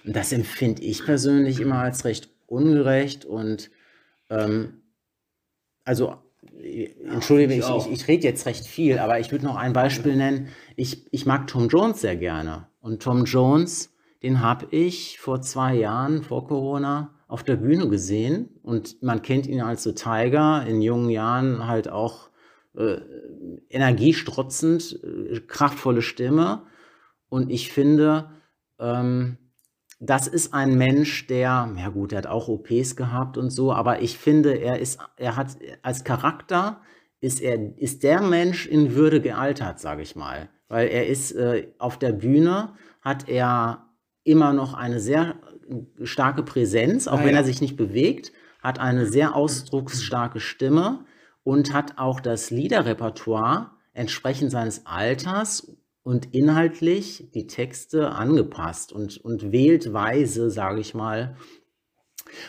Und 0.06 0.16
das 0.16 0.32
empfinde 0.32 0.82
ich 0.82 1.04
persönlich 1.04 1.60
immer 1.60 1.80
als 1.80 2.06
recht 2.06 2.30
ungerecht 2.48 3.26
und 3.26 3.70
ähm, 4.30 4.82
also 5.84 6.16
entschuldige, 7.06 7.54
ich 7.54 7.70
ich, 7.70 7.92
ich 7.92 8.08
rede 8.08 8.24
jetzt 8.24 8.46
recht 8.46 8.66
viel, 8.66 9.00
aber 9.00 9.20
ich 9.20 9.32
würde 9.32 9.46
noch 9.46 9.56
ein 9.56 9.74
Beispiel 9.74 10.16
nennen. 10.16 10.50
Ich, 10.76 11.06
ich 11.12 11.26
mag 11.26 11.48
Tom 11.48 11.68
Jones 11.68 12.02
sehr 12.02 12.16
gerne. 12.16 12.68
Und 12.82 13.02
Tom 13.02 13.26
Jones, 13.26 13.94
den 14.24 14.42
habe 14.42 14.68
ich 14.72 15.20
vor 15.20 15.42
zwei 15.42 15.76
Jahren, 15.76 16.24
vor 16.24 16.48
Corona, 16.48 17.14
auf 17.28 17.44
der 17.44 17.58
Bühne 17.58 17.90
gesehen. 17.90 18.50
Und 18.64 19.02
man 19.04 19.22
kennt 19.22 19.48
ihn 19.48 19.62
als 19.62 19.84
so 19.84 19.92
Tiger, 19.92 20.66
in 20.66 20.82
jungen 20.82 21.10
Jahren 21.10 21.68
halt 21.68 21.90
auch 21.90 22.30
äh, 22.76 22.98
energiestrotzend, 23.70 25.00
äh, 25.04 25.40
kraftvolle 25.42 26.02
Stimme. 26.02 26.64
Und 27.30 27.50
ich 27.52 27.72
finde, 27.72 28.32
ähm, 28.80 29.38
das 30.00 30.28
ist 30.28 30.54
ein 30.54 30.78
Mensch, 30.78 31.28
der, 31.28 31.70
ja 31.78 31.90
gut, 31.90 32.12
der 32.12 32.20
hat 32.20 32.28
auch 32.28 32.48
OPs 32.48 32.96
gehabt 32.96 33.38
und 33.38 33.50
so, 33.52 33.74
aber 33.74 34.02
ich 34.02 34.18
finde, 34.18 34.54
er 34.54 34.80
ist, 34.80 35.00
er 35.18 35.36
hat 35.36 35.58
als 35.82 36.04
Charakter 36.04 36.82
ist 37.22 37.42
er, 37.42 37.78
ist 37.78 38.04
der 38.04 38.22
Mensch 38.22 38.66
in 38.66 38.96
Würde 38.96 39.20
gealtert, 39.20 39.80
sage 39.80 40.02
ich 40.02 40.16
mal. 40.16 40.50
Weil 40.70 40.88
er 40.88 41.08
ist 41.08 41.34
äh, 41.34 41.68
auf 41.78 42.00
der 42.00 42.14
Bühne, 42.14 42.74
hat 43.02 43.28
er 43.28 43.90
immer 44.24 44.54
noch 44.54 44.74
eine 44.74 45.02
sehr 45.02 45.36
starke 46.04 46.44
Präsenz, 46.44 47.08
auch 47.08 47.20
Ah, 47.20 47.26
wenn 47.26 47.34
ja. 47.34 47.42
er 47.42 47.44
sich 47.44 47.60
nicht 47.60 47.76
bewegt, 47.76 48.32
hat 48.62 48.80
eine 48.80 49.06
sehr 49.06 49.36
ausdrucksstarke 49.36 50.40
Stimme 50.40 51.06
und 51.44 51.74
hat 51.74 51.98
auch 51.98 52.20
das 52.20 52.52
Liederrepertoire 52.52 53.72
entsprechend 53.94 54.52
seines 54.52 54.86
Alters 54.86 55.76
und 56.04 56.34
inhaltlich 56.34 57.30
die 57.34 57.48
Texte 57.48 58.12
angepasst 58.12 58.92
und, 58.94 59.18
und 59.18 59.52
wählt 59.52 59.94
weise, 59.94 60.50
sage 60.50 60.80
ich 60.82 60.94
mal. 60.94 61.36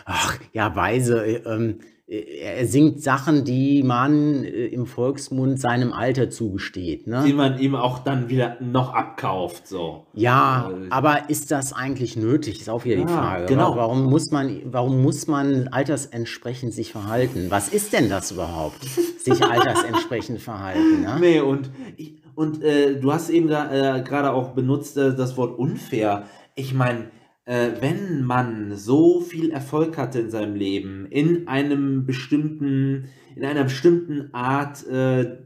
Ach, 0.05 0.39
ja, 0.53 0.75
weise. 0.77 1.25
äh, 1.25 1.43
Ähm, 1.47 1.79
äh, 2.07 2.41
er 2.41 2.67
singt 2.67 3.03
Sachen, 3.03 3.45
die 3.45 3.83
man 3.83 4.45
äh, 4.45 4.67
im 4.67 4.85
Volksmund 4.87 5.61
seinem 5.61 5.93
Alter 5.93 6.29
zugesteht. 6.29 7.07
die 7.07 7.11
Ne? 7.11 7.33
man 7.35 7.59
ihm 7.61 7.75
auch 7.77 8.01
dann 8.01 8.29
wieder 8.29 8.57
noch 8.61 8.93
abkauft. 8.93 9.67
So. 9.69 10.07
Ja, 10.13 10.71
Äh, 10.71 10.87
aber 10.91 11.31
ist 11.31 11.51
das 11.51 11.73
eigentlich 11.73 12.17
nötig? 12.17 12.61
Ist 12.61 12.69
auch 12.69 12.85
wieder 12.85 12.97
die 12.97 13.03
Ja, 13.03 13.09
Frage. 13.09 13.47
genau. 13.47 13.73
Wa- 13.73 13.77
Warum 13.77 14.05
muss 14.05 14.31
man, 14.31 14.61
warum 14.67 15.03
muss 15.03 15.27
man 15.29 15.69
altersentsprechend 15.69 16.75
sich 16.75 16.93
verhalten? 16.93 17.47
Was 17.49 17.69
ist 17.69 17.93
denn 17.93 18.09
das 18.11 18.33
überhaupt? 18.33 18.83
Sich 19.19 19.43
altersentsprechend 19.45 20.41
verhalten? 20.41 21.03
Ne? 21.03 21.17
Nee, 21.21 21.41
und, 21.41 21.71
ich, 21.97 22.15
und 22.41 22.63
äh, 22.63 22.99
du 22.99 23.13
hast 23.13 23.29
eben 23.29 23.49
da, 23.49 23.99
äh, 23.99 24.03
gerade 24.03 24.33
auch 24.33 24.53
benutzt 24.53 24.97
äh, 24.97 25.15
das 25.15 25.37
Wort 25.37 25.59
unfair. 25.59 26.25
Ich 26.55 26.73
meine, 26.73 27.11
äh, 27.45 27.73
wenn 27.81 28.25
man 28.25 28.75
so 28.77 29.21
viel 29.21 29.51
Erfolg 29.51 29.99
hatte 29.99 30.21
in 30.21 30.31
seinem 30.31 30.55
Leben, 30.55 31.05
in 31.05 31.49
einem 31.49 32.07
bestimmten, 32.07 33.11
in 33.37 33.45
einer 33.45 33.65
bestimmten 33.65 34.33
Art, 34.33 34.87
äh, 34.87 35.37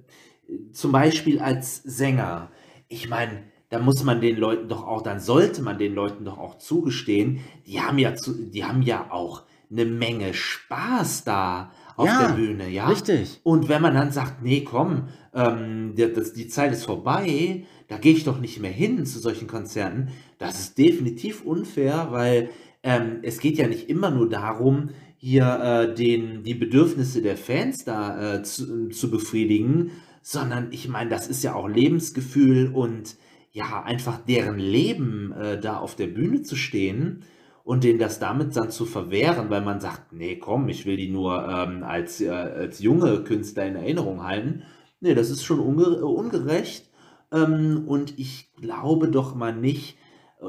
zum 0.71 0.93
Beispiel 0.93 1.41
als 1.41 1.83
Sänger, 1.83 2.53
ich 2.87 3.09
meine, 3.09 3.43
da 3.71 3.81
muss 3.81 4.05
man 4.05 4.21
den 4.21 4.37
Leuten 4.37 4.69
doch 4.69 4.87
auch, 4.87 5.03
dann 5.03 5.19
sollte 5.19 5.63
man 5.63 5.79
den 5.79 5.97
Leuten 5.97 6.25
doch 6.25 6.39
auch 6.39 6.59
zugestehen, 6.59 7.41
die 7.67 7.81
haben 7.81 7.99
ja, 7.99 8.15
zu, 8.15 8.35
die 8.35 8.65
haben 8.65 8.83
ja 8.83 9.11
auch 9.11 9.43
eine 9.69 9.85
Menge 9.85 10.33
Spaß 10.33 11.25
da 11.25 11.73
auf 11.97 12.07
Ja, 12.07 12.27
der 12.27 12.35
Bühne, 12.35 12.69
ja. 12.69 12.89
Richtig. 12.89 13.41
Und 13.43 13.69
wenn 13.69 13.83
man 13.83 13.95
dann 13.95 14.11
sagt, 14.11 14.43
nee, 14.43 14.63
komm, 14.63 15.09
ähm, 15.33 15.95
der, 15.97 16.09
das, 16.09 16.33
die 16.33 16.49
Zeit 16.49 16.73
ist 16.73 16.85
vorbei, 16.85 17.65
da 17.89 17.99
gehe 17.99 18.13
ich 18.13 18.25
doch 18.25 18.41
nicht 18.41 18.61
mehr 18.61 18.73
hin 18.73 19.05
zu 19.07 19.19
solchen 19.19 19.47
Konzerten, 19.47 20.09
das 20.39 20.59
ist 20.61 20.79
definitiv 20.79 21.43
unfair, 21.45 22.09
weil 22.11 22.51
ähm, 22.83 23.19
es 23.23 23.39
geht 23.39 23.57
ja 23.57 23.67
nicht 23.67 23.89
immer 23.89 24.11
nur 24.11 24.29
darum, 24.29 24.91
hier 25.17 25.61
äh, 25.91 25.95
den, 25.95 26.43
die 26.43 26.55
Bedürfnisse 26.55 27.23
der 27.23 27.37
Fans 27.37 27.85
da 27.85 28.37
äh, 28.37 28.43
zu, 28.43 28.89
zu 28.89 29.11
befriedigen, 29.11 29.93
sondern 30.21 30.69
ich 30.71 30.89
meine, 30.89 31.11
das 31.11 31.29
ist 31.29 31.43
ja 31.43 31.55
auch 31.55 31.69
Lebensgefühl 31.69 32.71
und 32.73 33.17
ja, 33.53 33.83
einfach 33.85 34.19
deren 34.19 34.59
Leben 34.59 35.33
äh, 35.33 35.61
da 35.61 35.79
auf 35.79 35.95
der 35.95 36.09
Bühne 36.09 36.43
zu 36.43 36.57
stehen 36.57 37.23
und 37.65 37.83
denen 37.83 37.99
das 37.99 38.19
damit 38.19 38.55
dann 38.57 38.71
zu 38.71 38.85
verwehren, 38.85 39.49
weil 39.49 39.63
man 39.63 39.81
sagt, 39.81 40.13
nee, 40.13 40.37
komm, 40.37 40.69
ich 40.69 40.85
will 40.85 40.99
die 40.99 41.09
nur 41.09 41.49
ähm, 41.49 41.83
als, 41.83 42.21
äh, 42.21 42.29
als 42.29 42.79
junge 42.79 43.25
Künstler 43.25 43.67
in 43.67 43.77
Erinnerung 43.77 44.23
halten. 44.23 44.63
Nee, 45.01 45.15
das 45.15 45.31
ist 45.31 45.45
schon 45.45 45.61
unge 45.61 45.85
äh, 45.85 46.03
ungerecht. 46.03 46.91
Ähm, 47.33 47.85
und 47.87 48.19
ich 48.19 48.53
glaube 48.57 49.09
doch 49.09 49.35
mal 49.35 49.57
nicht, 49.57 49.97
äh, 50.41 50.45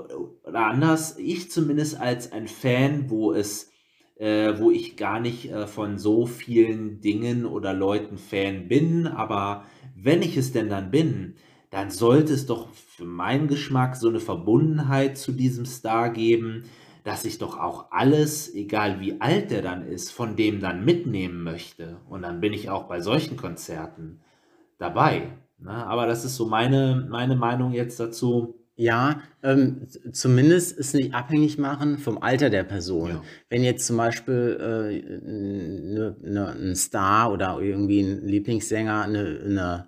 oder 0.47 0.67
anders, 0.67 1.17
ich 1.17 1.49
zumindest 1.49 1.99
als 1.99 2.33
ein 2.33 2.49
Fan, 2.49 3.09
wo 3.09 3.31
es, 3.31 3.71
äh, 4.17 4.59
wo 4.59 4.69
ich 4.69 4.97
gar 4.97 5.21
nicht 5.21 5.49
äh, 5.49 5.67
von 5.67 5.97
so 5.97 6.25
vielen 6.25 6.99
Dingen 6.99 7.45
oder 7.45 7.73
Leuten 7.73 8.17
Fan 8.17 8.67
bin, 8.67 9.07
aber 9.07 9.63
wenn 9.95 10.21
ich 10.21 10.35
es 10.35 10.51
denn 10.51 10.67
dann 10.69 10.91
bin, 10.91 11.35
dann 11.69 11.89
sollte 11.91 12.33
es 12.33 12.45
doch 12.45 12.73
für 12.73 13.05
meinen 13.05 13.47
Geschmack 13.47 13.95
so 13.95 14.09
eine 14.09 14.19
Verbundenheit 14.19 15.17
zu 15.17 15.31
diesem 15.31 15.65
Star 15.65 16.09
geben, 16.09 16.63
dass 17.05 17.23
ich 17.23 17.37
doch 17.37 17.59
auch 17.59 17.91
alles, 17.91 18.53
egal 18.55 18.99
wie 18.99 19.21
alt 19.21 19.51
der 19.51 19.61
dann 19.61 19.87
ist, 19.87 20.11
von 20.11 20.35
dem 20.35 20.59
dann 20.59 20.83
mitnehmen 20.83 21.43
möchte. 21.43 21.97
Und 22.09 22.23
dann 22.23 22.41
bin 22.41 22.51
ich 22.51 22.71
auch 22.71 22.85
bei 22.87 22.99
solchen 22.99 23.37
Konzerten 23.37 24.21
dabei. 24.79 25.29
Ne? 25.59 25.69
Aber 25.69 26.07
das 26.07 26.25
ist 26.25 26.35
so 26.35 26.47
meine, 26.47 27.07
meine 27.07 27.35
Meinung 27.35 27.73
jetzt 27.73 27.99
dazu. 27.99 28.55
Ja, 28.75 29.21
ähm, 29.43 29.87
zumindest 30.11 30.79
es 30.79 30.95
nicht 30.95 31.13
abhängig 31.13 31.59
machen 31.59 31.99
vom 31.99 32.17
Alter 32.17 32.49
der 32.49 32.63
Person. 32.63 33.09
Ja. 33.09 33.23
Wenn 33.49 33.63
jetzt 33.63 33.85
zum 33.85 33.97
Beispiel 33.97 34.57
äh, 34.59 35.01
ne, 35.23 36.15
ne, 36.23 36.55
ein 36.59 36.75
Star 36.75 37.31
oder 37.31 37.59
irgendwie 37.61 38.01
ein 38.01 38.27
Lieblingssänger 38.27 39.03
eine, 39.03 39.41
eine 39.45 39.87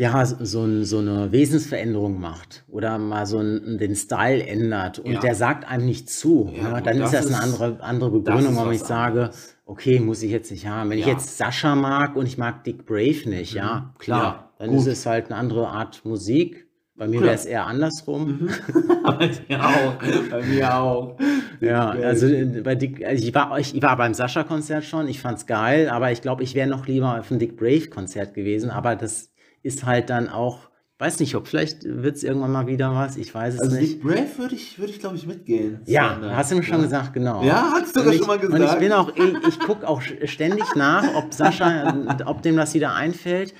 ja, 0.00 0.24
so, 0.24 0.62
ein, 0.64 0.84
so 0.86 0.98
eine 0.98 1.30
Wesensveränderung 1.30 2.18
macht 2.18 2.64
oder 2.68 2.96
mal 2.98 3.26
so 3.26 3.36
einen, 3.38 3.76
den 3.76 3.94
Style 3.94 4.42
ändert 4.46 4.98
und 4.98 5.12
Ja. 5.12 5.20
der 5.20 5.34
sagt 5.34 5.68
einem 5.70 5.84
nicht 5.84 6.08
zu, 6.08 6.50
Ja, 6.56 6.68
ne, 6.70 6.74
gut, 6.76 6.86
dann 6.86 6.98
das 6.98 7.12
ist 7.12 7.24
das 7.26 7.34
eine 7.34 7.42
andere, 7.42 7.82
andere 7.82 8.10
Begründung, 8.10 8.56
warum 8.56 8.72
ich 8.72 8.80
sage, 8.80 9.20
anderes. 9.24 9.56
okay, 9.66 10.00
muss 10.00 10.22
ich 10.22 10.30
jetzt 10.30 10.50
nicht 10.50 10.66
haben. 10.66 10.88
Wenn 10.88 10.98
ich 10.98 11.06
Ja. 11.06 11.12
jetzt 11.12 11.36
Sascha 11.36 11.74
mag 11.74 12.16
und 12.16 12.24
ich 12.26 12.38
mag 12.38 12.64
Dick 12.64 12.86
Brave 12.86 13.28
nicht, 13.28 13.52
ja, 13.52 13.94
klar, 13.98 14.22
Ja, 14.22 14.50
dann 14.58 14.70
gut. 14.70 14.80
ist 14.80 14.86
es 14.86 15.04
halt 15.06 15.26
eine 15.26 15.36
andere 15.36 15.68
Art 15.68 16.02
Musik. 16.04 16.66
Bei 16.96 17.06
mir 17.08 17.20
wäre 17.22 17.34
es 17.34 17.46
eher 17.46 17.66
andersrum. 17.66 18.48
bei 19.04 19.28
dir 19.28 19.64
auch. 19.66 19.94
Bei 20.30 20.42
mir 20.44 20.74
auch. 20.74 21.16
Ja, 21.60 21.90
also 21.90 22.26
äh, 22.26 22.44
bei 22.62 22.74
Dick, 22.74 23.04
also 23.06 23.26
ich 23.26 23.34
war, 23.34 23.58
ich 23.58 23.80
war 23.82 23.96
beim 23.96 24.12
Sascha-Konzert 24.12 24.84
schon, 24.84 25.08
ich 25.08 25.18
fand's 25.20 25.46
geil, 25.46 25.88
aber 25.88 26.12
ich 26.12 26.20
glaube, 26.20 26.42
ich 26.42 26.54
wäre 26.54 26.68
noch 26.68 26.86
lieber 26.86 27.18
auf 27.18 27.30
ein 27.30 27.38
Dick 27.38 27.56
Brave-Konzert 27.56 28.34
gewesen, 28.34 28.68
aber 28.70 28.96
das 28.96 29.29
ist 29.62 29.84
halt 29.84 30.10
dann 30.10 30.28
auch 30.28 30.70
weiß 30.98 31.18
nicht, 31.20 31.34
ob 31.34 31.48
vielleicht 31.48 31.82
wird 31.84 32.16
es 32.16 32.22
irgendwann 32.22 32.52
mal 32.52 32.66
wieder 32.66 32.94
was, 32.94 33.16
ich 33.16 33.34
weiß 33.34 33.54
es 33.54 33.60
Also 33.60 33.74
nicht. 33.76 33.94
Dick 33.94 34.02
Brave 34.02 34.28
würde 34.36 34.54
ich, 34.54 34.78
würde 34.78 34.92
ich 34.92 35.00
glaube 35.00 35.16
ich, 35.16 35.26
mitgehen. 35.26 35.80
Ja, 35.86 36.10
Sander. 36.10 36.36
hast 36.36 36.50
du 36.52 36.56
mir 36.56 36.62
schon 36.62 36.76
ja. 36.76 36.82
gesagt, 36.82 37.14
genau. 37.14 37.42
Ja, 37.42 37.70
hast 37.72 37.96
du 37.96 38.00
Und 38.00 38.06
das 38.06 38.14
ich, 38.16 38.18
schon 38.20 38.26
mal 38.28 38.36
Und 38.38 38.52
ich 38.52 38.60
gesagt? 38.60 38.80
bin 38.80 38.92
auch, 38.92 39.16
ich, 39.16 39.48
ich 39.48 39.58
gucke 39.60 39.88
auch 39.88 40.02
ständig 40.02 40.74
nach, 40.74 41.14
ob 41.14 41.32
Sascha, 41.32 42.18
ob 42.26 42.42
dem 42.42 42.58
das 42.58 42.74
wieder 42.74 42.94
einfällt. 42.94 43.54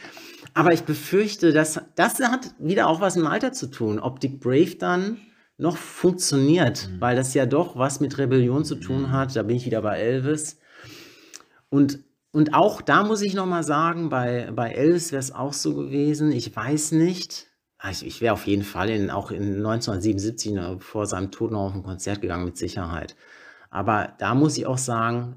Aber 0.53 0.75
ich 0.75 0.83
befürchte, 0.83 1.55
dass 1.55 1.81
das 1.95 2.19
hat 2.21 2.55
wieder 2.59 2.89
auch 2.89 3.01
was 3.01 3.17
im 3.17 3.27
Alter 3.27 3.53
zu 3.55 3.69
tun, 3.69 4.01
ob 4.01 4.21
Dick 4.21 4.39
Brave 4.41 4.75
dann 4.79 5.17
noch 5.57 5.79
funktioniert, 5.79 6.91
Mhm. 6.93 7.01
weil 7.01 7.17
das 7.17 7.33
ja 7.33 7.47
doch 7.47 7.75
was 7.75 8.01
mit 8.01 8.19
Rebellion 8.19 8.67
zu 8.67 8.75
tun 8.75 9.13
hat. 9.13 9.35
Da 9.35 9.45
bin 9.45 9.57
ich 9.57 9.65
wieder 9.65 9.81
bei 9.81 9.99
Elvis. 9.99 10.59
Und, 11.71 12.01
und 12.33 12.55
auch 12.55 12.81
da 12.83 13.05
muss 13.05 13.23
ich 13.23 13.35
nochmal 13.35 13.63
sagen, 13.65 14.09
bei, 14.09 14.51
bei 14.55 14.71
Elvis 14.73 15.13
wäre 15.13 15.21
es 15.21 15.33
auch 15.33 15.53
so 15.53 15.75
gewesen, 15.75 16.33
ich 16.33 16.55
weiß 16.55 16.93
nicht, 16.93 17.47
Ah, 17.83 17.91
ich, 17.91 18.05
ich 18.05 18.21
wäre 18.21 18.35
auf 18.35 18.47
jeden 18.47 18.63
Fall 18.63 18.91
in, 18.91 19.11
auch 19.11 19.31
in 19.31 19.57
1977 19.57 20.53
ne, 20.53 20.77
vor 20.81 21.07
seinem 21.07 21.31
Tod 21.31 21.51
noch 21.51 21.61
auf 21.65 21.75
ein 21.75 21.83
Konzert 21.83 22.21
gegangen, 22.21 22.45
mit 22.45 22.59
Sicherheit. 22.59 23.17
Aber 23.71 24.13
da 24.19 24.35
muss 24.35 24.59
ich 24.59 24.67
auch 24.67 24.77
sagen, 24.77 25.37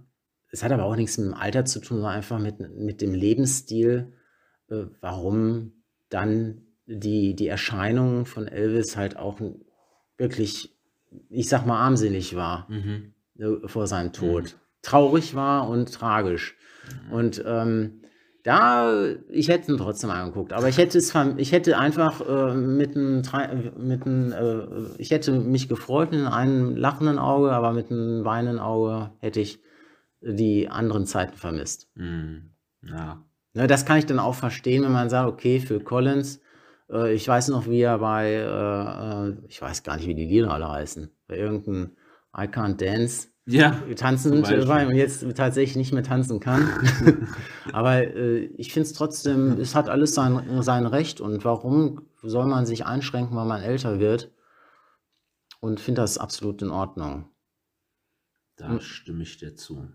es 0.51 0.61
hat 0.61 0.73
aber 0.73 0.83
auch 0.83 0.97
nichts 0.97 1.17
mit 1.17 1.27
dem 1.27 1.35
Alter 1.35 1.63
zu 1.63 1.79
tun, 1.79 1.99
sondern 1.99 2.11
einfach 2.15 2.39
mit, 2.39 2.59
mit 2.59 2.99
dem 2.99 3.13
Lebensstil, 3.13 4.11
äh, 4.69 4.87
warum 4.99 5.71
dann 6.09 6.63
die, 6.85 7.33
die 7.33 7.47
Erscheinung 7.47 8.25
von 8.25 8.49
Elvis 8.49 8.97
halt 8.97 9.15
auch 9.15 9.39
wirklich, 10.17 10.75
ich 11.29 11.47
sag 11.47 11.65
mal, 11.65 11.79
armselig 11.79 12.35
war 12.35 12.67
Mhm. 12.69 13.13
äh, 13.39 13.67
vor 13.69 13.87
seinem 13.87 14.11
Tod. 14.11 14.57
Traurig 14.81 15.33
war 15.33 15.69
und 15.69 15.93
tragisch. 15.93 16.57
Und 17.11 17.43
ähm, 17.45 18.01
da, 18.43 19.05
ich 19.29 19.47
hätte 19.47 19.71
ihn 19.71 19.77
trotzdem 19.77 20.09
angeguckt, 20.09 20.51
aber 20.51 20.67
ich 20.67 20.77
hätte 20.77 20.97
es, 20.97 21.13
ich 21.37 21.51
hätte 21.53 21.77
einfach 21.77 22.21
äh, 22.27 22.53
mit 22.53 22.95
einem, 22.95 23.21
mit 23.77 24.05
einem 24.05 24.31
äh, 24.33 24.65
ich 24.97 25.11
hätte 25.11 25.31
mich 25.31 25.69
gefreut 25.69 26.11
mit 26.11 26.25
einem 26.25 26.75
lachenden 26.75 27.19
Auge, 27.19 27.53
aber 27.53 27.71
mit 27.71 27.89
einem 27.89 28.25
weinenden 28.25 28.59
Auge 28.59 29.11
hätte 29.19 29.39
ich 29.39 29.61
die 30.21 30.67
anderen 30.69 31.05
Zeiten 31.05 31.37
vermisst. 31.37 31.89
Mhm. 31.95 32.51
Ja. 32.81 33.23
Ne, 33.53 33.67
das 33.67 33.85
kann 33.85 33.99
ich 33.99 34.05
dann 34.05 34.19
auch 34.19 34.35
verstehen, 34.35 34.83
wenn 34.83 34.91
man 34.91 35.09
sagt, 35.09 35.29
okay, 35.29 35.59
Phil 35.59 35.79
Collins, 35.79 36.41
äh, 36.89 37.13
ich 37.13 37.27
weiß 37.27 37.49
noch, 37.49 37.67
wie 37.67 37.81
er 37.81 37.99
bei, 37.99 38.31
äh, 38.31 39.29
äh, 39.29 39.37
ich 39.47 39.61
weiß 39.61 39.83
gar 39.83 39.95
nicht, 39.95 40.07
wie 40.07 40.15
die 40.15 40.25
Lieder 40.25 40.51
alle 40.51 40.69
heißen, 40.69 41.09
bei 41.27 41.37
irgendeinem 41.37 41.91
I 42.35 42.45
Can't 42.45 42.77
Dance 42.77 43.27
Ja. 43.45 43.71
tanzen 43.95 44.31
Zum 44.31 44.41
Beispiel. 44.41 44.67
war 44.67 44.87
und 44.87 44.95
jetzt 44.95 45.25
tatsächlich 45.35 45.75
nicht 45.75 45.91
mehr 45.91 46.03
tanzen 46.03 46.39
kann. 46.39 46.69
Aber 47.73 48.01
äh, 48.03 48.45
ich 48.57 48.71
finde 48.71 48.87
es 48.87 48.93
trotzdem, 48.93 49.59
es 49.59 49.75
hat 49.75 49.89
alles 49.89 50.13
sein, 50.15 50.61
sein 50.61 50.85
Recht 50.85 51.19
und 51.19 51.43
warum 51.43 52.07
soll 52.21 52.45
man 52.45 52.65
sich 52.65 52.85
einschränken, 52.85 53.35
weil 53.35 53.45
man 53.45 53.61
älter 53.61 53.99
wird? 53.99 54.31
Und 55.59 55.79
finde 55.79 56.01
das 56.01 56.17
absolut 56.17 56.61
in 56.61 56.69
Ordnung. 56.69 57.29
Da 58.55 58.79
stimme 58.79 59.23
ich 59.23 59.37
dir 59.37 59.55
zu. 59.55 59.87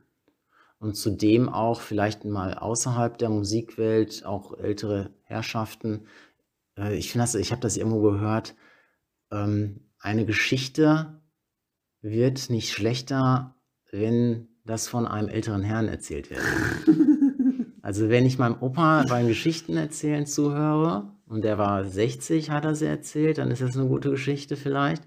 Und 0.79 0.95
zudem 0.97 1.49
auch 1.49 1.81
vielleicht 1.81 2.25
mal 2.25 2.55
außerhalb 2.55 3.19
der 3.19 3.31
Musikwelt 3.31 4.25
auch 4.25 4.57
ältere 4.59 5.11
Herrschaften. 5.23 6.07
Äh, 6.77 6.97
ich 6.97 7.11
finde 7.11 7.25
das, 7.25 7.35
ich 7.35 7.51
habe 7.51 7.63
das 7.63 7.77
irgendwo 7.77 8.01
gehört. 8.03 8.55
Ähm, 9.31 9.89
eine 9.99 10.25
Geschichte 10.25 11.21
wird 12.03 12.51
nicht 12.51 12.73
schlechter, 12.73 13.55
wenn 13.91 14.49
das 14.65 14.87
von 14.89 15.07
einem 15.07 15.29
älteren 15.29 15.63
Herrn 15.63 15.89
erzählt 15.89 16.31
wird. 16.31 16.41
Also 17.81 18.11
wenn 18.11 18.27
ich 18.27 18.39
meinem 18.39 18.57
Opa 18.61 19.05
beim 19.09 19.29
Geschichten 19.29 19.79
erzählen 19.79 20.27
zuhöre 20.27 21.11
und 21.27 21.43
der 21.43 21.57
war 21.57 21.85
60, 21.87 22.51
hat 22.51 22.67
er 22.67 22.75
sie 22.75 22.85
erzählt, 22.85 23.39
dann 23.39 23.51
ist 23.51 23.63
das 23.63 23.79
eine 23.79 23.89
gute 23.89 24.11
Geschichte 24.11 24.57
vielleicht. 24.57 25.05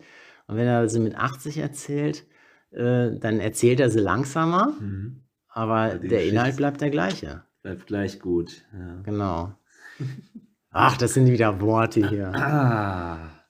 Und 0.48 0.56
wenn 0.56 0.66
er 0.66 0.90
sie 0.90 1.00
mit 1.00 1.16
80 1.16 1.60
erzählt, 1.60 2.26
äh, 2.72 3.12
dann 3.20 3.40
erzählt 3.40 3.80
er 3.82 3.92
sie 3.92 4.00
langsamer, 4.00 4.74
Mhm. 4.80 5.22
aber 5.48 5.96
die 6.00 6.08
der 6.08 6.26
Inhalt 6.26 6.56
bleibt 6.56 6.82
der 6.82 6.90
gleiche. 6.90 7.44
Bleibt 7.62 7.86
gleich 7.86 8.20
gut. 8.20 8.64
Ja. 8.74 9.02
Genau. 9.04 9.54
Ach, 10.72 10.98
das 10.98 11.14
sind 11.14 11.28
wieder 11.28 11.62
Worte 11.62 12.10
hier. 12.10 12.34
Ah. 12.34 13.41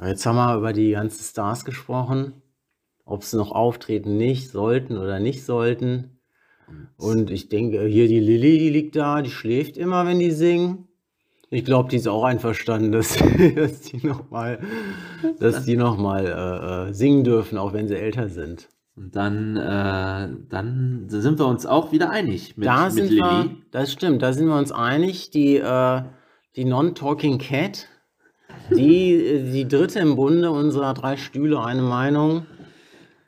Jetzt 0.00 0.24
haben 0.26 0.36
wir 0.36 0.56
über 0.56 0.72
die 0.72 0.92
ganzen 0.92 1.22
Stars 1.22 1.64
gesprochen, 1.64 2.42
ob 3.04 3.24
sie 3.24 3.36
noch 3.36 3.50
auftreten 3.50 4.16
nicht 4.16 4.50
sollten 4.50 4.96
oder 4.96 5.18
nicht 5.18 5.44
sollten. 5.44 6.20
Und 6.96 7.30
ich 7.30 7.48
denke, 7.48 7.84
hier 7.86 8.08
die 8.08 8.20
Lilly, 8.20 8.58
die 8.58 8.70
liegt 8.70 8.96
da, 8.96 9.22
die 9.22 9.30
schläft 9.30 9.76
immer, 9.76 10.06
wenn 10.06 10.18
die 10.18 10.30
singen. 10.30 10.88
Ich 11.50 11.64
glaube, 11.64 11.88
die 11.88 11.96
ist 11.96 12.08
auch 12.08 12.24
einverstanden, 12.24 12.92
dass, 12.92 13.18
dass 13.56 13.80
die 13.80 14.06
nochmal 14.06 14.60
dass 15.38 15.64
die 15.64 15.76
noch 15.76 15.96
mal, 15.96 16.26
äh, 16.26 16.90
äh, 16.90 16.92
singen 16.92 17.24
dürfen, 17.24 17.58
auch 17.58 17.72
wenn 17.72 17.88
sie 17.88 17.96
älter 17.96 18.28
sind. 18.28 18.68
Und 18.96 19.14
dann, 19.14 19.56
äh, 19.56 20.28
dann 20.48 21.04
sind 21.08 21.38
wir 21.38 21.46
uns 21.46 21.66
auch 21.66 21.92
wieder 21.92 22.10
einig 22.10 22.56
mit, 22.56 22.66
da 22.66 22.90
mit 22.90 23.10
Lilly. 23.10 23.16
wir, 23.20 23.56
das 23.70 23.92
stimmt, 23.92 24.22
da 24.22 24.32
sind 24.32 24.46
wir 24.46 24.58
uns 24.58 24.72
einig. 24.72 25.30
Die, 25.30 25.56
äh, 25.56 26.02
die 26.56 26.64
Non-Talking 26.64 27.38
Cat, 27.38 27.86
die, 28.70 29.50
die 29.52 29.66
dritte 29.68 29.98
im 30.00 30.16
Bunde 30.16 30.50
unserer 30.50 30.94
drei 30.94 31.16
Stühle, 31.16 31.62
eine 31.62 31.82
Meinung, 31.82 32.46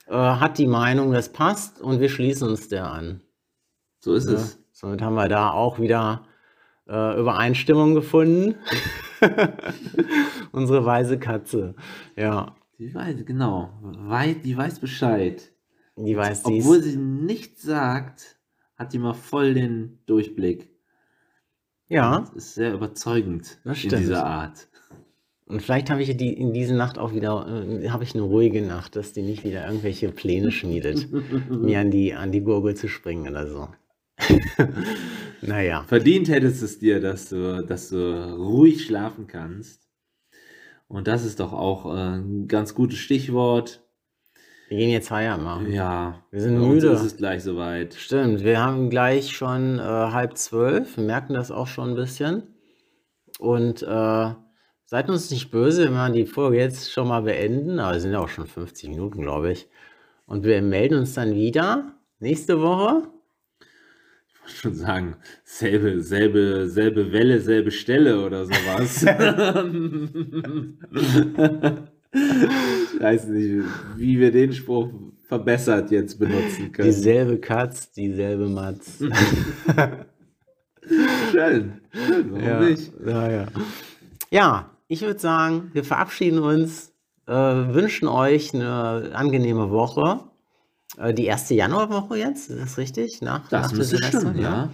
äh, 0.09 0.15
hat 0.15 0.59
die 0.59 0.67
Meinung, 0.67 1.13
das 1.13 1.33
passt 1.33 1.81
und 1.81 2.01
wir 2.01 2.09
schließen 2.09 2.49
uns 2.49 2.69
der 2.69 2.91
an. 2.91 3.21
So 4.01 4.15
ist 4.15 4.27
Ja, 4.29 4.35
es. 4.35 4.59
somit 4.73 5.03
haben 5.03 5.15
wir 5.15 5.29
da 5.29 5.51
auch 5.51 5.79
wieder 5.79 6.25
äh, 6.89 7.19
Übereinstimmung 7.21 7.95
gefunden. 7.95 8.55
Unsere 10.53 10.85
weise 10.85 11.19
Katze. 11.19 11.75
Ja, 12.17 12.55
Die 12.79 12.95
weiß, 12.95 13.25
genau. 13.27 13.71
Wei 13.83 14.35
die 14.35 14.57
weiß 14.57 14.81
Bescheid. 14.81 15.53
die 15.97 16.17
weiß 16.17 16.43
dies. 16.45 16.65
Obwohl 16.65 16.83
sie 16.83 16.97
nichts 16.97 17.63
sagt, 17.63 18.39
hat 18.77 18.93
die 18.93 18.99
mal 18.99 19.15
voll 19.15 19.55
den 19.55 19.99
Durchblick. 20.07 20.71
Ja, 21.89 22.21
Das 22.21 22.31
ist 22.33 22.55
sehr 22.55 22.73
überzeugend 22.73 23.59
Das 23.65 23.83
in 23.85 23.91
dieser 23.91 24.25
Art. 24.25 24.69
Und 25.51 25.61
vielleicht 25.63 25.91
habe 25.91 26.03
ich 26.03 26.17
die 26.17 26.33
in 26.33 26.53
dieser 26.53 26.75
Nacht 26.75 26.99
auch 26.99 27.13
wieder, 27.13 27.47
äh, 27.49 27.89
habe 27.89 28.05
ich 28.05 28.15
eine 28.15 28.23
ruhige 28.23 28.63
Nacht, 28.63 28.95
dass 28.95 29.13
die 29.13 29.23
nicht 29.23 29.45
wieder 29.45 29.67
irgendwelche 29.67 30.11
Pläne 30.11 30.51
schmiedet, 30.53 31.09
mir 31.51 31.81
an 31.81 31.91
die, 31.91 32.15
an 32.15 32.31
die 32.33 32.41
Gurgel 32.43 32.75
zu 32.77 32.89
springen 32.89 33.29
oder 33.29 33.47
so. 33.47 33.69
naja. 35.41 35.85
Verdient 35.89 36.29
hättest 36.29 36.63
es 36.63 36.79
dir, 36.79 37.01
dass 37.01 37.31
du, 37.31 37.65
dass 37.65 37.89
du 37.89 37.97
ruhig 38.37 38.85
schlafen 38.85 39.27
kannst. 39.27 39.89
Und 40.89 41.09
das 41.09 41.25
ist 41.25 41.41
doch 41.41 41.53
auch 41.53 41.87
äh, 41.95 42.17
ein 42.19 42.47
ganz 42.49 42.75
gutes 42.75 42.99
Stichwort. 42.99 43.83
Wir 44.69 44.79
gehen 44.79 44.91
jetzt 44.91 45.09
Feierabend 45.09 45.45
machen. 45.45 45.73
Ja, 45.73 46.23
Wir 46.31 46.43
sind 46.43 46.57
bei 46.57 46.63
uns 46.63 46.85
müde. 46.85 46.95
ist 46.95 47.03
es 47.03 47.17
gleich 47.17 47.43
soweit. 47.43 47.95
Stimmt, 47.95 48.45
wir 48.45 48.61
haben 48.61 48.89
gleich 48.89 49.33
schon 49.33 49.79
äh, 49.79 49.83
halb 49.83 50.37
zwölf. 50.37 50.97
Wir 50.97 51.05
merken 51.05 51.35
das 51.35 51.51
auch 51.51 51.67
schon 51.67 51.91
ein 51.91 51.97
bisschen. 51.97 52.45
Und 53.41 53.83
äh, 53.83 54.31
seid 54.91 55.09
uns 55.09 55.31
nicht 55.31 55.53
böse, 55.53 55.85
wenn 55.85 55.93
wir 55.93 56.11
die 56.11 56.27
Folge 56.27 56.59
jetzt 56.59 56.91
schon 56.93 57.07
mal 57.07 57.23
beenden. 57.23 57.79
Aber 57.79 57.97
es 57.97 58.03
sind 58.03 58.11
ja 58.11 58.19
auch 58.19 58.29
schon 58.29 58.49
50 58.49 58.89
Minuten, 58.89 59.23
glaube 59.23 59.53
ich. 59.53 59.69
Und 60.27 60.43
wir 60.45 60.61
melden 60.63 60.99
uns 60.99 61.15
dann 61.15 61.33
wieder 61.33 61.95
nächste 62.19 62.61
Woche. 62.61 63.05
Ich 64.27 64.41
wollte 64.41 64.57
schon 64.57 64.75
sagen, 64.75 65.15
selbe, 65.45 66.03
selbe, 66.03 66.69
selbe 66.69 67.13
Welle, 67.13 67.39
selbe 67.39 67.71
Stelle 67.71 68.27
oder 68.27 68.47
sowas. 68.47 69.03
ich 72.13 73.01
weiß 73.01 73.29
nicht, 73.29 73.65
wie 73.97 74.19
wir 74.19 74.33
den 74.33 74.53
Spruch 74.53 74.89
verbessert 75.23 75.93
jetzt 75.93 76.19
benutzen 76.19 76.73
können. 76.73 76.89
Dieselbe 76.89 77.39
Katz, 77.39 77.93
dieselbe 77.93 78.49
Matz. 78.49 78.99
Schön. 81.31 81.81
Schön, 81.93 82.33
warum 82.33 82.45
ja, 82.45 82.61
nicht? 82.61 82.93
ja, 83.07 83.31
ja. 83.31 83.47
ja, 84.31 84.71
ich 84.91 85.03
würde 85.03 85.21
sagen, 85.21 85.71
wir 85.73 85.85
verabschieden 85.85 86.41
uns, 86.41 86.93
äh, 87.29 87.33
wünschen 87.33 88.09
euch 88.09 88.53
eine 88.53 89.13
angenehme 89.15 89.71
Woche. 89.71 90.25
Äh, 90.99 91.15
die 91.15 91.27
erste 91.27 91.55
Januarwoche 91.55 92.19
jetzt, 92.19 92.51
ist 92.51 92.61
das 92.61 92.77
richtig? 92.77 93.23
Nach, 93.23 93.49
Das 93.49 93.63
nach 93.63 93.69
der 93.69 93.79
müsste 93.79 94.03
stimmen, 94.03 94.39
ja. 94.41 94.71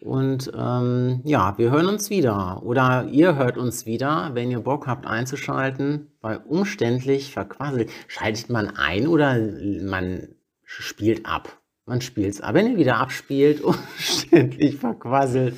Und 0.00 0.50
ähm, 0.58 1.20
ja, 1.24 1.56
wir 1.56 1.70
hören 1.70 1.86
uns 1.86 2.10
wieder. 2.10 2.64
Oder 2.64 3.06
ihr 3.12 3.36
hört 3.36 3.58
uns 3.58 3.86
wieder, 3.86 4.30
wenn 4.32 4.50
ihr 4.50 4.58
Bock 4.58 4.88
habt 4.88 5.06
einzuschalten. 5.06 6.08
Bei 6.20 6.36
umständlich 6.38 7.32
verquasselt. 7.32 7.90
Schaltet 8.08 8.50
man 8.50 8.70
ein 8.76 9.06
oder 9.06 9.38
man 9.82 10.34
spielt 10.64 11.26
ab? 11.26 11.60
Man 11.86 12.00
spielt's 12.00 12.40
ab. 12.40 12.54
Wenn 12.54 12.72
ihr 12.72 12.76
wieder 12.76 12.96
abspielt, 12.96 13.60
umständlich 13.62 14.78
verquasselt. 14.78 15.54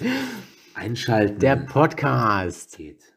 Einschalten. 0.75 1.39
Der 1.39 1.57
Podcast. 1.57 2.77
geht. 2.77 3.12